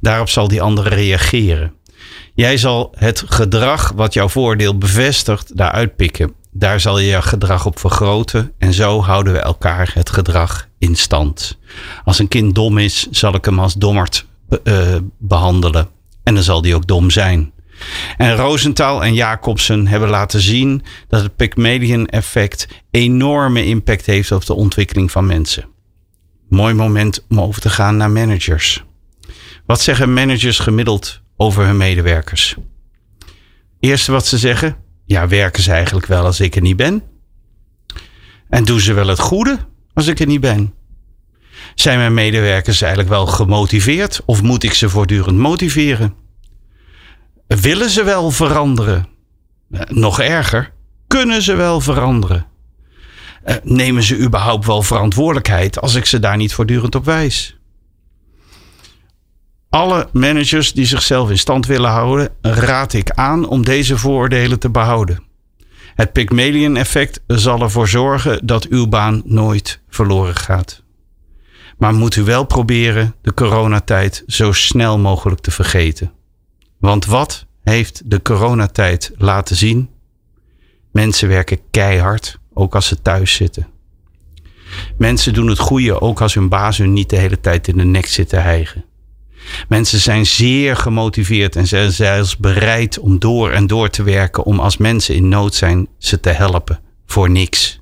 Daarop 0.00 0.28
zal 0.28 0.48
die 0.48 0.62
andere 0.62 0.88
reageren. 0.88 1.72
Jij 2.34 2.56
zal 2.56 2.94
het 2.96 3.22
gedrag 3.26 3.92
wat 3.94 4.14
jouw 4.14 4.28
voordeel 4.28 4.78
bevestigt, 4.78 5.56
daaruit 5.56 5.96
pikken. 5.96 6.34
Daar 6.50 6.80
zal 6.80 6.98
je 6.98 7.06
je 7.06 7.22
gedrag 7.22 7.66
op 7.66 7.78
vergroten 7.78 8.52
en 8.58 8.72
zo 8.72 9.02
houden 9.02 9.32
we 9.32 9.38
elkaar 9.38 9.90
het 9.94 10.10
gedrag 10.10 10.68
in 10.78 10.96
stand. 10.96 11.58
Als 12.04 12.18
een 12.18 12.28
kind 12.28 12.54
dom 12.54 12.78
is, 12.78 13.06
zal 13.10 13.34
ik 13.34 13.44
hem 13.44 13.58
als 13.58 13.74
dommerd 13.74 14.26
uh, 14.64 14.96
behandelen 15.18 15.88
en 16.22 16.34
dan 16.34 16.42
zal 16.42 16.62
die 16.62 16.74
ook 16.74 16.86
dom 16.86 17.10
zijn. 17.10 17.52
En 18.16 18.36
Rosenthal 18.36 19.04
en 19.04 19.14
Jacobsen 19.14 19.86
hebben 19.86 20.08
laten 20.08 20.40
zien 20.40 20.82
dat 21.08 21.22
het 21.22 21.36
Pygmalion 21.36 22.06
effect 22.06 22.68
enorme 22.90 23.64
impact 23.64 24.06
heeft 24.06 24.32
op 24.32 24.46
de 24.46 24.54
ontwikkeling 24.54 25.10
van 25.10 25.26
mensen. 25.26 25.64
Mooi 26.48 26.74
moment 26.74 27.24
om 27.28 27.40
over 27.40 27.60
te 27.60 27.70
gaan 27.70 27.96
naar 27.96 28.10
managers. 28.10 28.84
Wat 29.66 29.80
zeggen 29.80 30.12
managers 30.12 30.58
gemiddeld 30.58 31.20
over 31.36 31.64
hun 31.64 31.76
medewerkers? 31.76 32.56
Eerste 33.80 34.12
wat 34.12 34.26
ze 34.26 34.38
zeggen, 34.38 34.76
ja, 35.04 35.28
werken 35.28 35.62
ze 35.62 35.72
eigenlijk 35.72 36.06
wel 36.06 36.24
als 36.24 36.40
ik 36.40 36.56
er 36.56 36.62
niet 36.62 36.76
ben? 36.76 37.02
En 38.48 38.64
doen 38.64 38.80
ze 38.80 38.92
wel 38.92 39.06
het 39.06 39.18
goede 39.18 39.58
als 39.94 40.06
ik 40.06 40.20
er 40.20 40.26
niet 40.26 40.40
ben? 40.40 40.74
Zijn 41.74 41.98
mijn 41.98 42.14
medewerkers 42.14 42.80
eigenlijk 42.80 43.10
wel 43.10 43.26
gemotiveerd 43.26 44.20
of 44.24 44.42
moet 44.42 44.62
ik 44.62 44.72
ze 44.72 44.88
voortdurend 44.88 45.36
motiveren? 45.36 46.14
Willen 47.60 47.90
ze 47.90 48.02
wel 48.04 48.30
veranderen? 48.30 49.06
Eh, 49.70 49.80
nog 49.88 50.20
erger, 50.20 50.72
kunnen 51.06 51.42
ze 51.42 51.54
wel 51.54 51.80
veranderen? 51.80 52.46
Eh, 53.42 53.56
nemen 53.62 54.02
ze 54.02 54.18
überhaupt 54.18 54.66
wel 54.66 54.82
verantwoordelijkheid 54.82 55.80
als 55.80 55.94
ik 55.94 56.06
ze 56.06 56.18
daar 56.18 56.36
niet 56.36 56.54
voortdurend 56.54 56.94
op 56.94 57.04
wijs? 57.04 57.56
Alle 59.68 60.08
managers 60.12 60.72
die 60.72 60.86
zichzelf 60.86 61.30
in 61.30 61.38
stand 61.38 61.66
willen 61.66 61.90
houden, 61.90 62.28
raad 62.40 62.92
ik 62.92 63.10
aan 63.10 63.48
om 63.48 63.64
deze 63.64 63.98
vooroordelen 63.98 64.58
te 64.58 64.70
behouden. 64.70 65.22
Het 65.94 66.12
Pygmalion-effect 66.12 67.20
zal 67.26 67.60
ervoor 67.60 67.88
zorgen 67.88 68.46
dat 68.46 68.66
uw 68.66 68.86
baan 68.86 69.22
nooit 69.24 69.80
verloren 69.88 70.36
gaat. 70.36 70.82
Maar 71.78 71.94
moet 71.94 72.16
u 72.16 72.22
wel 72.22 72.44
proberen 72.44 73.14
de 73.22 73.34
coronatijd 73.34 74.22
zo 74.26 74.52
snel 74.52 74.98
mogelijk 74.98 75.40
te 75.40 75.50
vergeten. 75.50 76.12
Want 76.82 77.06
wat 77.06 77.46
heeft 77.62 78.02
de 78.04 78.22
coronatijd 78.22 79.12
laten 79.16 79.56
zien? 79.56 79.90
Mensen 80.90 81.28
werken 81.28 81.58
keihard, 81.70 82.38
ook 82.52 82.74
als 82.74 82.86
ze 82.86 83.02
thuis 83.02 83.34
zitten. 83.34 83.66
Mensen 84.98 85.34
doen 85.34 85.48
het 85.48 85.58
goede 85.58 86.00
ook 86.00 86.20
als 86.20 86.34
hun 86.34 86.48
baas 86.48 86.78
hun 86.78 86.92
niet 86.92 87.10
de 87.10 87.16
hele 87.16 87.40
tijd 87.40 87.68
in 87.68 87.76
de 87.76 87.84
nek 87.84 88.06
zit 88.06 88.28
te 88.28 88.36
hijgen. 88.36 88.84
Mensen 89.68 89.98
zijn 89.98 90.26
zeer 90.26 90.76
gemotiveerd 90.76 91.56
en 91.56 91.66
zijn 91.66 91.92
zelfs 91.92 92.36
bereid 92.36 92.98
om 92.98 93.18
door 93.18 93.50
en 93.50 93.66
door 93.66 93.90
te 93.90 94.02
werken 94.02 94.44
om 94.44 94.60
als 94.60 94.76
mensen 94.76 95.14
in 95.14 95.28
nood 95.28 95.54
zijn 95.54 95.88
ze 95.98 96.20
te 96.20 96.30
helpen 96.30 96.80
voor 97.06 97.30
niks. 97.30 97.80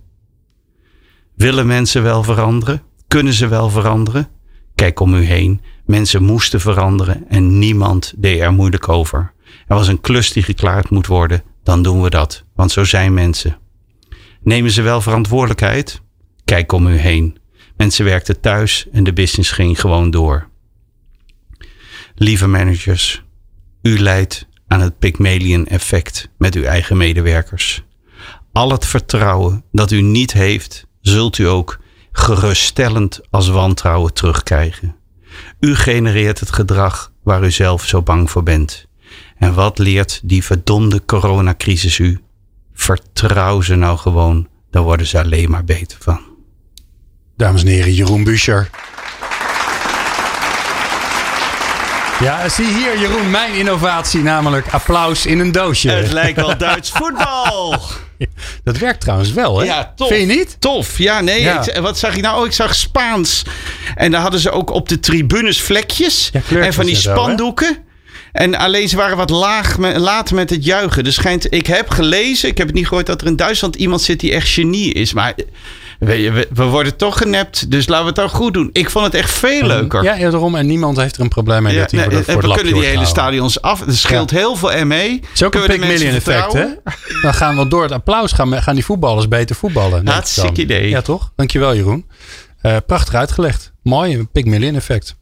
Willen 1.35 1.67
mensen 1.67 2.03
wel 2.03 2.23
veranderen? 2.23 2.83
Kunnen 3.09 3.33
ze 3.33 3.49
wel 3.49 3.71
veranderen? 3.71 4.29
Kijk 4.75 5.01
om 5.01 5.15
u 5.15 5.23
heen. 5.23 5.61
Mensen 5.90 6.22
moesten 6.22 6.61
veranderen 6.61 7.29
en 7.29 7.59
niemand 7.59 8.12
deed 8.16 8.40
er 8.40 8.53
moeilijk 8.53 8.88
over. 8.88 9.33
Er 9.66 9.74
was 9.74 9.88
een 9.88 10.00
klus 10.00 10.33
die 10.33 10.42
geklaard 10.42 10.90
moet 10.90 11.07
worden, 11.07 11.42
dan 11.62 11.83
doen 11.83 12.03
we 12.03 12.11
dat, 12.11 12.44
want 12.55 12.72
zo 12.72 12.85
zijn 12.85 13.14
mensen. 13.14 13.59
Nemen 14.42 14.70
ze 14.70 14.83
wel 14.83 15.00
verantwoordelijkheid? 15.00 16.00
Kijk 16.44 16.72
om 16.72 16.87
u 16.87 16.96
heen. 16.96 17.38
Mensen 17.76 18.05
werkten 18.05 18.40
thuis 18.40 18.87
en 18.92 19.05
de 19.05 19.12
business 19.12 19.50
ging 19.50 19.81
gewoon 19.81 20.11
door. 20.11 20.48
Lieve 22.14 22.46
managers, 22.46 23.22
u 23.83 23.98
leidt 23.98 24.48
aan 24.66 24.81
het 24.81 24.98
Pygmalion 24.98 25.66
effect 25.66 26.31
met 26.38 26.55
uw 26.55 26.64
eigen 26.64 26.96
medewerkers. 26.96 27.85
Al 28.53 28.70
het 28.70 28.87
vertrouwen 28.87 29.64
dat 29.72 29.90
u 29.90 30.00
niet 30.00 30.33
heeft, 30.33 30.87
zult 31.00 31.38
u 31.38 31.48
ook 31.48 31.79
geruststellend 32.12 33.20
als 33.31 33.48
wantrouwen 33.48 34.12
terugkrijgen. 34.12 34.98
U 35.61 35.74
genereert 35.74 36.40
het 36.40 36.53
gedrag 36.53 37.12
waar 37.22 37.44
u 37.44 37.50
zelf 37.50 37.87
zo 37.87 38.03
bang 38.03 38.31
voor 38.31 38.42
bent. 38.42 38.87
En 39.38 39.55
wat 39.55 39.79
leert 39.79 40.20
die 40.22 40.44
verdomde 40.44 41.05
coronacrisis 41.05 41.98
u? 41.98 42.20
Vertrouw 42.74 43.61
ze 43.61 43.74
nou 43.74 43.98
gewoon, 43.98 44.48
dan 44.70 44.83
worden 44.83 45.07
ze 45.07 45.18
alleen 45.18 45.50
maar 45.50 45.64
beter 45.64 45.98
van. 46.00 46.20
Dames 47.37 47.62
en 47.62 47.68
heren, 47.68 47.94
Jeroen 47.94 48.24
Buescher. 48.24 48.70
Ja, 52.20 52.48
zie 52.48 52.66
hier 52.66 52.98
Jeroen, 52.98 53.30
mijn 53.30 53.54
innovatie, 53.54 54.20
namelijk 54.22 54.66
applaus 54.70 55.26
in 55.26 55.38
een 55.38 55.52
doosje. 55.52 55.90
Het 55.90 56.12
lijkt 56.12 56.37
wel 56.40 56.56
Duits 56.59 56.90
voetbal. 56.90 57.80
Dat 58.64 58.76
werkt 58.78 59.00
trouwens 59.00 59.33
wel, 59.33 59.59
hè? 59.59 59.64
Ja, 59.64 59.92
tof. 59.96 60.09
Vind 60.09 60.30
je 60.30 60.37
niet? 60.37 60.56
Tof, 60.59 60.98
ja, 60.98 61.20
nee. 61.20 61.42
Ja. 61.42 61.66
Ik- 61.66 61.76
wat 61.76 61.98
zag 61.98 62.16
ik 62.16 62.22
nou? 62.22 62.40
Oh, 62.40 62.46
ik 62.46 62.52
zag 62.52 62.74
Spaans. 62.74 63.42
En 63.94 64.11
daar 64.11 64.20
hadden 64.20 64.40
ze 64.40 64.50
ook 64.50 64.70
op 64.70 64.88
de 64.88 65.00
tribunes 65.00 65.61
vlekjes. 65.61 66.30
Ja, 66.48 66.61
en 66.61 66.72
van 66.72 66.85
die 66.87 66.94
spandoeken. 66.96 67.78
En 68.33 68.54
alleen 68.54 68.88
ze 68.88 68.96
waren 68.96 69.16
wat 69.16 69.30
laag 69.30 69.78
me- 69.78 69.98
laat 69.98 70.30
met 70.30 70.50
het 70.50 70.64
juichen. 70.64 71.04
Dus 71.04 71.14
schijnt, 71.14 71.52
ik 71.54 71.66
heb 71.66 71.90
gelezen, 71.90 72.48
ik 72.48 72.59
heb 72.59 72.66
het 72.66 72.76
niet 72.76 72.88
gehoord 72.88 73.06
dat 73.06 73.20
er 73.20 73.26
in 73.26 73.37
Duitsland 73.37 73.76
iemand 73.76 74.02
zit 74.02 74.20
die 74.20 74.33
echt 74.33 74.48
genie 74.48 74.92
is. 74.92 75.12
Maar 75.12 75.35
je, 76.01 76.31
we, 76.31 76.49
we 76.55 76.65
worden 76.65 76.97
toch 76.97 77.19
genept, 77.19 77.71
dus 77.71 77.89
laten 77.89 78.03
we 78.03 78.11
het 78.11 78.19
dan 78.21 78.29
goed 78.29 78.55
doen. 78.55 78.71
Ik 78.73 78.91
vond 78.91 79.05
het 79.05 79.15
echt 79.15 79.31
veel 79.31 79.67
leuker. 79.67 80.03
Ja, 80.03 80.31
daarom. 80.31 80.55
En 80.57 80.67
niemand 80.67 80.97
heeft 80.97 81.17
er 81.17 81.23
een 81.23 81.29
probleem 81.29 81.63
mee 81.63 81.75
Ja, 81.75 81.81
dat 81.81 81.91
hij 81.91 82.01
nee, 82.01 82.11
voor, 82.11 82.19
de, 82.19 82.33
voor 82.33 82.43
het 82.43 82.51
we 82.51 82.57
kunnen 82.57 82.75
die 82.75 82.85
hele 82.85 83.05
stadions 83.05 83.63
af. 83.63 83.81
Er 83.87 83.97
scheelt 83.97 84.31
heel 84.31 84.57
veel 84.57 84.85
ME. 84.87 84.95
Het 84.95 85.21
is 85.35 85.43
ook 85.43 85.55
een 85.55 85.61
Kunnen 85.61 85.79
we 85.79 85.87
Pygmalion 85.87 86.13
mensen 86.13 86.33
effect, 86.33 86.53
hè? 86.53 86.67
Dan 87.23 87.35
gaan 87.35 87.57
we 87.57 87.69
door 87.69 87.83
het 87.83 87.93
applaus 87.93 88.33
gaan, 88.33 88.63
gaan 88.63 88.75
die 88.75 88.85
voetballers 88.85 89.29
beter 89.29 89.57
voetballen. 89.57 90.09
Hartstikke 90.09 90.61
idee. 90.61 90.89
Ja, 90.89 91.03
toch? 91.03 91.33
Dankjewel, 91.37 91.75
Jeroen. 91.75 92.07
Eh, 92.61 92.77
prachtig 92.87 93.15
uitgelegd. 93.15 93.73
Mooi, 93.83 94.15
een 94.15 94.29
Pygmalion 94.29 94.75
effect. 94.75 95.17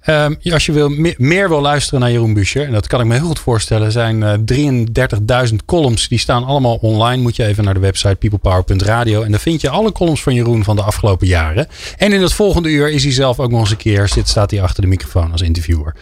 Ehm, 0.00 0.34
als 0.52 0.66
je 0.66 0.72
wil, 0.72 0.88
me- 0.88 1.14
meer 1.18 1.48
wil 1.48 1.60
luisteren 1.60 2.00
naar 2.00 2.10
Jeroen 2.10 2.34
Buescher, 2.34 2.66
en 2.66 2.72
dat 2.72 2.86
kan 2.86 3.00
ik 3.00 3.06
me 3.06 3.14
heel 3.14 3.26
goed 3.26 3.38
voorstellen, 3.38 3.92
zijn 3.92 4.22
eh 4.22 4.32
33.000 4.44 5.64
columns. 5.64 6.08
Die 6.08 6.18
staan 6.18 6.44
allemaal 6.44 6.74
online. 6.80 7.22
Moet 7.22 7.36
je 7.36 7.44
even 7.44 7.64
naar 7.64 7.74
de 7.74 7.80
website 7.80 8.14
peoplepower.radio. 8.16 9.22
En 9.22 9.30
daar 9.30 9.40
vind 9.40 9.60
je 9.60 9.68
alle 9.70 9.92
columns 9.92 10.22
van 10.22 10.34
Jeroen 10.34 10.64
van 10.64 10.76
de 10.76 10.82
afgelopen 10.82 11.26
jaren. 11.26 11.66
En 11.96 12.12
in 12.12 12.22
het 12.22 12.32
volgende 12.32 12.68
uur 12.68 12.90
is 12.90 13.02
hij 13.02 13.12
zelf 13.12 13.38
ook 13.40 13.50
nog 13.50 13.60
eens 13.60 13.70
een 13.70 13.76
keer, 13.76 14.08
zit, 14.08 14.28
staat 14.28 14.50
hij 14.50 14.62
achter 14.62 14.82
de 14.82 14.88
microfoon 14.88 15.32
als 15.32 15.40
interviewer. 15.42 15.94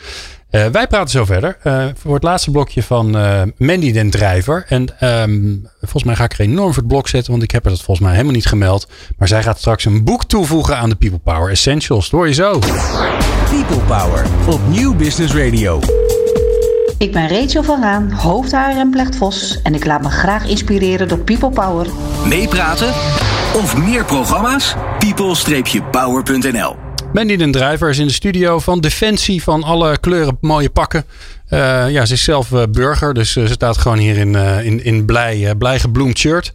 Eh, 0.50 0.66
wij 0.66 0.86
praten 0.86 1.10
zo 1.10 1.24
verder. 1.24 1.56
eh, 1.62 1.84
voor 1.96 2.14
het 2.14 2.22
laatste 2.22 2.50
blokje 2.50 2.82
van 2.82 3.16
eh, 3.16 3.42
Mandy 3.56 3.92
den 3.92 4.10
Drijver. 4.10 4.64
En 4.68 5.00
ehm, 5.00 5.56
volgens 5.80 6.04
mij 6.04 6.14
ga 6.14 6.24
ik 6.24 6.32
er 6.32 6.40
enorm 6.40 6.72
voor 6.72 6.82
het 6.82 6.86
blok 6.92 7.08
zetten, 7.08 7.30
want 7.30 7.42
ik 7.42 7.50
heb 7.50 7.64
er 7.64 7.70
dat 7.70 7.82
volgens 7.82 8.00
mij 8.00 8.12
helemaal 8.14 8.34
niet 8.34 8.46
gemeld. 8.46 8.88
Maar 9.18 9.28
zij 9.28 9.42
gaat 9.42 9.58
straks 9.58 9.84
een 9.84 10.04
boek 10.04 10.24
toevoegen 10.24 10.76
aan 10.76 10.88
de 10.88 10.94
People 10.94 11.18
Power 11.18 11.50
Essentials. 11.50 12.10
Dat 12.10 12.20
hoor 12.20 12.28
je 12.28 12.34
zo. 12.34 12.58
People 13.50 13.84
Power 13.86 14.24
op 14.46 14.60
Nieuw 14.68 14.94
Business 14.94 15.34
Radio. 15.34 15.80
Ik 16.98 17.12
ben 17.12 17.28
Rachel 17.28 17.62
van 17.62 17.82
Raan, 17.82 18.12
hoofd 18.12 18.52
en 18.52 18.90
Plecht 18.90 19.16
Vos 19.16 19.62
en 19.62 19.74
ik 19.74 19.84
laat 19.84 20.02
me 20.02 20.08
graag 20.08 20.48
inspireren 20.48 21.08
door 21.08 21.18
People 21.18 21.50
Power. 21.50 21.86
Meepraten 22.26 22.88
of 23.54 23.76
meer 23.76 24.04
programma's? 24.04 24.74
people-power.nl 24.98 26.87
Mandy 27.12 27.36
den 27.36 27.50
Drijver 27.50 27.88
is 27.88 27.98
in 27.98 28.06
de 28.06 28.12
studio 28.12 28.58
van 28.58 28.80
Defensie 28.80 29.42
van 29.42 29.62
alle 29.62 29.98
kleuren 29.98 30.38
mooie 30.40 30.70
pakken. 30.70 31.04
Eh, 31.46 31.90
ja, 31.90 32.04
ze 32.04 32.12
is 32.12 32.24
zelf 32.24 32.52
eh, 32.52 32.62
burger, 32.70 33.14
dus 33.14 33.36
eh, 33.36 33.44
ze 33.44 33.52
staat 33.52 33.78
gewoon 33.78 33.98
hier 33.98 34.16
in, 34.16 34.34
in, 34.64 34.84
in 34.84 35.04
blij, 35.04 35.54
blij 35.54 35.78
gebloemd 35.78 36.18
shirt. 36.18 36.52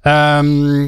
Ehm, 0.00 0.82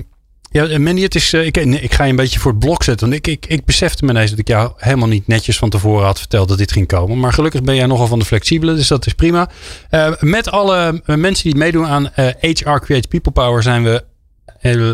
ja, 0.51 0.79
Mandy, 0.79 1.03
het 1.03 1.15
is, 1.15 1.33
ik, 1.33 1.57
ik 1.57 1.95
ga 1.95 2.05
je 2.05 2.11
een 2.11 2.17
beetje 2.17 2.39
voor 2.39 2.51
het 2.51 2.61
blok 2.61 2.83
zetten. 2.83 3.09
Want 3.09 3.27
ik, 3.27 3.33
ik, 3.33 3.47
ik 3.47 3.65
besefte 3.65 4.05
me 4.05 4.11
ineens 4.11 4.31
dat 4.31 4.39
ik 4.39 4.49
jou 4.49 4.73
helemaal 4.77 5.09
niet 5.09 5.27
netjes 5.27 5.59
van 5.59 5.71
tevoren 5.71 6.07
had 6.07 6.19
verteld 6.19 6.49
dat 6.49 6.59
dit 6.59 6.73
ging 6.73 6.87
komen. 6.87 7.19
Maar 7.21 7.33
gelukkig 7.33 7.63
ben 7.63 7.75
jij 7.75 7.87
nogal 7.87 8.07
van 8.07 8.19
de 8.19 8.25
flexibele, 8.25 8.75
dus 8.75 8.89
dat 8.89 9.07
is 9.07 9.15
prima. 9.15 9.51
Met 10.21 10.51
alle 10.51 11.03
mensen 11.05 11.45
die 11.45 11.59
meedoen 11.59 11.87
aan 11.87 12.11
HR 12.41 12.79
Creates 12.79 13.07
People 13.09 13.33
Power 13.33 13.63
zijn 13.63 13.83
we 13.83 14.05
eh, 14.61 14.91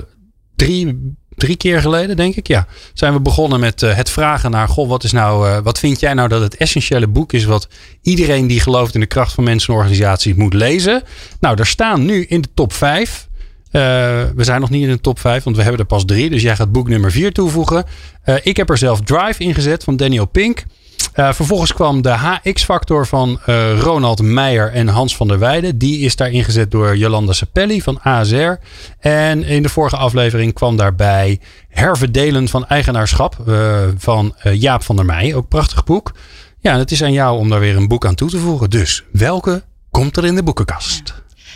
drie, 0.57 1.15
drie 1.37 1.57
keer 1.57 1.81
geleden, 1.81 2.17
denk 2.17 2.35
ik. 2.35 2.47
Ja, 2.47 2.67
zijn 2.93 3.13
we 3.13 3.21
begonnen 3.21 3.61
met 3.61 3.83
eh, 3.83 3.97
het 3.97 4.11
vragen 4.11 4.51
naar: 4.51 4.69
Goh, 4.69 4.89
wat, 4.89 5.05
is 5.05 5.13
nou, 5.13 5.49
eh, 5.49 5.59
wat 5.63 5.79
vind 5.79 6.01
jij 6.01 6.15
nou 6.15 6.29
dat 6.29 6.41
het 6.41 6.57
essentiële 6.57 7.07
boek 7.07 7.33
is 7.33 7.45
wat 7.45 7.69
iedereen 8.03 8.47
die 8.47 8.61
gelooft 8.61 8.95
in 8.95 9.01
de 9.01 9.07
kracht 9.07 9.33
van 9.33 9.45
mensen 9.45 9.73
en 9.73 9.79
organisaties 9.79 10.35
moet 10.35 10.55
lezen? 10.55 11.03
Nou, 11.41 11.59
er 11.59 11.67
staan 11.67 12.05
nu 12.05 12.25
in 12.25 12.41
de 12.41 12.49
top 12.55 12.73
5. 12.73 13.29
we 13.71 14.33
zijn 14.37 14.61
nog 14.61 14.71
niet 14.71 14.83
in 14.83 14.91
de 14.91 15.01
top 15.01 15.19
5, 15.19 15.45
want 15.45 15.57
we 15.57 15.63
hebben 15.63 15.81
er 15.81 15.87
pas 15.87 16.05
drie. 16.05 16.31
Dus 16.31 16.43
jij 16.43 16.57
gaat 16.57 16.73
boek 16.73 16.89
nummer 16.89 17.11
4 17.11 17.33
toevoegen. 17.33 17.85
Eh, 18.23 18.35
ik 18.43 18.57
heb 18.57 18.71
er 18.71 18.79
zelf 18.79 19.01
Drive 19.01 19.43
ingezet 19.43 19.85
van 19.85 19.97
Daniel 19.97 20.27
Pink. 20.27 20.65
Eh, 21.13 21.33
vervolgens 21.33 21.73
kwam 21.73 22.03
de 22.03 22.11
HX-factor 22.11 23.07
van 23.07 23.41
eh, 23.47 23.81
Ronald 23.81 24.23
Meijer 24.23 24.73
en 24.73 24.89
Hans 24.89 25.17
van 25.17 25.29
der 25.29 25.39
Weijden. 25.39 25.79
Die 25.79 25.99
is 25.99 26.17
daar 26.17 26.31
ingezet 26.31 26.71
door 26.71 26.97
Jolanda 26.97 27.33
Sapelli 27.33 27.83
van 27.83 28.01
ASR. 28.03 28.53
En 28.99 29.45
in 29.45 29.63
de 29.63 29.69
vorige 29.69 29.97
aflevering 29.97 30.53
kwam 30.53 30.77
daarbij 30.77 31.41
Herverdelen 31.69 32.49
van 32.49 32.67
Eigenaarschap 32.67 33.49
eh, 33.49 33.83
van 33.97 34.35
Jaap 34.53 34.83
van 34.83 34.97
der 34.97 35.05
Meij. 35.05 35.35
Ook 35.35 35.49
prachtig 35.49 35.85
boek. 35.85 36.13
Ja, 36.59 36.73
en 36.73 36.79
het 36.79 36.91
is 36.91 37.03
aan 37.03 37.13
jou 37.13 37.39
om 37.39 37.49
daar 37.49 37.61
weer 37.61 37.77
een 37.77 37.89
boek 37.89 38.07
aan 38.07 38.15
toe 38.15 38.31
te 38.31 38.39
voegen. 38.39 38.71
Dus 38.71 39.05
welke 39.13 39.63
komt 39.91 40.17
er 40.17 40.25
in 40.25 40.35
de 40.35 40.43
boekenkast? 40.43 41.15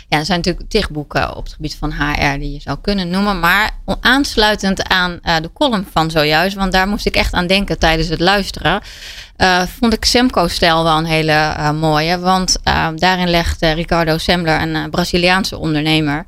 Ja, 0.09 0.17
er 0.17 0.25
zijn 0.25 0.37
natuurlijk 0.37 0.69
tig 0.69 0.89
boeken 0.89 1.35
op 1.35 1.43
het 1.43 1.53
gebied 1.53 1.75
van 1.75 1.91
HR 1.91 2.39
die 2.39 2.51
je 2.51 2.59
zou 2.59 2.77
kunnen 2.81 3.09
noemen. 3.09 3.39
Maar 3.39 3.71
aansluitend 3.99 4.83
aan 4.83 5.19
de 5.21 5.49
column 5.53 5.87
van 5.91 6.11
zojuist, 6.11 6.55
want 6.55 6.71
daar 6.71 6.87
moest 6.87 7.05
ik 7.05 7.15
echt 7.15 7.33
aan 7.33 7.47
denken 7.47 7.79
tijdens 7.79 8.07
het 8.07 8.19
luisteren. 8.19 8.81
Eh, 9.37 9.61
vond 9.79 9.93
ik 9.93 10.05
Semco-stijl 10.05 10.83
wel 10.83 10.97
een 10.97 11.05
hele 11.05 11.31
eh, 11.31 11.71
mooie. 11.71 12.19
Want 12.19 12.57
eh, 12.63 12.87
daarin 12.95 13.29
legt 13.29 13.61
Ricardo 13.61 14.17
Semler, 14.17 14.61
een 14.61 14.89
Braziliaanse 14.89 15.57
ondernemer, 15.57 16.25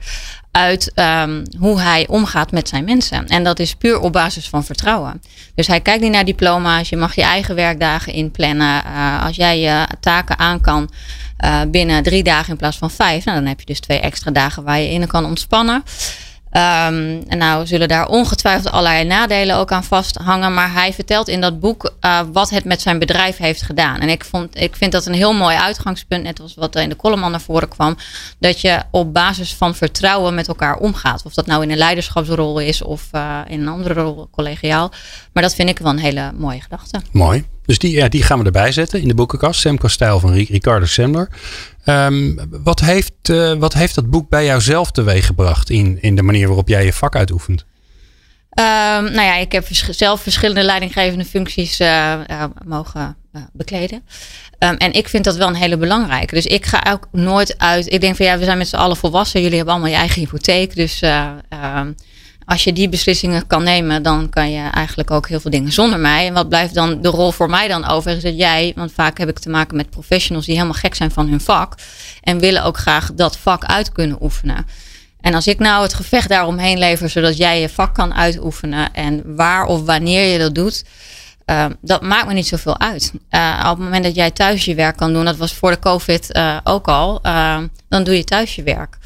uit 0.52 0.92
ehm, 0.94 1.46
hoe 1.58 1.80
hij 1.80 2.08
omgaat 2.08 2.52
met 2.52 2.68
zijn 2.68 2.84
mensen. 2.84 3.28
En 3.28 3.44
dat 3.44 3.60
is 3.60 3.76
puur 3.76 4.00
op 4.00 4.14
basis 4.14 4.50
van 4.50 4.64
vertrouwen. 4.64 5.22
Dus 5.56 5.68
hij 5.68 5.80
kijkt 5.80 6.02
niet 6.02 6.12
naar 6.12 6.26
diploma's. 6.26 6.90
Je 6.90 6.98
mag 6.98 7.16
je 7.16 7.22
eigen 7.22 7.56
werkdagen 7.56 8.14
inplannen. 8.14 8.84
Als 9.24 9.36
jij 9.36 9.60
je 9.60 9.88
taken 10.00 10.40
aan 10.40 10.62
kan 10.62 10.90
uh, 11.46 11.62
binnen 11.68 12.04
drie 12.04 12.24
dagen 12.24 12.50
in 12.50 12.58
plaats 12.58 12.78
van 12.78 12.92
vijf. 12.92 13.26
Nou, 13.26 13.38
dan 13.38 13.48
heb 13.48 13.60
je 13.60 13.66
dus 13.66 13.80
twee 13.80 14.00
extra 14.00 14.32
dagen 14.32 14.64
waar 14.64 14.80
je 14.80 14.90
in 14.90 15.08
kan 15.08 15.26
ontspannen. 15.26 15.84
En 16.50 17.38
nou 17.38 17.68
zullen 17.68 17.88
daar 17.88 18.08
ongetwijfeld 18.08 18.74
allerlei 18.74 19.04
nadelen 19.04 19.56
ook 19.56 19.72
aan 19.72 19.84
vasthangen. 19.84 20.54
Maar 20.54 20.74
hij 20.74 20.94
vertelt 20.94 21.28
in 21.28 21.42
dat 21.42 21.60
boek 21.60 21.94
uh, 22.02 22.22
wat 22.32 22.50
het 22.50 22.64
met 22.64 22.82
zijn 22.82 23.00
bedrijf 23.00 23.38
heeft 23.38 23.62
gedaan. 23.62 24.00
En 24.00 24.10
ik, 24.10 24.26
vond, 24.26 24.58
ik 24.58 24.76
vind 24.76 24.92
dat 24.92 25.06
een 25.06 25.14
heel 25.14 25.34
mooi 25.34 25.56
uitgangspunt. 25.56 26.24
Net 26.24 26.40
als 26.40 26.56
wat 26.56 26.76
in 26.76 26.90
de 26.90 26.96
column 26.96 27.32
naar 27.32 27.42
voren 27.42 27.70
kwam. 27.70 27.98
Dat 28.40 28.62
je 28.62 28.82
op 28.92 29.14
basis 29.14 29.54
van 29.54 29.76
vertrouwen 29.76 30.36
met 30.36 30.48
elkaar 30.48 30.78
omgaat. 30.78 31.26
Of 31.26 31.34
dat 31.34 31.46
nou 31.46 31.64
in 31.64 31.72
een 31.72 31.78
leiderschapsrol 31.78 32.60
is 32.60 32.82
of 32.82 33.08
uh, 33.12 33.40
in 33.48 33.62
een 33.62 33.68
andere 33.68 33.94
rol 33.94 34.28
collegiaal. 34.32 34.92
Maar 35.34 35.44
dat 35.44 35.56
vind 35.56 35.70
ik 35.70 35.80
wel 35.80 35.92
een 35.92 36.00
hele 36.00 36.32
mooie 36.38 36.62
gedachte. 36.62 37.02
Mooi. 37.12 37.46
Dus 37.70 37.80
die, 37.80 37.92
ja, 37.92 38.08
die 38.08 38.24
gaan 38.24 38.40
we 38.40 38.46
erbij 38.46 38.72
zetten 38.72 39.02
in 39.02 39.08
de 39.08 39.14
boekenkast. 39.14 39.60
Semco 39.60 39.88
Stijl 39.88 40.20
van 40.20 40.34
Ricardo 40.34 40.86
Semler. 40.86 41.30
Um, 41.86 42.40
wat, 42.50 42.80
heeft, 42.80 43.14
uh, 43.30 43.54
wat 43.54 43.74
heeft 43.74 43.96
dat 43.96 44.10
boek 44.10 44.30
bij 44.30 44.46
jou 44.46 44.62
zelf 44.62 44.92
teweeggebracht 44.92 45.70
in, 45.70 46.02
in 46.02 46.16
de 46.16 46.22
manier 46.22 46.48
waarop 46.48 46.68
jij 46.68 46.86
je 46.86 46.94
vak 46.94 47.16
uitoefent? 47.16 47.66
Um, 48.60 49.04
nou 49.04 49.22
ja, 49.22 49.36
ik 49.36 49.52
heb 49.52 49.68
zelf 49.90 50.22
verschillende 50.22 50.64
leidinggevende 50.64 51.26
functies 51.26 51.80
uh, 51.80 51.88
uh, 51.88 52.44
mogen 52.66 53.16
bekleden. 53.54 54.04
Um, 54.60 54.76
en 54.76 54.94
ik 54.94 55.10
vind 55.10 55.24
dat 55.24 55.36
wel 55.36 55.48
een 55.48 55.56
hele 55.56 55.78
belangrijke. 55.78 56.36
Dus 56.36 56.46
ik 56.46 56.66
ga 56.66 56.92
ook 56.92 57.08
nooit 57.12 57.58
uit. 57.58 57.94
Ik 57.94 58.02
denk 58.02 58.16
van 58.16 58.26
ja, 58.26 58.38
we 58.38 58.44
zijn 58.44 58.58
met 58.58 58.68
z'n 58.68 58.76
allen 58.76 58.98
volwassen. 58.98 59.42
Jullie 59.42 59.56
hebben 59.56 59.74
allemaal 59.74 59.92
je 59.92 59.98
eigen 59.98 60.22
hypotheek. 60.22 60.76
Dus 60.76 61.02
als 62.50 62.64
je 62.64 62.74
die 62.74 62.90
beslissingen 62.90 63.48
kan 63.48 63.64
nemen, 63.64 64.04
dan 64.04 64.30
kan 64.30 64.52
je 64.52 64.70
eigenlijk 64.70 65.12
ook 65.12 65.28
heel 65.28 65.40
veel 65.40 65.52
dingen 65.52 65.72
zonder 65.72 66.00
mij. 66.00 66.28
En 66.28 66.34
wat 66.34 66.50
blijft 66.50 66.74
dan 66.74 67.02
de 67.02 67.10
rol 67.10 67.32
voor 67.32 67.50
mij 67.50 67.68
dan 67.68 67.88
over? 67.88 68.12
Is 68.12 68.24
dat 68.24 68.38
jij, 68.38 68.74
want 68.76 68.92
vaak 68.92 69.18
heb 69.18 69.30
ik 69.30 69.40
te 69.40 69.50
maken 69.50 69.76
met 69.76 69.90
professionals 69.90 70.46
die 70.46 70.56
helemaal 70.56 70.78
gek 70.78 70.96
zijn 70.96 71.12
van 71.12 71.28
hun 71.28 71.42
vak. 71.42 71.74
En 72.22 72.40
willen 72.40 72.64
ook 72.64 72.78
graag 72.78 73.14
dat 73.14 73.38
vak 73.38 73.66
uit 73.66 73.92
kunnen 73.92 74.18
oefenen. 74.22 74.66
En 75.22 75.34
als 75.34 75.48
ik 75.48 75.60
nou 75.60 75.84
het 75.84 75.94
gevecht 75.94 76.30
daaromheen 76.30 76.78
lever, 76.78 77.10
zodat 77.10 77.38
jij 77.38 77.62
je 77.62 77.70
vak 77.70 77.96
kan 77.96 78.14
uitoefenen. 78.14 78.94
En 78.94 79.36
waar 79.36 79.66
of 79.66 79.86
wanneer 79.86 80.32
je 80.32 80.40
dat 80.40 80.56
doet. 80.56 80.86
Uh, 81.46 81.66
dat 81.82 82.02
maakt 82.02 82.28
me 82.28 82.34
niet 82.34 82.48
zoveel 82.48 82.80
uit. 82.80 83.14
Uh, 83.32 83.60
op 83.64 83.78
het 83.78 83.86
moment 83.86 84.04
dat 84.04 84.16
jij 84.16 84.32
thuis 84.32 84.66
je 84.66 84.76
werk 84.76 84.98
kan 84.98 85.14
doen, 85.14 85.26
dat 85.26 85.38
was 85.38 85.54
voor 85.54 85.72
de 85.72 85.80
COVID 85.80 86.36
uh, 86.36 86.58
ook 86.64 86.88
al, 86.88 87.22
dan 87.90 88.04
doe 88.04 88.16
je 88.16 88.24
thuis 88.24 88.56
je 88.56 88.64
werk. 88.64 88.98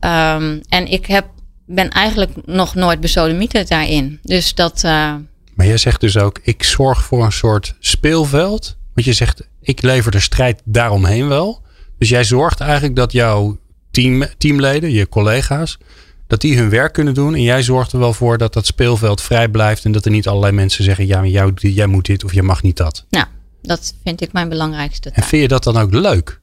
Um, 0.00 0.60
en 0.68 0.86
ik 0.86 1.06
heb 1.06 1.24
ben 1.68 1.88
eigenlijk 1.90 2.46
nog 2.46 2.74
nooit 2.74 3.00
besodemieterd 3.00 3.68
daarin. 3.68 4.18
Dus 4.22 4.54
dat. 4.54 4.82
Uh... 4.84 5.14
Maar 5.54 5.66
jij 5.66 5.76
zegt 5.76 6.00
dus 6.00 6.16
ook, 6.16 6.38
ik 6.42 6.62
zorg 6.62 7.04
voor 7.04 7.24
een 7.24 7.32
soort 7.32 7.74
speelveld. 7.78 8.76
Want 8.94 9.06
je 9.06 9.12
zegt, 9.12 9.48
ik 9.60 9.82
lever 9.82 10.10
de 10.10 10.20
strijd 10.20 10.62
daaromheen 10.64 11.28
wel. 11.28 11.62
Dus 11.98 12.08
jij 12.08 12.24
zorgt 12.24 12.60
eigenlijk 12.60 12.96
dat 12.96 13.12
jouw 13.12 13.58
team, 13.90 14.24
teamleden, 14.38 14.90
je 14.90 15.08
collega's, 15.08 15.78
dat 16.26 16.40
die 16.40 16.56
hun 16.56 16.70
werk 16.70 16.92
kunnen 16.92 17.14
doen. 17.14 17.34
En 17.34 17.42
jij 17.42 17.62
zorgt 17.62 17.92
er 17.92 17.98
wel 17.98 18.12
voor 18.12 18.38
dat 18.38 18.52
dat 18.52 18.66
speelveld 18.66 19.22
vrij 19.22 19.48
blijft. 19.48 19.84
En 19.84 19.92
dat 19.92 20.04
er 20.04 20.10
niet 20.10 20.28
allerlei 20.28 20.52
mensen 20.52 20.84
zeggen, 20.84 21.06
ja, 21.06 21.18
maar 21.18 21.28
jou, 21.28 21.52
jij 21.54 21.86
moet 21.86 22.06
dit 22.06 22.24
of 22.24 22.34
jij 22.34 22.42
mag 22.42 22.62
niet 22.62 22.76
dat. 22.76 23.04
Nou, 23.10 23.26
dat 23.62 23.94
vind 24.04 24.20
ik 24.20 24.32
mijn 24.32 24.48
belangrijkste. 24.48 25.08
Taak. 25.08 25.16
En 25.16 25.28
vind 25.28 25.42
je 25.42 25.48
dat 25.48 25.64
dan 25.64 25.76
ook 25.76 25.92
leuk? 25.92 26.40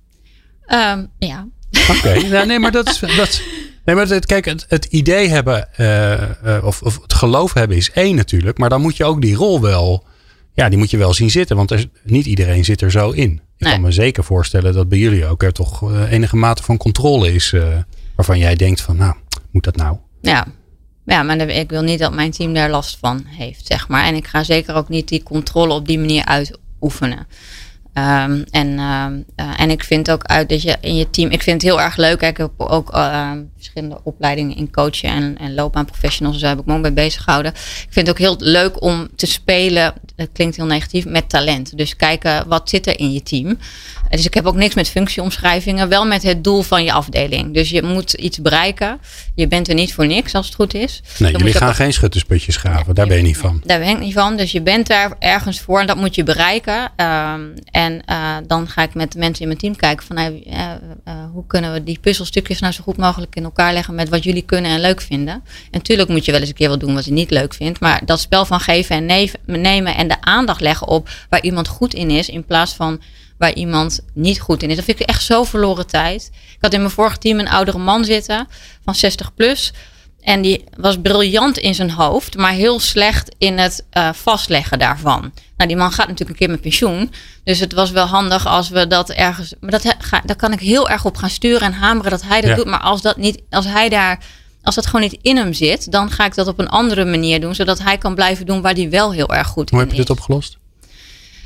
Um, 0.67 1.09
ja. 1.19 1.47
Oké, 1.89 1.91
okay. 1.97 2.29
nou, 2.29 2.45
nee, 2.45 2.59
maar 2.59 2.71
dat 2.71 2.89
is, 2.89 2.99
dat, 2.99 3.41
Nee, 3.86 3.95
maar 3.95 4.08
het, 4.08 4.26
kijk, 4.26 4.45
het, 4.45 4.65
het 4.69 4.86
idee 4.86 5.28
hebben 5.28 5.67
uh, 5.78 6.12
uh, 6.45 6.65
of, 6.65 6.82
of, 6.82 7.02
het 7.02 7.13
geloof 7.13 7.54
hebben 7.54 7.78
is 7.78 7.91
één 7.91 8.15
natuurlijk. 8.15 8.58
Maar 8.58 8.69
dan 8.69 8.82
moet 8.82 8.98
je 8.98 9.06
ook 9.06 9.21
die 9.21 9.36
rol 9.36 9.62
wel, 9.62 10.04
ja, 10.54 10.69
die 10.69 10.78
moet 10.78 10.91
je 10.91 10.98
wel 10.98 11.13
zien 11.13 11.32
zitten. 11.32 11.56
Want 11.56 11.71
er, 11.71 11.86
niet 12.04 12.26
iedereen 12.26 12.65
zit 12.65 12.82
er 12.82 12.91
zo 12.91 13.12
in. 13.12 13.32
Ik 13.32 13.65
nee. 13.65 13.74
kan 13.74 13.82
me 13.82 13.91
zeker 13.91 14.24
voorstellen 14.24 14.74
dat 14.74 14.89
bij 14.89 14.98
jullie 14.98 15.26
ook 15.26 15.43
er 15.43 15.52
toch 15.52 15.91
uh, 15.91 16.12
enige 16.12 16.36
mate 16.36 16.63
van 16.63 16.78
controle 16.78 17.34
is. 17.34 17.54
waarvan 18.15 18.39
jij 18.39 18.56
denkt 18.56 18.82
van, 18.82 18.95
nou, 18.95 19.15
moet 19.52 19.63
dat 19.63 19.76
nou? 19.76 19.98
Ja, 20.21 20.48
ja, 21.06 21.24
maar 21.24 21.39
ik 21.39 21.69
wil 21.69 21.82
niet 21.82 22.00
dat 22.00 22.13
mijn 22.13 22.32
team 22.32 22.54
daar 22.54 22.69
last 22.69 22.98
van 23.00 23.24
heeft, 23.26 23.67
zeg 23.67 23.88
maar. 23.88 24.06
En 24.06 24.15
ik 24.15 24.28
ga 24.28 24.43
zeker 24.43 24.76
ook 24.76 24.89
niet 24.89 25.08
die 25.08 25.24
controle 25.24 25.74
op 25.74 25.88
die 25.88 26.00
manier 26.00 26.26
uitoefenen. 26.26 27.28
Um, 27.97 28.43
en, 28.49 28.67
uh, 28.67 29.05
uh, 29.36 29.60
en 29.60 29.69
ik 29.69 29.84
vind 29.84 30.12
ook 30.12 30.23
uit 30.23 30.49
dat 30.49 30.62
je 30.62 30.77
in 30.81 30.95
je 30.95 31.10
team. 31.10 31.29
Ik 31.29 31.41
vind 31.41 31.62
het 31.62 31.71
heel 31.71 31.81
erg 31.81 31.97
leuk. 31.97 32.21
Ik 32.21 32.38
heb 32.38 32.51
ook 32.58 32.95
uh, 32.95 33.31
verschillende 33.55 33.99
opleidingen 34.03 34.58
in 34.58 34.71
coachen 34.71 35.10
en, 35.10 35.38
en 35.39 35.53
loopbaanprofessionals. 35.53 36.39
Daar 36.39 36.49
heb 36.49 36.60
ik 36.60 36.65
me 36.65 36.75
ook 36.75 36.81
bij 36.81 36.93
bezig 36.93 37.23
gehouden. 37.23 37.51
Ik 37.51 37.88
vind 37.89 38.08
het 38.08 38.10
ook 38.10 38.21
heel 38.21 38.36
leuk 38.39 38.81
om 38.81 39.08
te 39.15 39.25
spelen. 39.25 39.93
Dat 40.15 40.29
klinkt 40.34 40.55
heel 40.55 40.65
negatief. 40.65 41.05
Met 41.05 41.29
talent. 41.29 41.77
Dus 41.77 41.95
kijken 41.95 42.47
wat 42.47 42.69
zit 42.69 42.88
er 42.88 42.99
in 42.99 43.13
je 43.13 43.23
team. 43.23 43.58
Dus 44.10 44.25
ik 44.25 44.34
heb 44.34 44.45
ook 44.45 44.55
niks 44.55 44.75
met 44.75 44.89
functieomschrijvingen. 44.89 45.89
Wel 45.89 46.05
met 46.05 46.23
het 46.23 46.43
doel 46.43 46.62
van 46.62 46.84
je 46.84 46.91
afdeling. 46.91 47.53
Dus 47.53 47.69
je 47.69 47.84
moet 47.84 48.13
iets 48.13 48.41
bereiken. 48.41 48.99
Je 49.36 49.47
bent 49.47 49.67
er 49.67 49.75
niet 49.75 49.93
voor 49.93 50.08
niks 50.08 50.34
als 50.34 50.45
het 50.45 50.55
goed 50.55 50.73
is. 50.73 51.01
Nee, 51.17 51.31
jullie 51.31 51.53
gaan 51.53 51.69
ook... 51.69 51.75
geen 51.75 51.93
schuttersputjes 51.93 52.58
graven. 52.58 52.86
Nee, 52.86 52.95
daar 52.95 53.08
ben 53.08 53.17
je 53.17 53.23
niet 53.23 53.38
van. 53.38 53.62
Daar 53.65 53.79
ben 53.79 53.89
ik 53.89 53.99
niet 53.99 54.13
van. 54.13 54.38
Dus 54.38 54.51
je 54.51 54.62
bent 54.62 54.88
daar 54.88 55.15
ergens 55.19 55.60
voor. 55.60 55.79
En 55.79 55.88
dat 55.88 55.97
moet 55.97 56.15
je 56.15 56.23
bereiken. 56.23 56.91
Um, 56.97 57.53
en 57.71 57.85
uh, 57.91 58.38
dan 58.48 58.67
ga 58.67 58.84
ik 58.84 58.93
met 58.93 59.12
de 59.12 59.19
mensen 59.19 59.41
in 59.41 59.48
mijn 59.48 59.60
team 59.60 59.76
kijken 59.76 60.06
van 60.06 60.19
uh, 60.19 60.28
uh, 60.28 60.71
hoe 61.34 61.43
kunnen 61.48 61.74
we 61.74 61.84
die 61.84 62.00
puzzelstukjes 62.00 62.60
nou 62.60 62.74
zo 62.74 62.84
goed 62.84 62.98
mogelijk 62.98 63.36
in 63.36 63.43
elkaar 63.43 63.74
leggen 63.74 63.95
met 63.95 64.10
wat 64.10 64.24
jullie 64.24 64.41
kunnen 64.41 64.71
en 64.71 64.80
leuk 64.80 65.02
vinden. 65.02 65.34
En 65.34 65.41
natuurlijk 65.71 66.10
moet 66.10 66.26
je 66.26 66.32
wel 66.32 66.39
eens 66.39 66.50
een 66.50 66.56
keer 66.56 66.69
wat 66.69 66.80
doen 66.80 66.93
wat 66.93 67.06
je 67.06 67.12
niet 67.12 67.32
leuk 67.32 67.54
vindt. 67.54 67.80
Maar 67.80 68.06
dat 68.06 68.19
spel 68.19 68.45
van 68.45 68.60
geven 68.60 69.10
en 69.10 69.32
nemen 69.45 69.95
en 69.95 70.08
de 70.08 70.21
aandacht 70.21 70.62
leggen 70.62 70.88
op 70.88 71.10
waar 71.30 71.41
iemand 71.41 71.67
goed 71.67 71.93
in 71.93 72.10
is, 72.10 72.30
in 72.30 72.45
plaats 72.45 72.74
van 72.74 73.02
waar 73.38 73.54
iemand 73.54 74.00
niet 74.13 74.39
goed 74.39 74.63
in 74.63 74.69
is. 74.69 74.76
Dat 74.76 74.86
vind 74.86 75.00
ik 75.00 75.08
echt 75.08 75.24
zo 75.24 75.43
verloren 75.43 75.88
tijd. 75.88 76.30
Ik 76.34 76.58
had 76.60 76.74
in 76.74 76.80
mijn 76.80 76.91
vorige 76.91 77.17
team 77.17 77.39
een 77.39 77.50
oudere 77.50 77.78
man 77.78 78.06
zitten 78.06 78.48
van 78.84 78.95
60 78.95 79.34
plus. 79.34 79.74
En 80.25 80.41
die 80.41 80.63
was 80.77 80.97
briljant 81.01 81.57
in 81.57 81.75
zijn 81.75 81.91
hoofd, 81.91 82.38
maar 82.38 82.51
heel 82.51 82.79
slecht 82.79 83.35
in 83.38 83.57
het 83.57 83.85
uh, 83.93 84.09
vastleggen 84.13 84.79
daarvan. 84.79 85.31
Nou, 85.57 85.69
die 85.69 85.77
man 85.77 85.91
gaat 85.91 86.07
natuurlijk 86.07 86.29
een 86.29 86.35
keer 86.35 86.49
met 86.49 86.61
pensioen. 86.61 87.11
Dus 87.43 87.59
het 87.59 87.73
was 87.73 87.91
wel 87.91 88.05
handig 88.05 88.47
als 88.47 88.69
we 88.69 88.88
dat 88.88 89.09
ergens. 89.09 89.53
Maar 89.59 89.71
dat, 89.71 89.95
daar 90.25 90.35
kan 90.35 90.53
ik 90.53 90.59
heel 90.59 90.89
erg 90.89 91.05
op 91.05 91.17
gaan 91.17 91.29
sturen 91.29 91.61
en 91.61 91.73
hameren 91.73 92.11
dat 92.11 92.21
hij 92.23 92.41
dat 92.41 92.49
ja. 92.49 92.55
doet. 92.55 92.65
Maar 92.65 92.79
als 92.79 93.01
dat 93.01 93.17
niet, 93.17 93.41
als 93.49 93.65
hij 93.65 93.89
daar. 93.89 94.19
Als 94.63 94.75
dat 94.75 94.85
gewoon 94.85 95.01
niet 95.01 95.17
in 95.21 95.38
hem 95.38 95.53
zit, 95.53 95.91
dan 95.91 96.11
ga 96.11 96.25
ik 96.25 96.35
dat 96.35 96.47
op 96.47 96.59
een 96.59 96.69
andere 96.69 97.05
manier 97.05 97.39
doen. 97.41 97.55
Zodat 97.55 97.79
hij 97.79 97.97
kan 97.97 98.15
blijven 98.15 98.45
doen 98.45 98.61
waar 98.61 98.73
hij 98.73 98.89
wel 98.89 99.13
heel 99.13 99.33
erg 99.33 99.47
goed 99.47 99.69
Hoe 99.69 99.79
in 99.81 99.85
is. 99.85 99.91
Hoe 99.91 99.97
heb 100.01 100.07
je 100.07 100.13
dit 100.13 100.23
opgelost? 100.23 100.57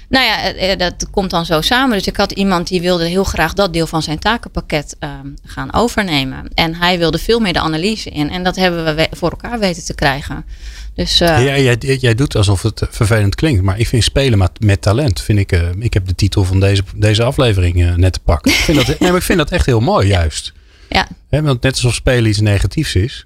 Nou 0.09 0.25
ja, 0.25 0.75
dat 0.75 1.09
komt 1.11 1.29
dan 1.29 1.45
zo 1.45 1.61
samen. 1.61 1.97
Dus 1.97 2.07
ik 2.07 2.17
had 2.17 2.31
iemand 2.31 2.67
die 2.67 2.81
wilde 2.81 3.07
heel 3.07 3.23
graag 3.23 3.53
dat 3.53 3.73
deel 3.73 3.87
van 3.87 4.01
zijn 4.01 4.19
takenpakket 4.19 4.95
uh, 4.99 5.09
gaan 5.43 5.73
overnemen. 5.73 6.49
En 6.53 6.75
hij 6.75 6.97
wilde 6.97 7.17
veel 7.17 7.39
meer 7.39 7.53
de 7.53 7.59
analyse 7.59 8.09
in. 8.09 8.29
En 8.29 8.43
dat 8.43 8.55
hebben 8.55 8.95
we 8.95 9.07
voor 9.11 9.29
elkaar 9.29 9.59
weten 9.59 9.85
te 9.85 9.95
krijgen. 9.95 10.45
Dus, 10.93 11.21
uh, 11.21 11.27
ja, 11.27 11.57
jij, 11.57 11.97
jij 11.99 12.15
doet 12.15 12.35
alsof 12.35 12.61
het 12.61 12.81
vervelend 12.89 13.35
klinkt. 13.35 13.61
Maar 13.61 13.79
ik 13.79 13.87
vind 13.87 14.03
spelen 14.03 14.37
met, 14.37 14.51
met 14.59 14.81
talent. 14.81 15.21
Vind 15.21 15.39
ik, 15.39 15.51
uh, 15.51 15.69
ik 15.79 15.93
heb 15.93 16.07
de 16.07 16.15
titel 16.15 16.43
van 16.43 16.59
deze, 16.59 16.83
deze 16.95 17.23
aflevering 17.23 17.95
net 17.95 18.13
te 18.13 18.19
pakken. 18.19 18.51
Ik 18.51 18.57
vind 18.57 18.77
dat, 18.77 18.87
nee, 18.99 19.09
maar 19.09 19.19
ik 19.19 19.25
vind 19.25 19.37
dat 19.37 19.51
echt 19.51 19.65
heel 19.65 19.79
mooi, 19.79 20.07
juist. 20.07 20.53
Ja. 20.89 21.07
He, 21.29 21.41
want 21.41 21.61
net 21.61 21.73
alsof 21.73 21.93
spelen 21.93 22.29
iets 22.29 22.39
negatiefs 22.39 22.95
is. 22.95 23.25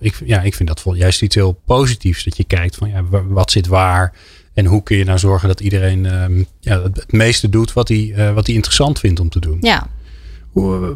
ik, 0.00 0.14
ja, 0.24 0.40
ik 0.40 0.54
vind 0.54 0.68
dat 0.68 0.96
juist 0.96 1.22
iets 1.22 1.34
heel 1.34 1.60
positiefs. 1.66 2.24
Dat 2.24 2.36
je 2.36 2.44
kijkt 2.44 2.76
van 2.76 2.88
ja, 2.88 3.02
wat 3.28 3.50
zit 3.50 3.66
waar. 3.66 4.12
En 4.54 4.66
hoe 4.66 4.82
kun 4.82 4.96
je 4.96 5.04
nou 5.04 5.18
zorgen 5.18 5.48
dat 5.48 5.60
iedereen 5.60 6.04
uh, 6.04 6.44
ja, 6.60 6.82
het 6.82 7.12
meeste 7.12 7.48
doet 7.48 7.72
wat 7.72 7.88
hij, 7.88 7.98
uh, 8.16 8.32
wat 8.32 8.46
hij 8.46 8.54
interessant 8.54 8.98
vindt 8.98 9.20
om 9.20 9.28
te 9.28 9.40
doen? 9.40 9.58
Ja. 9.60 9.86
Hoe, 10.50 10.80
uh, 10.80 10.90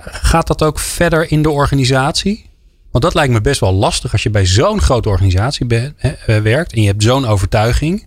gaat 0.00 0.46
dat 0.46 0.62
ook 0.62 0.78
verder 0.78 1.30
in 1.30 1.42
de 1.42 1.50
organisatie? 1.50 2.46
Want 2.90 3.04
dat 3.04 3.14
lijkt 3.14 3.32
me 3.32 3.40
best 3.40 3.60
wel 3.60 3.72
lastig 3.72 4.12
als 4.12 4.22
je 4.22 4.30
bij 4.30 4.46
zo'n 4.46 4.80
grote 4.80 5.08
organisatie 5.08 5.66
be, 5.66 5.92
he, 5.96 6.42
werkt 6.42 6.72
en 6.72 6.80
je 6.80 6.86
hebt 6.86 7.02
zo'n 7.02 7.26
overtuiging. 7.26 8.06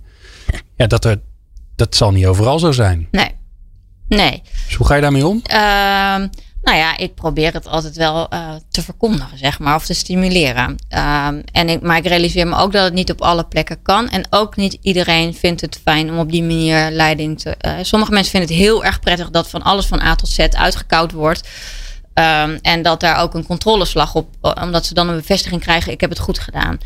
Ja, 0.76 0.88
dat, 0.88 1.06
er, 1.06 1.22
dat 1.76 1.96
zal 1.96 2.12
niet 2.12 2.26
overal 2.26 2.60
zo 2.60 2.72
zijn. 2.72 3.08
Nee. 3.12 3.32
Nee. 4.08 4.42
Dus 4.66 4.76
hoe 4.76 4.88
ga 4.88 4.96
je 4.96 5.02
daarmee 5.02 5.28
om? 5.28 5.42
Ehm, 5.44 6.28
nou 6.62 6.78
ja, 6.78 6.98
ik 6.98 7.16
probeer 7.16 7.54
het 7.54 7.68
altijd 7.68 7.96
wel 7.96 8.28
uh, 8.34 8.50
te 8.70 8.82
verkondigen, 8.82 9.38
zeg 9.38 9.60
maar, 9.60 9.76
of 9.76 9.86
te 9.86 9.94
stimuleren. 9.94 10.70
Um, 10.70 11.44
en 11.52 11.70
ik, 11.70 11.82
maar 11.82 11.98
ik 11.98 12.08
realiseer 12.08 12.48
me 12.48 12.56
ook 12.56 12.72
dat 12.72 12.84
het 12.84 12.94
niet 12.94 13.12
op 13.12 13.22
alle 13.22 13.44
plekken 13.44 13.82
kan. 13.82 14.10
En 14.10 14.26
ook 14.30 14.56
niet 14.56 14.78
iedereen 14.82 15.34
vindt 15.34 15.62
het 15.62 15.80
fijn 15.84 16.10
om 16.10 16.20
op 16.20 16.32
die 16.32 16.42
manier 16.42 16.92
leiding 16.92 17.40
te. 17.40 17.56
Uh, 17.66 17.74
sommige 17.82 18.12
mensen 18.12 18.32
vinden 18.32 18.50
het 18.50 18.60
heel 18.60 18.86
erg 18.86 19.00
prettig 19.00 19.30
dat 19.30 19.50
van 19.50 19.62
alles 19.62 19.86
van 19.86 20.02
A 20.02 20.16
tot 20.16 20.30
Z 20.30 20.40
uitgekoud 20.40 21.12
wordt. 21.12 21.48
Um, 22.14 22.60
en 22.62 22.82
dat 22.82 23.00
daar 23.00 23.18
ook 23.18 23.34
een 23.34 23.46
controleslag 23.46 24.16
op, 24.16 24.28
omdat 24.62 24.86
ze 24.86 24.94
dan 24.94 25.10
een 25.10 25.16
bevestiging 25.16 25.62
krijgen: 25.62 25.92
ik 25.92 26.02
heb 26.02 26.10
het 26.10 26.20
goed 26.20 26.40
gedaan. 26.40 26.78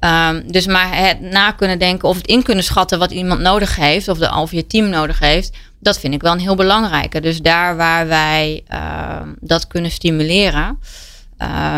Um, 0.00 0.52
dus 0.52 0.66
maar 0.66 0.96
het 0.96 1.20
na 1.20 1.50
kunnen 1.50 1.78
denken 1.78 2.08
of 2.08 2.16
het 2.16 2.26
in 2.26 2.42
kunnen 2.42 2.64
schatten 2.64 2.98
wat 2.98 3.10
iemand 3.10 3.40
nodig 3.40 3.76
heeft, 3.76 4.08
of, 4.08 4.18
de, 4.18 4.34
of 4.34 4.52
je 4.52 4.66
team 4.66 4.88
nodig 4.88 5.18
heeft, 5.18 5.56
dat 5.82 5.98
vind 5.98 6.14
ik 6.14 6.22
wel 6.22 6.32
een 6.32 6.38
heel 6.38 6.54
belangrijke. 6.54 7.20
Dus 7.20 7.40
daar 7.40 7.76
waar 7.76 8.06
wij 8.06 8.64
uh, 8.72 9.20
dat 9.40 9.66
kunnen 9.66 9.90
stimuleren. 9.90 10.78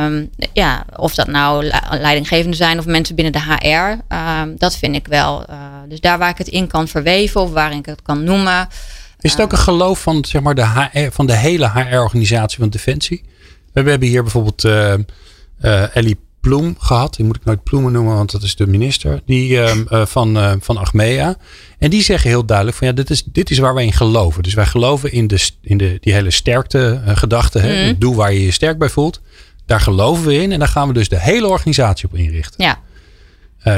Um, 0.05 0.31
ja, 0.53 0.85
of 0.97 1.15
dat 1.15 1.27
nou 1.27 1.65
leidinggevenden 1.91 2.57
zijn 2.57 2.79
of 2.79 2.87
mensen 2.87 3.15
binnen 3.15 3.33
de 3.33 3.41
HR. 3.41 4.15
Um, 4.15 4.55
dat 4.59 4.77
vind 4.77 4.95
ik 4.95 5.07
wel. 5.07 5.45
Uh, 5.51 5.57
dus 5.89 6.01
daar 6.01 6.19
waar 6.19 6.29
ik 6.29 6.39
het 6.39 6.49
in 6.49 6.67
kan 6.67 6.89
verweven 6.89 7.41
of 7.41 7.51
waar 7.51 7.73
ik 7.73 7.87
het 7.87 8.03
kan 8.03 8.25
noemen. 8.25 8.69
Is 9.21 9.33
het 9.33 9.41
ook 9.41 9.53
een 9.53 9.59
geloof 9.59 10.03
van, 10.03 10.25
zeg 10.25 10.43
maar, 10.43 10.55
de, 10.55 10.67
HR, 10.67 11.11
van 11.11 11.27
de 11.27 11.37
hele 11.37 11.71
HR-organisatie 11.71 12.59
van 12.59 12.69
Defensie? 12.69 13.25
We 13.73 13.91
hebben 13.91 14.09
hier 14.09 14.23
bijvoorbeeld 14.23 14.65
uh, 14.65 14.95
uh, 15.63 15.97
Ellie 15.97 16.19
Ploem 16.45 16.77
gehad. 16.79 17.15
Die 17.15 17.25
moet 17.27 17.37
ik 17.37 17.45
nooit 17.45 17.63
Ploemen 17.63 17.93
noemen, 17.93 18.15
want 18.15 18.31
dat 18.31 18.43
is 18.43 18.57
de 18.57 18.67
minister 18.67 19.23
die, 19.27 19.51
uh, 19.51 20.07
van, 20.07 20.37
uh, 20.37 20.53
van 20.61 20.77
Achmea. 20.77 21.37
En 21.79 21.91
die 21.91 22.03
zeggen 22.03 22.31
heel 22.31 22.45
duidelijk 22.45 22.77
van 22.77 22.87
ja, 22.87 22.93
dit 22.93 23.11
is, 23.11 23.25
dit 23.25 23.51
is 23.51 23.59
waar 23.59 23.75
wij 23.75 23.85
in 23.85 23.93
geloven. 23.93 24.43
Dus 24.43 24.55
wij 24.55 24.67
geloven 24.67 25.13
in, 25.13 25.27
de, 25.27 25.51
in 25.61 25.79
de, 25.79 25.99
die 26.01 26.13
hele 26.13 26.31
sterkte 26.31 27.03
gedachte. 27.07 27.59
Hè? 27.59 27.85
Mhm. 27.85 27.99
Doe 27.99 28.15
waar 28.15 28.33
je 28.33 28.45
je 28.45 28.51
sterk 28.51 28.79
bij 28.79 28.89
voelt. 28.89 29.21
Daar 29.67 29.81
geloven 29.81 30.27
we 30.27 30.35
in 30.35 30.53
en 30.53 30.59
daar 30.59 30.69
gaan 30.69 30.89
we 30.89 30.95
dus 30.95 31.09
de 31.09 31.21
hele 31.21 31.47
organisatie 31.49 32.09
op 32.09 32.15
inrichten. 32.15 32.65
Ja. 32.65 32.79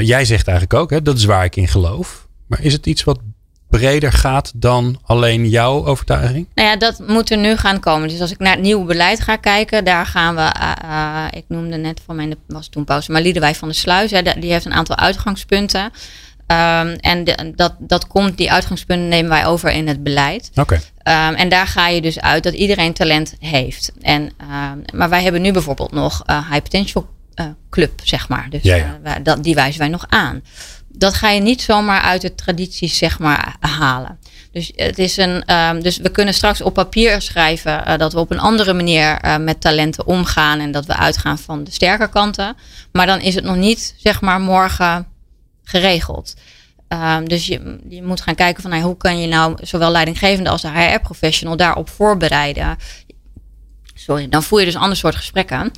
Jij 0.01 0.25
zegt 0.25 0.49
eigenlijk 0.49 0.81
ook, 0.81 0.91
hè, 0.91 1.03
dat 1.03 1.17
is 1.17 1.25
waar 1.25 1.45
ik 1.45 1.57
in 1.57 1.69
geloof. 1.69 2.27
Maar 2.47 2.63
is 2.63 2.73
het 2.73 2.87
iets 2.87 3.05
wat 3.05 3.19
breder 3.79 4.13
gaat 4.13 4.53
dan 4.55 5.01
alleen 5.03 5.49
jouw 5.49 5.87
overtuiging? 5.87 6.49
Nou 6.55 6.69
ja, 6.69 6.77
dat 6.77 6.99
moet 7.07 7.31
er 7.31 7.39
nu 7.39 7.57
gaan 7.57 7.81
komen. 7.81 8.09
Dus 8.09 8.21
als 8.21 8.31
ik 8.31 8.39
naar 8.39 8.53
het 8.53 8.63
nieuwe 8.63 8.85
beleid 8.85 9.21
ga 9.21 9.37
kijken, 9.37 9.85
daar 9.85 10.07
gaan 10.07 10.35
we, 10.35 10.41
uh, 10.61 10.73
uh, 10.85 11.25
ik 11.31 11.45
noemde 11.49 11.77
net 11.77 12.01
van 12.07 12.17
mijn, 12.17 12.35
was 12.47 12.69
toen 12.69 12.85
pauze, 12.85 13.13
maar 13.13 13.23
Liedewij 13.23 13.55
van 13.55 13.69
de 13.69 13.75
Sluis, 13.75 14.11
hè, 14.11 14.23
die 14.23 14.53
heeft 14.53 14.65
een 14.65 14.73
aantal 14.73 14.97
uitgangspunten. 14.97 15.83
Um, 15.83 16.93
en 16.93 17.25
de, 17.25 17.53
dat, 17.57 17.75
dat 17.79 18.07
komt, 18.07 18.37
die 18.37 18.53
uitgangspunten 18.53 19.09
nemen 19.09 19.31
wij 19.31 19.47
over 19.47 19.71
in 19.71 19.89
het 19.89 20.03
beleid. 20.03 20.51
Oké. 20.55 20.81
Okay. 21.03 21.29
Um, 21.29 21.35
en 21.35 21.49
daar 21.49 21.67
ga 21.67 21.89
je 21.89 22.01
dus 22.01 22.21
uit 22.21 22.43
dat 22.43 22.55
iedereen 22.55 22.93
talent 22.93 23.35
heeft. 23.39 23.93
En, 24.01 24.23
um, 24.23 24.83
maar 24.95 25.09
wij 25.09 25.23
hebben 25.23 25.43
nu 25.43 25.53
bijvoorbeeld 25.53 25.93
nog 25.93 26.23
uh, 26.27 26.51
High 26.51 26.63
Potential 26.63 27.09
Club, 27.71 28.01
zeg 28.03 28.29
maar. 28.29 28.47
Dus 28.51 28.63
ja, 28.63 28.77
ja. 28.77 28.99
Uh, 29.05 29.13
dat, 29.23 29.43
die 29.43 29.55
wijzen 29.55 29.81
wij 29.81 29.89
nog 29.89 30.05
aan. 30.09 30.43
Dat 30.99 31.15
ga 31.15 31.31
je 31.31 31.41
niet 31.41 31.63
zomaar 31.63 32.01
uit 32.01 32.21
de 32.21 32.35
tradities, 32.35 32.99
zeg 32.99 33.19
maar, 33.19 33.57
halen. 33.61 34.19
Dus, 34.53 34.73
het 34.77 34.99
is 34.99 35.17
een, 35.17 35.45
dus 35.83 35.97
we 35.97 36.11
kunnen 36.11 36.35
straks 36.35 36.61
op 36.61 36.75
papier 36.75 37.23
schrijven 37.23 37.99
dat 37.99 38.13
we 38.13 38.19
op 38.19 38.31
een 38.31 38.39
andere 38.39 38.73
manier 38.73 39.21
met 39.41 39.61
talenten 39.61 40.07
omgaan. 40.07 40.61
En 40.61 40.71
dat 40.71 40.87
we 40.87 40.97
uitgaan 40.97 41.39
van 41.39 41.65
de 41.65 41.71
sterke 41.71 42.09
kanten. 42.09 42.57
Maar 42.93 43.07
dan 43.07 43.21
is 43.21 43.35
het 43.35 43.45
nog 43.45 43.57
niet, 43.57 43.95
zeg 43.97 44.21
maar, 44.21 44.41
morgen 44.41 45.07
geregeld. 45.65 46.35
Um, 46.89 47.29
dus 47.29 47.47
je, 47.47 47.79
je 47.89 48.03
moet 48.03 48.21
gaan 48.21 48.35
kijken 48.35 48.63
van 48.63 48.71
nou, 48.71 48.83
hoe 48.83 48.97
kan 48.97 49.21
je 49.21 49.27
nou 49.27 49.57
zowel 49.61 49.91
leidinggevende 49.91 50.51
als 50.51 50.63
de 50.63 50.69
HR-professional 50.69 51.57
daarop 51.57 51.89
voorbereiden. 51.89 52.77
Sorry, 53.95 54.29
dan 54.29 54.43
voer 54.43 54.59
je 54.59 54.65
dus 54.65 54.75
een 54.75 54.81
ander 54.81 54.97
soort 54.97 55.17
gesprekken. 55.17 55.71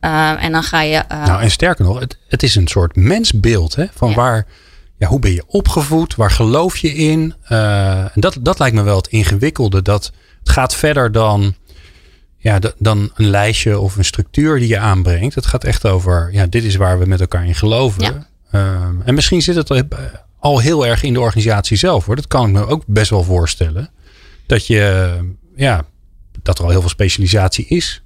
Uh, 0.00 0.44
en 0.44 0.52
dan 0.52 0.62
ga 0.62 0.80
je. 0.80 1.04
Nou, 1.08 1.42
en 1.42 1.50
sterker 1.50 1.84
nog, 1.84 2.00
het, 2.00 2.18
het 2.28 2.42
is 2.42 2.54
een 2.54 2.68
soort 2.68 2.96
mensbeeld. 2.96 3.74
Hè? 3.74 3.84
Van 3.94 4.08
ja. 4.08 4.14
waar, 4.14 4.46
ja, 4.98 5.06
hoe 5.06 5.18
ben 5.18 5.32
je 5.32 5.44
opgevoed? 5.46 6.14
Waar 6.14 6.30
geloof 6.30 6.76
je 6.76 6.94
in? 6.94 7.34
Uh, 7.48 7.98
en 7.98 8.20
dat, 8.20 8.38
dat 8.40 8.58
lijkt 8.58 8.76
me 8.76 8.82
wel 8.82 8.96
het 8.96 9.06
ingewikkelde. 9.06 9.82
Dat 9.82 10.12
het 10.38 10.48
gaat 10.48 10.74
verder 10.74 11.12
dan, 11.12 11.54
ja, 12.36 12.58
dan 12.78 13.10
een 13.14 13.30
lijstje 13.30 13.78
of 13.78 13.96
een 13.96 14.04
structuur 14.04 14.58
die 14.58 14.68
je 14.68 14.78
aanbrengt. 14.78 15.34
Het 15.34 15.46
gaat 15.46 15.64
echt 15.64 15.86
over, 15.86 16.28
ja, 16.32 16.46
dit 16.46 16.64
is 16.64 16.76
waar 16.76 16.98
we 16.98 17.06
met 17.06 17.20
elkaar 17.20 17.46
in 17.46 17.54
geloven. 17.54 18.02
Ja. 18.02 18.28
Um, 18.86 19.02
en 19.04 19.14
misschien 19.14 19.42
zit 19.42 19.54
het 19.54 19.84
al 20.38 20.58
heel 20.58 20.86
erg 20.86 21.02
in 21.02 21.12
de 21.12 21.20
organisatie 21.20 21.76
zelf 21.76 22.06
hoor. 22.06 22.16
Dat 22.16 22.26
kan 22.26 22.46
ik 22.46 22.52
me 22.52 22.66
ook 22.66 22.82
best 22.86 23.10
wel 23.10 23.22
voorstellen. 23.22 23.90
Dat 24.46 24.66
je, 24.66 25.16
ja, 25.56 25.84
dat 26.42 26.58
er 26.58 26.64
al 26.64 26.70
heel 26.70 26.80
veel 26.80 26.88
specialisatie 26.88 27.66
is. 27.66 28.02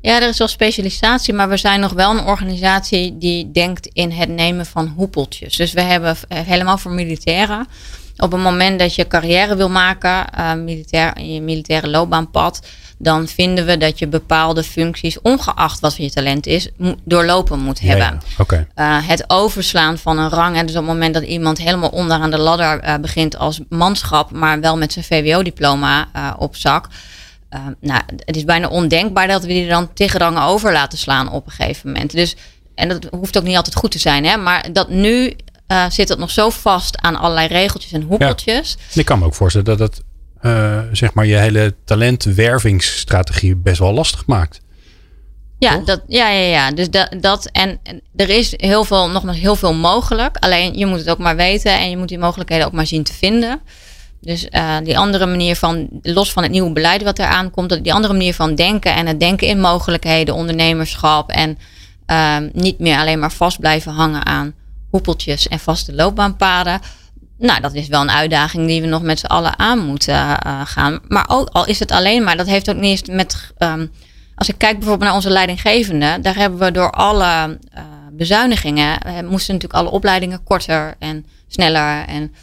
Ja, 0.00 0.22
er 0.22 0.28
is 0.28 0.38
wel 0.38 0.48
specialisatie, 0.48 1.34
maar 1.34 1.48
we 1.48 1.56
zijn 1.56 1.80
nog 1.80 1.92
wel 1.92 2.10
een 2.10 2.24
organisatie 2.24 3.18
die 3.18 3.50
denkt 3.50 3.86
in 3.92 4.10
het 4.10 4.28
nemen 4.28 4.66
van 4.66 4.92
hoepeltjes. 4.96 5.56
Dus 5.56 5.72
we 5.72 5.80
hebben 5.80 6.16
helemaal 6.28 6.78
voor 6.78 6.92
militairen. 6.92 7.66
Op 8.16 8.32
het 8.32 8.40
moment 8.40 8.78
dat 8.78 8.94
je 8.94 9.06
carrière 9.06 9.56
wil 9.56 9.70
maken, 9.70 10.26
uh, 10.38 10.52
militair, 10.54 11.16
in 11.16 11.34
je 11.34 11.40
militaire 11.40 11.88
loopbaanpad, 11.88 12.66
dan 12.98 13.28
vinden 13.28 13.66
we 13.66 13.76
dat 13.76 13.98
je 13.98 14.06
bepaalde 14.06 14.62
functies, 14.62 15.20
ongeacht 15.20 15.80
wat 15.80 15.96
je 15.96 16.10
talent 16.10 16.46
is, 16.46 16.68
doorlopen 17.04 17.58
moet 17.58 17.80
hebben. 17.80 18.04
Ja, 18.04 18.18
ja. 18.26 18.34
Okay. 18.38 18.66
Uh, 18.76 19.08
het 19.08 19.24
overslaan 19.26 19.98
van 19.98 20.18
een 20.18 20.28
rang. 20.28 20.56
Hè, 20.56 20.62
dus 20.62 20.70
op 20.70 20.82
het 20.82 20.92
moment 20.92 21.14
dat 21.14 21.22
iemand 21.22 21.58
helemaal 21.58 21.88
onderaan 21.88 22.30
de 22.30 22.38
ladder 22.38 22.84
uh, 22.84 22.94
begint 22.96 23.38
als 23.38 23.60
manschap, 23.68 24.30
maar 24.30 24.60
wel 24.60 24.76
met 24.76 24.92
zijn 24.92 25.04
VWO-diploma 25.04 26.08
op 26.38 26.56
zak. 26.56 26.88
Uh, 27.54 27.66
nou, 27.80 28.02
het 28.24 28.36
is 28.36 28.44
bijna 28.44 28.68
ondenkbaar 28.68 29.28
dat 29.28 29.42
we 29.42 29.48
die 29.48 29.68
dan 29.68 29.92
tegen 29.92 30.18
rangen 30.20 30.42
over 30.42 30.72
laten 30.72 30.98
slaan 30.98 31.32
op 31.32 31.46
een 31.46 31.52
gegeven 31.52 31.92
moment. 31.92 32.12
Dus, 32.12 32.36
en 32.74 32.88
dat 32.88 33.06
hoeft 33.10 33.38
ook 33.38 33.44
niet 33.44 33.56
altijd 33.56 33.76
goed 33.76 33.90
te 33.90 33.98
zijn, 33.98 34.24
hè, 34.24 34.36
maar 34.36 34.72
dat 34.72 34.88
nu 34.88 35.36
uh, 35.68 35.90
zit 35.90 36.08
het 36.08 36.18
nog 36.18 36.30
zo 36.30 36.50
vast 36.50 36.98
aan 36.98 37.16
allerlei 37.16 37.48
regeltjes 37.48 37.92
en 37.92 38.02
hoepeltjes. 38.02 38.76
Ja. 38.92 39.00
Ik 39.00 39.06
kan 39.06 39.18
me 39.18 39.24
ook 39.24 39.34
voorstellen 39.34 39.66
dat 39.66 39.78
het 39.78 40.02
uh, 40.42 40.80
zeg 40.92 41.14
maar 41.14 41.26
je 41.26 41.36
hele 41.36 41.74
talentwervingsstrategie 41.84 43.56
best 43.56 43.78
wel 43.78 43.92
lastig 43.92 44.26
maakt. 44.26 44.60
Ja, 45.58 45.76
dat, 45.76 46.02
ja, 46.06 46.28
ja, 46.28 46.46
ja. 46.46 46.70
Dus 46.70 46.90
dat, 46.90 47.14
dat 47.20 47.46
en, 47.46 47.80
en 47.82 48.00
er 48.16 48.28
is 48.28 48.54
heel 48.56 48.84
veel, 48.84 49.10
nogmaals 49.10 49.38
heel 49.38 49.56
veel 49.56 49.74
mogelijk. 49.74 50.36
Alleen 50.36 50.78
je 50.78 50.86
moet 50.86 50.98
het 50.98 51.10
ook 51.10 51.18
maar 51.18 51.36
weten 51.36 51.78
en 51.78 51.90
je 51.90 51.96
moet 51.96 52.08
die 52.08 52.18
mogelijkheden 52.18 52.66
ook 52.66 52.72
maar 52.72 52.86
zien 52.86 53.02
te 53.02 53.12
vinden. 53.12 53.60
Dus 54.20 54.46
uh, 54.50 54.76
die 54.84 54.98
andere 54.98 55.26
manier 55.26 55.56
van, 55.56 55.88
los 56.02 56.32
van 56.32 56.42
het 56.42 56.52
nieuwe 56.52 56.72
beleid 56.72 57.02
wat 57.02 57.18
eraan 57.18 57.50
komt, 57.50 57.84
die 57.84 57.94
andere 57.94 58.12
manier 58.12 58.34
van 58.34 58.54
denken 58.54 58.94
en 58.94 59.06
het 59.06 59.20
denken 59.20 59.46
in 59.46 59.60
mogelijkheden, 59.60 60.34
ondernemerschap 60.34 61.30
en 61.30 61.58
uh, 62.06 62.36
niet 62.52 62.78
meer 62.78 62.98
alleen 62.98 63.18
maar 63.18 63.32
vast 63.32 63.60
blijven 63.60 63.92
hangen 63.92 64.26
aan 64.26 64.54
hoepeltjes 64.90 65.48
en 65.48 65.58
vaste 65.58 65.94
loopbaanpaden. 65.94 66.80
Nou, 67.38 67.60
dat 67.60 67.74
is 67.74 67.88
wel 67.88 68.00
een 68.00 68.10
uitdaging 68.10 68.66
die 68.66 68.80
we 68.80 68.86
nog 68.86 69.02
met 69.02 69.18
z'n 69.18 69.26
allen 69.26 69.58
aan 69.58 69.78
moeten 69.78 70.14
uh, 70.14 70.60
gaan. 70.64 71.00
Maar 71.08 71.24
ook 71.28 71.48
al 71.48 71.66
is 71.66 71.78
het 71.78 71.90
alleen 71.90 72.24
maar, 72.24 72.36
dat 72.36 72.46
heeft 72.46 72.70
ook 72.70 72.76
niet 72.76 72.90
eens 72.90 73.16
met. 73.16 73.52
Um, 73.58 73.90
als 74.34 74.48
ik 74.48 74.58
kijk 74.58 74.78
bijvoorbeeld 74.78 75.08
naar 75.08 75.16
onze 75.16 75.30
leidinggevende, 75.30 76.18
daar 76.22 76.36
hebben 76.36 76.58
we 76.58 76.70
door 76.70 76.90
alle 76.90 77.58
uh, 77.74 77.82
bezuinigingen, 78.12 78.98
moesten 79.04 79.54
natuurlijk 79.54 79.80
alle 79.80 79.90
opleidingen 79.90 80.42
korter 80.42 80.94
en 80.98 81.26
sneller. 81.48 82.04
En 82.06 82.34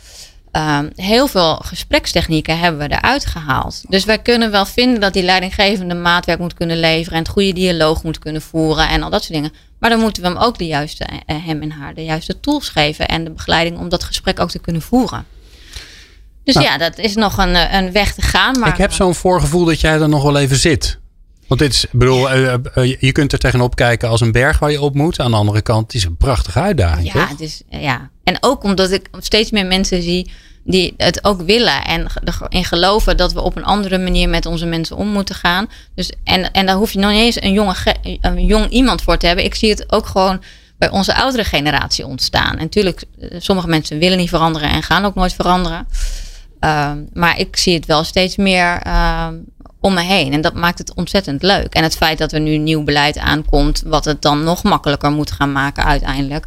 um, 0.57 0.89
heel 0.95 1.27
veel 1.27 1.55
gesprekstechnieken 1.55 2.59
hebben 2.59 2.87
we 2.87 2.95
eruit 2.95 3.25
gehaald. 3.25 3.81
Dus 3.89 4.05
wij 4.05 4.19
kunnen 4.19 4.51
wel 4.51 4.65
vinden 4.65 4.99
dat 4.99 5.13
die 5.13 5.23
leidinggevende 5.23 5.93
maatwerk 5.93 6.39
moet 6.39 6.53
kunnen 6.53 6.79
leveren 6.79 7.17
en 7.17 7.23
het 7.23 7.31
goede 7.31 7.53
dialoog 7.53 8.03
moet 8.03 8.19
kunnen 8.19 8.41
voeren 8.41 8.89
en 8.89 9.03
al 9.03 9.09
dat 9.09 9.23
soort 9.23 9.33
dingen. 9.33 9.53
Maar 9.79 9.89
dan 9.89 9.99
moeten 9.99 10.21
we 10.21 10.27
hem 10.27 10.37
ook 10.37 10.57
de 10.57 10.65
juiste, 10.65 11.07
hem 11.25 11.61
en 11.61 11.71
haar 11.71 11.93
de 11.93 12.03
juiste 12.03 12.39
tools 12.39 12.69
geven 12.69 13.07
en 13.07 13.23
de 13.23 13.31
begeleiding 13.31 13.77
om 13.77 13.89
dat 13.89 14.03
gesprek 14.03 14.39
ook 14.39 14.49
te 14.49 14.59
kunnen 14.59 14.81
voeren. 14.81 15.25
Dus 16.43 16.55
nou, 16.55 16.67
ja, 16.67 16.77
dat 16.77 16.97
is 16.97 17.15
nog 17.15 17.37
een, 17.37 17.75
een 17.75 17.91
weg 17.91 18.13
te 18.13 18.21
gaan. 18.21 18.59
Maar 18.59 18.69
ik 18.69 18.77
heb 18.77 18.93
zo'n 18.93 19.15
voorgevoel 19.15 19.65
dat 19.65 19.81
jij 19.81 19.99
er 19.99 20.09
nog 20.09 20.23
wel 20.23 20.37
even 20.37 20.57
zit. 20.57 20.99
Want 21.47 21.59
dit 21.59 21.73
is, 21.73 21.85
bedoel, 21.91 22.35
uh, 22.35 22.53
je 22.99 23.11
kunt 23.11 23.33
er 23.33 23.39
tegenop 23.39 23.75
kijken 23.75 24.09
als 24.09 24.21
een 24.21 24.31
berg 24.31 24.59
waar 24.59 24.71
je 24.71 24.81
op 24.81 24.95
moet. 24.95 25.19
Aan 25.19 25.31
de 25.31 25.37
andere 25.37 25.61
kant, 25.61 25.83
het 25.85 25.93
is 25.93 26.03
een 26.03 26.17
prachtige 26.17 26.59
uitdaging. 26.59 27.07
Ja, 27.07 27.13
toch? 27.13 27.29
Het 27.29 27.39
is, 27.39 27.61
ja. 27.69 28.09
en 28.23 28.37
ook 28.39 28.63
omdat 28.63 28.91
ik 28.91 29.09
steeds 29.17 29.51
meer 29.51 29.65
mensen 29.65 30.01
zie 30.01 30.31
die 30.67 30.93
het 30.97 31.23
ook 31.23 31.41
willen 31.41 31.83
en 31.83 32.07
in 32.49 32.65
geloven 32.65 33.17
dat 33.17 33.33
we 33.33 33.41
op 33.41 33.55
een 33.55 33.63
andere 33.63 33.97
manier 33.97 34.29
met 34.29 34.45
onze 34.45 34.65
mensen 34.65 34.95
om 34.95 35.07
moeten 35.07 35.35
gaan. 35.35 35.69
Dus, 35.95 36.11
en, 36.23 36.51
en 36.51 36.65
daar 36.65 36.75
hoef 36.75 36.91
je 36.91 36.99
nog 36.99 37.11
niet 37.11 37.19
eens 37.19 37.41
een, 37.41 37.53
jonge, 37.53 37.75
een 38.21 38.45
jong 38.45 38.69
iemand 38.69 39.01
voor 39.01 39.17
te 39.17 39.25
hebben. 39.25 39.45
Ik 39.45 39.55
zie 39.55 39.69
het 39.69 39.91
ook 39.91 40.05
gewoon 40.05 40.43
bij 40.77 40.89
onze 40.89 41.15
oudere 41.15 41.43
generatie 41.43 42.05
ontstaan. 42.05 42.51
En 42.51 42.57
natuurlijk, 42.57 43.03
sommige 43.37 43.67
mensen 43.67 43.99
willen 43.99 44.17
niet 44.17 44.29
veranderen 44.29 44.69
en 44.69 44.83
gaan 44.83 45.05
ook 45.05 45.15
nooit 45.15 45.33
veranderen. 45.33 45.87
Uh, 46.61 46.91
maar 47.13 47.39
ik 47.39 47.57
zie 47.57 47.73
het 47.75 47.85
wel 47.85 48.03
steeds 48.03 48.35
meer 48.35 48.81
uh, 48.87 49.27
om 49.79 49.93
me 49.93 50.01
heen. 50.01 50.33
En 50.33 50.41
dat 50.41 50.53
maakt 50.53 50.77
het 50.77 50.93
ontzettend 50.93 51.41
leuk. 51.41 51.73
En 51.73 51.83
het 51.83 51.97
feit 51.97 52.17
dat 52.17 52.31
er 52.31 52.39
nu 52.39 52.57
nieuw 52.57 52.83
beleid 52.83 53.17
aankomt, 53.17 53.83
wat 53.85 54.05
het 54.05 54.21
dan 54.21 54.43
nog 54.43 54.63
makkelijker 54.63 55.11
moet 55.11 55.31
gaan 55.31 55.51
maken 55.51 55.85
uiteindelijk 55.85 56.45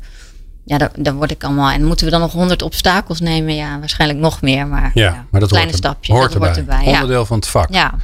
ja, 0.71 0.79
daar, 0.79 0.91
daar 0.95 1.15
word 1.15 1.31
ik 1.31 1.45
allemaal. 1.45 1.71
En 1.71 1.85
moeten 1.85 2.05
we 2.05 2.11
dan 2.11 2.21
nog 2.21 2.33
honderd 2.33 2.63
obstakels 2.63 3.21
nemen? 3.21 3.55
Ja, 3.55 3.79
waarschijnlijk 3.79 4.21
nog 4.21 4.43
meer. 4.43 4.67
Maar, 4.67 4.91
ja, 4.95 5.05
ja 5.05 5.27
maar 5.31 5.41
dat 5.41 5.49
kleine 5.49 5.71
hoort, 5.71 5.85
stapje. 5.85 6.13
Hoort 6.13 6.33
dat 6.33 6.33
erbij. 6.33 6.49
hoort 6.49 6.59
erbij. 6.59 6.87
Onderdeel 6.87 7.21
ja. 7.21 7.25
van 7.25 7.37
het 7.37 7.49
vak. 7.49 7.73
Ja. 7.73 7.95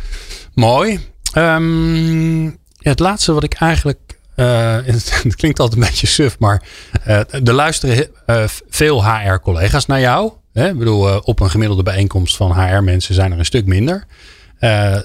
Mooi. 0.54 1.00
Um, 1.34 2.44
ja, 2.44 2.90
het 2.90 2.98
laatste 2.98 3.32
wat 3.32 3.44
ik 3.44 3.54
eigenlijk. 3.54 3.98
Uh, 4.36 4.74
het 4.84 5.34
klinkt 5.36 5.60
altijd 5.60 5.80
een 5.80 5.88
beetje 5.88 6.06
suf, 6.06 6.38
maar 6.38 6.62
uh, 7.06 7.16
er 7.48 7.52
luisteren 7.52 8.08
uh, 8.26 8.44
veel 8.68 9.04
HR-collega's 9.04 9.86
naar 9.86 10.00
jou. 10.00 10.32
Hè? 10.52 10.68
Ik 10.68 10.78
bedoel, 10.78 11.18
op 11.18 11.40
een 11.40 11.50
gemiddelde 11.50 11.82
bijeenkomst 11.82 12.36
van 12.36 12.60
HR-mensen 12.60 13.14
zijn 13.14 13.32
er 13.32 13.38
een 13.38 13.44
stuk 13.44 13.66
minder. 13.66 14.06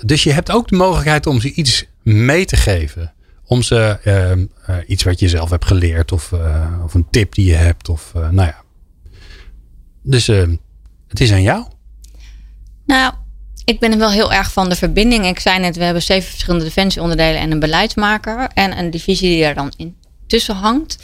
dus 0.02 0.24
je 0.24 0.32
hebt 0.32 0.52
ook 0.52 0.68
de 0.68 0.76
mogelijkheid 0.76 1.28
om 1.28 1.42
ze 1.42 1.54
iets 1.54 1.86
mee 2.04 2.46
te 2.46 2.56
geven 2.56 3.14
om 3.52 3.62
ze 3.62 4.00
uh, 4.04 4.32
uh, 4.32 4.84
iets 4.88 5.04
wat 5.04 5.20
je 5.20 5.30
zelf 5.30 5.50
hebt 5.50 5.66
geleerd 5.66 6.12
of, 6.12 6.32
uh, 6.32 6.84
of 6.84 6.94
een 6.94 7.08
tip 7.10 7.34
die 7.36 7.46
je 7.46 7.56
hebt 7.56 7.90
of 7.90 8.12
nou 8.14 8.36
ja. 8.48 8.62
Dus 10.04 10.28
het 11.08 11.20
is 11.20 11.32
aan 11.32 11.42
jou. 11.42 11.66
Nou, 12.86 13.14
ik 13.66 13.80
ben 13.80 13.98
wel 13.98 14.12
heel 14.12 14.34
erg 14.34 14.52
van 14.52 14.70
de 14.70 14.76
verbinding. 14.76 15.26
Ik 15.26 15.40
zei 15.40 15.60
net, 15.60 15.76
we 15.76 15.84
hebben 15.84 16.02
zeven 16.02 16.30
verschillende 16.30 16.66
defensieonderdelen 16.66 17.40
en 17.40 17.52
een 17.52 17.60
beleidsmaker 17.60 18.50
en 18.54 18.78
een 18.78 18.92
divisie 18.92 19.30
die 19.30 19.44
er 19.44 19.56
dan 19.56 19.74
in 19.78 19.96
tussen 20.28 20.56
hangt. 20.56 20.98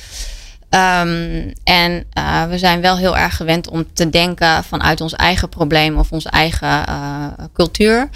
Um, 0.69 1.53
en 1.63 2.05
we 2.49 2.57
zijn 2.57 2.81
wel 2.81 2.97
heel 2.97 3.17
erg 3.17 3.35
gewend 3.35 3.69
om 3.69 3.93
te 3.93 4.09
denken 4.09 4.63
vanuit 4.63 5.01
ons 5.01 5.13
eigen 5.13 5.49
probleem 5.49 5.97
of 5.97 6.11
onze 6.11 6.29
eigen 6.29 6.85
cultuur. 7.53 8.09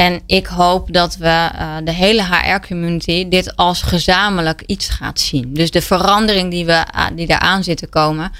En 0.00 0.20
ik 0.26 0.46
hoop 0.46 0.92
dat 0.92 1.16
we 1.16 1.50
uh, 1.54 1.76
de 1.84 1.92
hele 1.92 2.24
HR-community 2.24 3.28
dit 3.28 3.56
als 3.56 3.82
gezamenlijk 3.82 4.62
iets 4.66 4.88
gaat 4.88 5.20
zien. 5.20 5.54
Dus 5.54 5.70
de 5.70 5.82
verandering 5.82 6.50
die, 6.50 6.64
we, 6.64 6.72
uh, 6.96 7.06
die 7.14 7.30
eraan 7.30 7.64
zit 7.64 7.76
te 7.76 7.86
komen, 7.86 8.32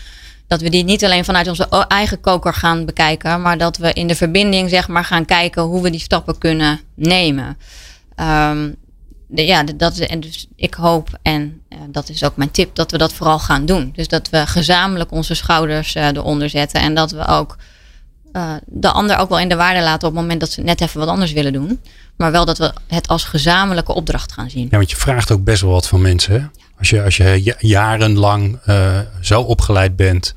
dat 0.46 0.60
we 0.60 0.70
die 0.70 0.84
niet 0.84 1.04
alleen 1.04 1.24
vanuit 1.24 1.48
onze 1.48 1.68
eigen 1.88 2.20
koker 2.20 2.54
gaan 2.54 2.84
bekijken, 2.84 3.42
maar 3.42 3.58
dat 3.58 3.76
we 3.76 3.92
in 3.92 4.06
de 4.06 4.14
verbinding 4.14 4.70
zeg 4.70 4.88
maar 4.88 5.04
gaan 5.04 5.24
kijken 5.24 5.62
hoe 5.62 5.82
we 5.82 5.90
die 5.90 6.00
stappen 6.00 6.38
kunnen 6.38 6.80
nemen. 6.94 7.58
De, 9.26 9.46
ja, 9.46 9.62
dat, 9.62 9.98
en 9.98 10.20
dus 10.20 10.46
ik 10.56 10.74
hoop, 10.74 11.08
en 11.22 11.62
uh, 11.68 11.78
dat 11.88 12.08
is 12.08 12.24
ook 12.24 12.36
mijn 12.36 12.50
tip, 12.50 12.74
dat 12.74 12.90
we 12.90 12.98
dat 12.98 13.12
vooral 13.12 13.38
gaan 13.38 13.66
doen. 13.66 13.92
Dus 13.94 14.08
dat 14.08 14.28
we 14.30 14.46
gezamenlijk 14.46 15.12
onze 15.12 15.34
schouders 15.34 15.94
eronder 15.94 16.50
zetten 16.50 16.80
en 16.80 16.94
dat 16.94 17.10
we 17.10 17.26
ook 17.26 17.56
uh, 18.32 18.52
de 18.66 18.90
ander 18.90 19.18
ook 19.18 19.28
wel 19.28 19.38
in 19.38 19.48
de 19.48 19.56
waarde 19.56 19.80
laten 19.80 20.08
op 20.08 20.14
het 20.14 20.22
moment 20.22 20.40
dat 20.40 20.50
ze 20.50 20.60
net 20.60 20.80
even 20.80 21.00
wat 21.00 21.08
anders 21.08 21.32
willen 21.32 21.52
doen. 21.52 21.80
Maar 22.16 22.32
wel 22.32 22.44
dat 22.44 22.58
we 22.58 22.72
het 22.86 23.08
als 23.08 23.24
gezamenlijke 23.24 23.94
opdracht 23.94 24.32
gaan 24.32 24.50
zien. 24.50 24.68
Ja, 24.70 24.76
want 24.76 24.90
je 24.90 24.96
vraagt 24.96 25.30
ook 25.30 25.44
best 25.44 25.62
wel 25.62 25.70
wat 25.70 25.88
van 25.88 26.00
mensen. 26.00 26.32
Hè? 26.32 26.46
Als, 26.78 26.90
je, 26.90 27.02
als 27.02 27.16
je 27.16 27.54
jarenlang 27.58 28.58
zo 29.20 29.40
opgeleid 29.40 29.96
bent. 29.96 30.34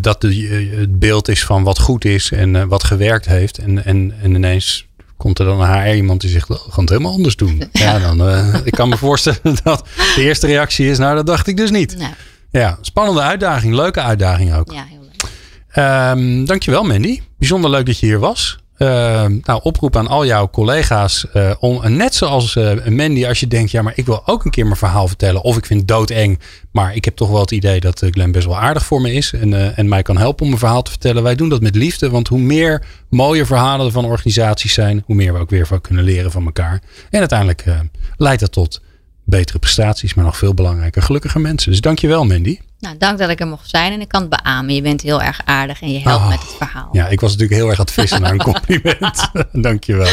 dat 0.00 0.20
de, 0.20 0.68
het 0.76 0.98
beeld 0.98 1.28
is 1.28 1.44
van 1.44 1.62
wat 1.62 1.78
goed 1.78 2.04
is 2.04 2.30
en 2.30 2.68
wat 2.68 2.84
gewerkt 2.84 3.26
heeft. 3.26 3.58
En, 3.58 3.84
en, 3.84 4.14
en 4.22 4.34
ineens 4.34 4.86
komt 5.16 5.38
er 5.38 5.44
dan 5.44 5.60
een 5.60 5.82
HR 5.82 5.94
iemand 5.94 6.20
die 6.20 6.30
zegt, 6.30 6.48
we 6.48 6.54
gaan 6.54 6.80
het 6.80 6.88
helemaal 6.88 7.12
anders 7.12 7.36
doen. 7.36 7.62
Ja, 7.72 7.98
dan, 7.98 8.28
uh, 8.28 8.54
ik 8.64 8.72
kan 8.72 8.88
me 8.88 8.96
voorstellen 8.96 9.56
dat 9.62 9.88
de 10.14 10.22
eerste 10.22 10.46
reactie 10.46 10.90
is, 10.90 10.98
nou 10.98 11.14
dat 11.14 11.26
dacht 11.26 11.46
ik 11.46 11.56
dus 11.56 11.70
niet. 11.70 11.96
Nee. 11.98 12.10
Ja, 12.50 12.78
spannende 12.80 13.20
uitdaging, 13.20 13.74
leuke 13.74 14.00
uitdaging 14.00 14.54
ook. 14.54 14.72
Ja. 14.72 14.84
Um, 15.78 16.44
dankjewel 16.44 16.82
Mandy, 16.82 17.20
bijzonder 17.38 17.70
leuk 17.70 17.86
dat 17.86 17.98
je 17.98 18.06
hier 18.06 18.18
was. 18.18 18.58
Uh, 18.78 18.88
nou, 19.42 19.60
oproep 19.62 19.96
aan 19.96 20.06
al 20.06 20.26
jouw 20.26 20.50
collega's 20.50 21.26
uh, 21.34 21.50
om, 21.58 21.96
net 21.96 22.14
zoals 22.14 22.54
uh, 22.54 22.86
Mandy, 22.86 23.26
als 23.26 23.40
je 23.40 23.46
denkt, 23.46 23.70
ja, 23.70 23.82
maar 23.82 23.92
ik 23.96 24.06
wil 24.06 24.26
ook 24.26 24.44
een 24.44 24.50
keer 24.50 24.64
mijn 24.64 24.76
verhaal 24.76 25.08
vertellen. 25.08 25.42
Of 25.42 25.56
ik 25.56 25.66
vind 25.66 25.88
doodeng, 25.88 26.40
maar 26.72 26.94
ik 26.94 27.04
heb 27.04 27.16
toch 27.16 27.30
wel 27.30 27.40
het 27.40 27.50
idee 27.50 27.80
dat 27.80 28.02
Glenn 28.10 28.32
best 28.32 28.46
wel 28.46 28.58
aardig 28.58 28.84
voor 28.84 29.00
me 29.00 29.12
is. 29.12 29.32
En, 29.32 29.76
en 29.76 29.88
mij 29.88 30.02
kan 30.02 30.18
helpen 30.18 30.42
om 30.42 30.48
mijn 30.48 30.60
verhaal 30.60 30.82
te 30.82 30.90
vertellen. 30.90 31.22
Wij 31.22 31.34
doen 31.34 31.48
dat 31.48 31.60
met 31.60 31.74
liefde, 31.74 32.10
want 32.10 32.28
hoe 32.28 32.38
meer 32.38 32.84
mooie 33.10 33.46
verhalen 33.46 33.86
er 33.86 33.92
van 33.92 34.04
organisaties 34.04 34.72
zijn, 34.72 35.02
hoe 35.06 35.16
meer 35.16 35.32
we 35.32 35.38
ook 35.38 35.50
weer 35.50 35.66
van 35.66 35.80
kunnen 35.80 36.04
leren 36.04 36.30
van 36.30 36.44
elkaar. 36.44 36.82
En 37.10 37.18
uiteindelijk 37.18 37.64
leidt 38.16 38.40
dat 38.40 38.52
tot 38.52 38.80
betere 39.26 39.58
prestaties, 39.58 40.14
maar 40.14 40.24
nog 40.24 40.36
veel 40.36 40.54
belangrijker, 40.54 41.02
gelukkige 41.02 41.38
mensen. 41.38 41.70
Dus 41.70 41.80
dankjewel 41.80 42.26
Mandy. 42.26 42.58
Nou, 42.78 42.96
dank 42.98 43.18
dat 43.18 43.30
ik 43.30 43.40
er 43.40 43.46
mocht 43.46 43.70
zijn 43.70 43.92
en 43.92 44.00
ik 44.00 44.08
kan 44.08 44.20
het 44.20 44.30
beamen. 44.30 44.74
Je 44.74 44.82
bent 44.82 45.00
heel 45.00 45.22
erg 45.22 45.40
aardig 45.44 45.82
en 45.82 45.92
je 45.92 46.00
helpt 46.00 46.22
oh, 46.22 46.28
met 46.28 46.40
het 46.40 46.54
verhaal. 46.56 46.88
Ja, 46.92 47.08
ik 47.08 47.20
was 47.20 47.30
natuurlijk 47.30 47.60
heel 47.60 47.68
erg 47.68 47.78
aan 47.78 47.84
het 47.84 47.94
vissen 47.94 48.20
naar 48.20 48.32
een 48.32 48.42
compliment. 48.52 49.30
dankjewel. 49.52 50.12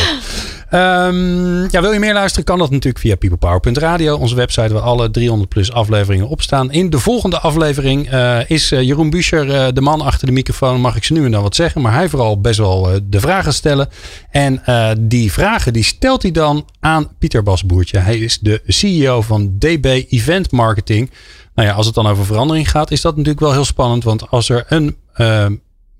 Um, 0.73 1.67
ja, 1.71 1.81
wil 1.81 1.91
je 1.91 1.99
meer 1.99 2.13
luisteren? 2.13 2.45
Kan 2.45 2.57
dat 2.57 2.69
natuurlijk 2.69 3.03
via 3.03 3.15
peoplepower.radio, 3.15 4.15
onze 4.15 4.35
website 4.35 4.73
waar 4.73 4.81
alle 4.81 5.11
300 5.11 5.49
plus 5.49 5.71
afleveringen 5.71 6.27
op 6.27 6.41
staan. 6.41 6.71
In 6.71 6.89
de 6.89 6.99
volgende 6.99 7.39
aflevering 7.39 8.13
uh, 8.13 8.49
is 8.49 8.71
uh, 8.71 8.81
Jeroen 8.81 9.09
Buescher 9.09 9.47
uh, 9.47 9.67
de 9.73 9.81
man 9.81 10.01
achter 10.01 10.27
de 10.27 10.33
microfoon. 10.33 10.81
Mag 10.81 10.95
ik 10.95 11.03
ze 11.03 11.13
nu 11.13 11.25
en 11.25 11.31
dan 11.31 11.41
wat 11.41 11.55
zeggen, 11.55 11.81
maar 11.81 11.93
hij 11.93 12.09
vooral 12.09 12.41
best 12.41 12.57
wel 12.57 12.99
de 13.03 13.19
vragen 13.19 13.53
stellen. 13.53 13.89
En 14.31 14.61
die 14.99 15.31
vragen 15.31 15.73
die 15.73 15.83
stelt 15.83 16.21
hij 16.21 16.31
dan 16.31 16.65
aan 16.79 17.09
Pieter 17.19 17.43
Basboertje. 17.43 17.97
Hij 17.97 18.17
is 18.17 18.39
de 18.39 18.61
CEO 18.67 19.21
van 19.21 19.55
DB 19.57 20.05
Event 20.09 20.51
Marketing. 20.51 21.11
Nou 21.55 21.67
ja, 21.67 21.73
als 21.73 21.85
het 21.85 21.95
dan 21.95 22.07
over 22.07 22.25
verandering 22.25 22.69
gaat, 22.69 22.91
is 22.91 23.01
dat 23.01 23.13
natuurlijk 23.15 23.43
wel 23.43 23.51
heel 23.51 23.65
spannend. 23.65 24.03
Want 24.03 24.29
als 24.29 24.49
er 24.49 24.65
een 24.67 24.97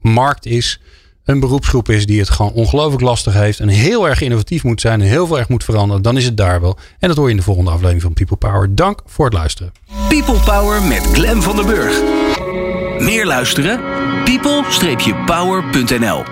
markt 0.02 0.46
is 0.46 0.80
een 1.26 1.40
beroepsgroep 1.40 1.90
is 1.90 2.06
die 2.06 2.20
het 2.20 2.30
gewoon 2.30 2.52
ongelooflijk 2.52 3.04
lastig 3.04 3.34
heeft 3.34 3.60
en 3.60 3.68
heel 3.68 4.08
erg 4.08 4.22
innovatief 4.22 4.64
moet 4.64 4.82
zijn 4.82 5.02
en 5.02 5.08
heel 5.08 5.28
veel 5.28 5.38
erg 5.38 5.50
moet 5.50 5.64
veranderen, 5.64 6.02
dan 6.02 6.18
is 6.18 6.26
het 6.26 6.38
daar 6.38 6.62
wel. 6.62 6.78
En 7.00 7.08
dat 7.08 7.18
hoor 7.18 7.26
je 7.26 7.32
in 7.32 7.38
de 7.38 7.44
volgende 7.44 7.70
aflevering 7.70 8.02
van 8.02 8.14
People 8.14 8.38
Power. 8.38 8.76
Dank 8.76 9.02
voor 9.06 9.26
het 9.26 9.34
luisteren. 9.34 9.72
People 10.08 10.40
Power 10.40 10.84
met 10.84 11.08
Glen 11.14 11.42
van 11.42 11.56
der 11.56 11.66
Burg. 11.66 12.02
Meer 13.00 13.26
luisteren? 13.26 14.04
people-power.nl 14.24 16.24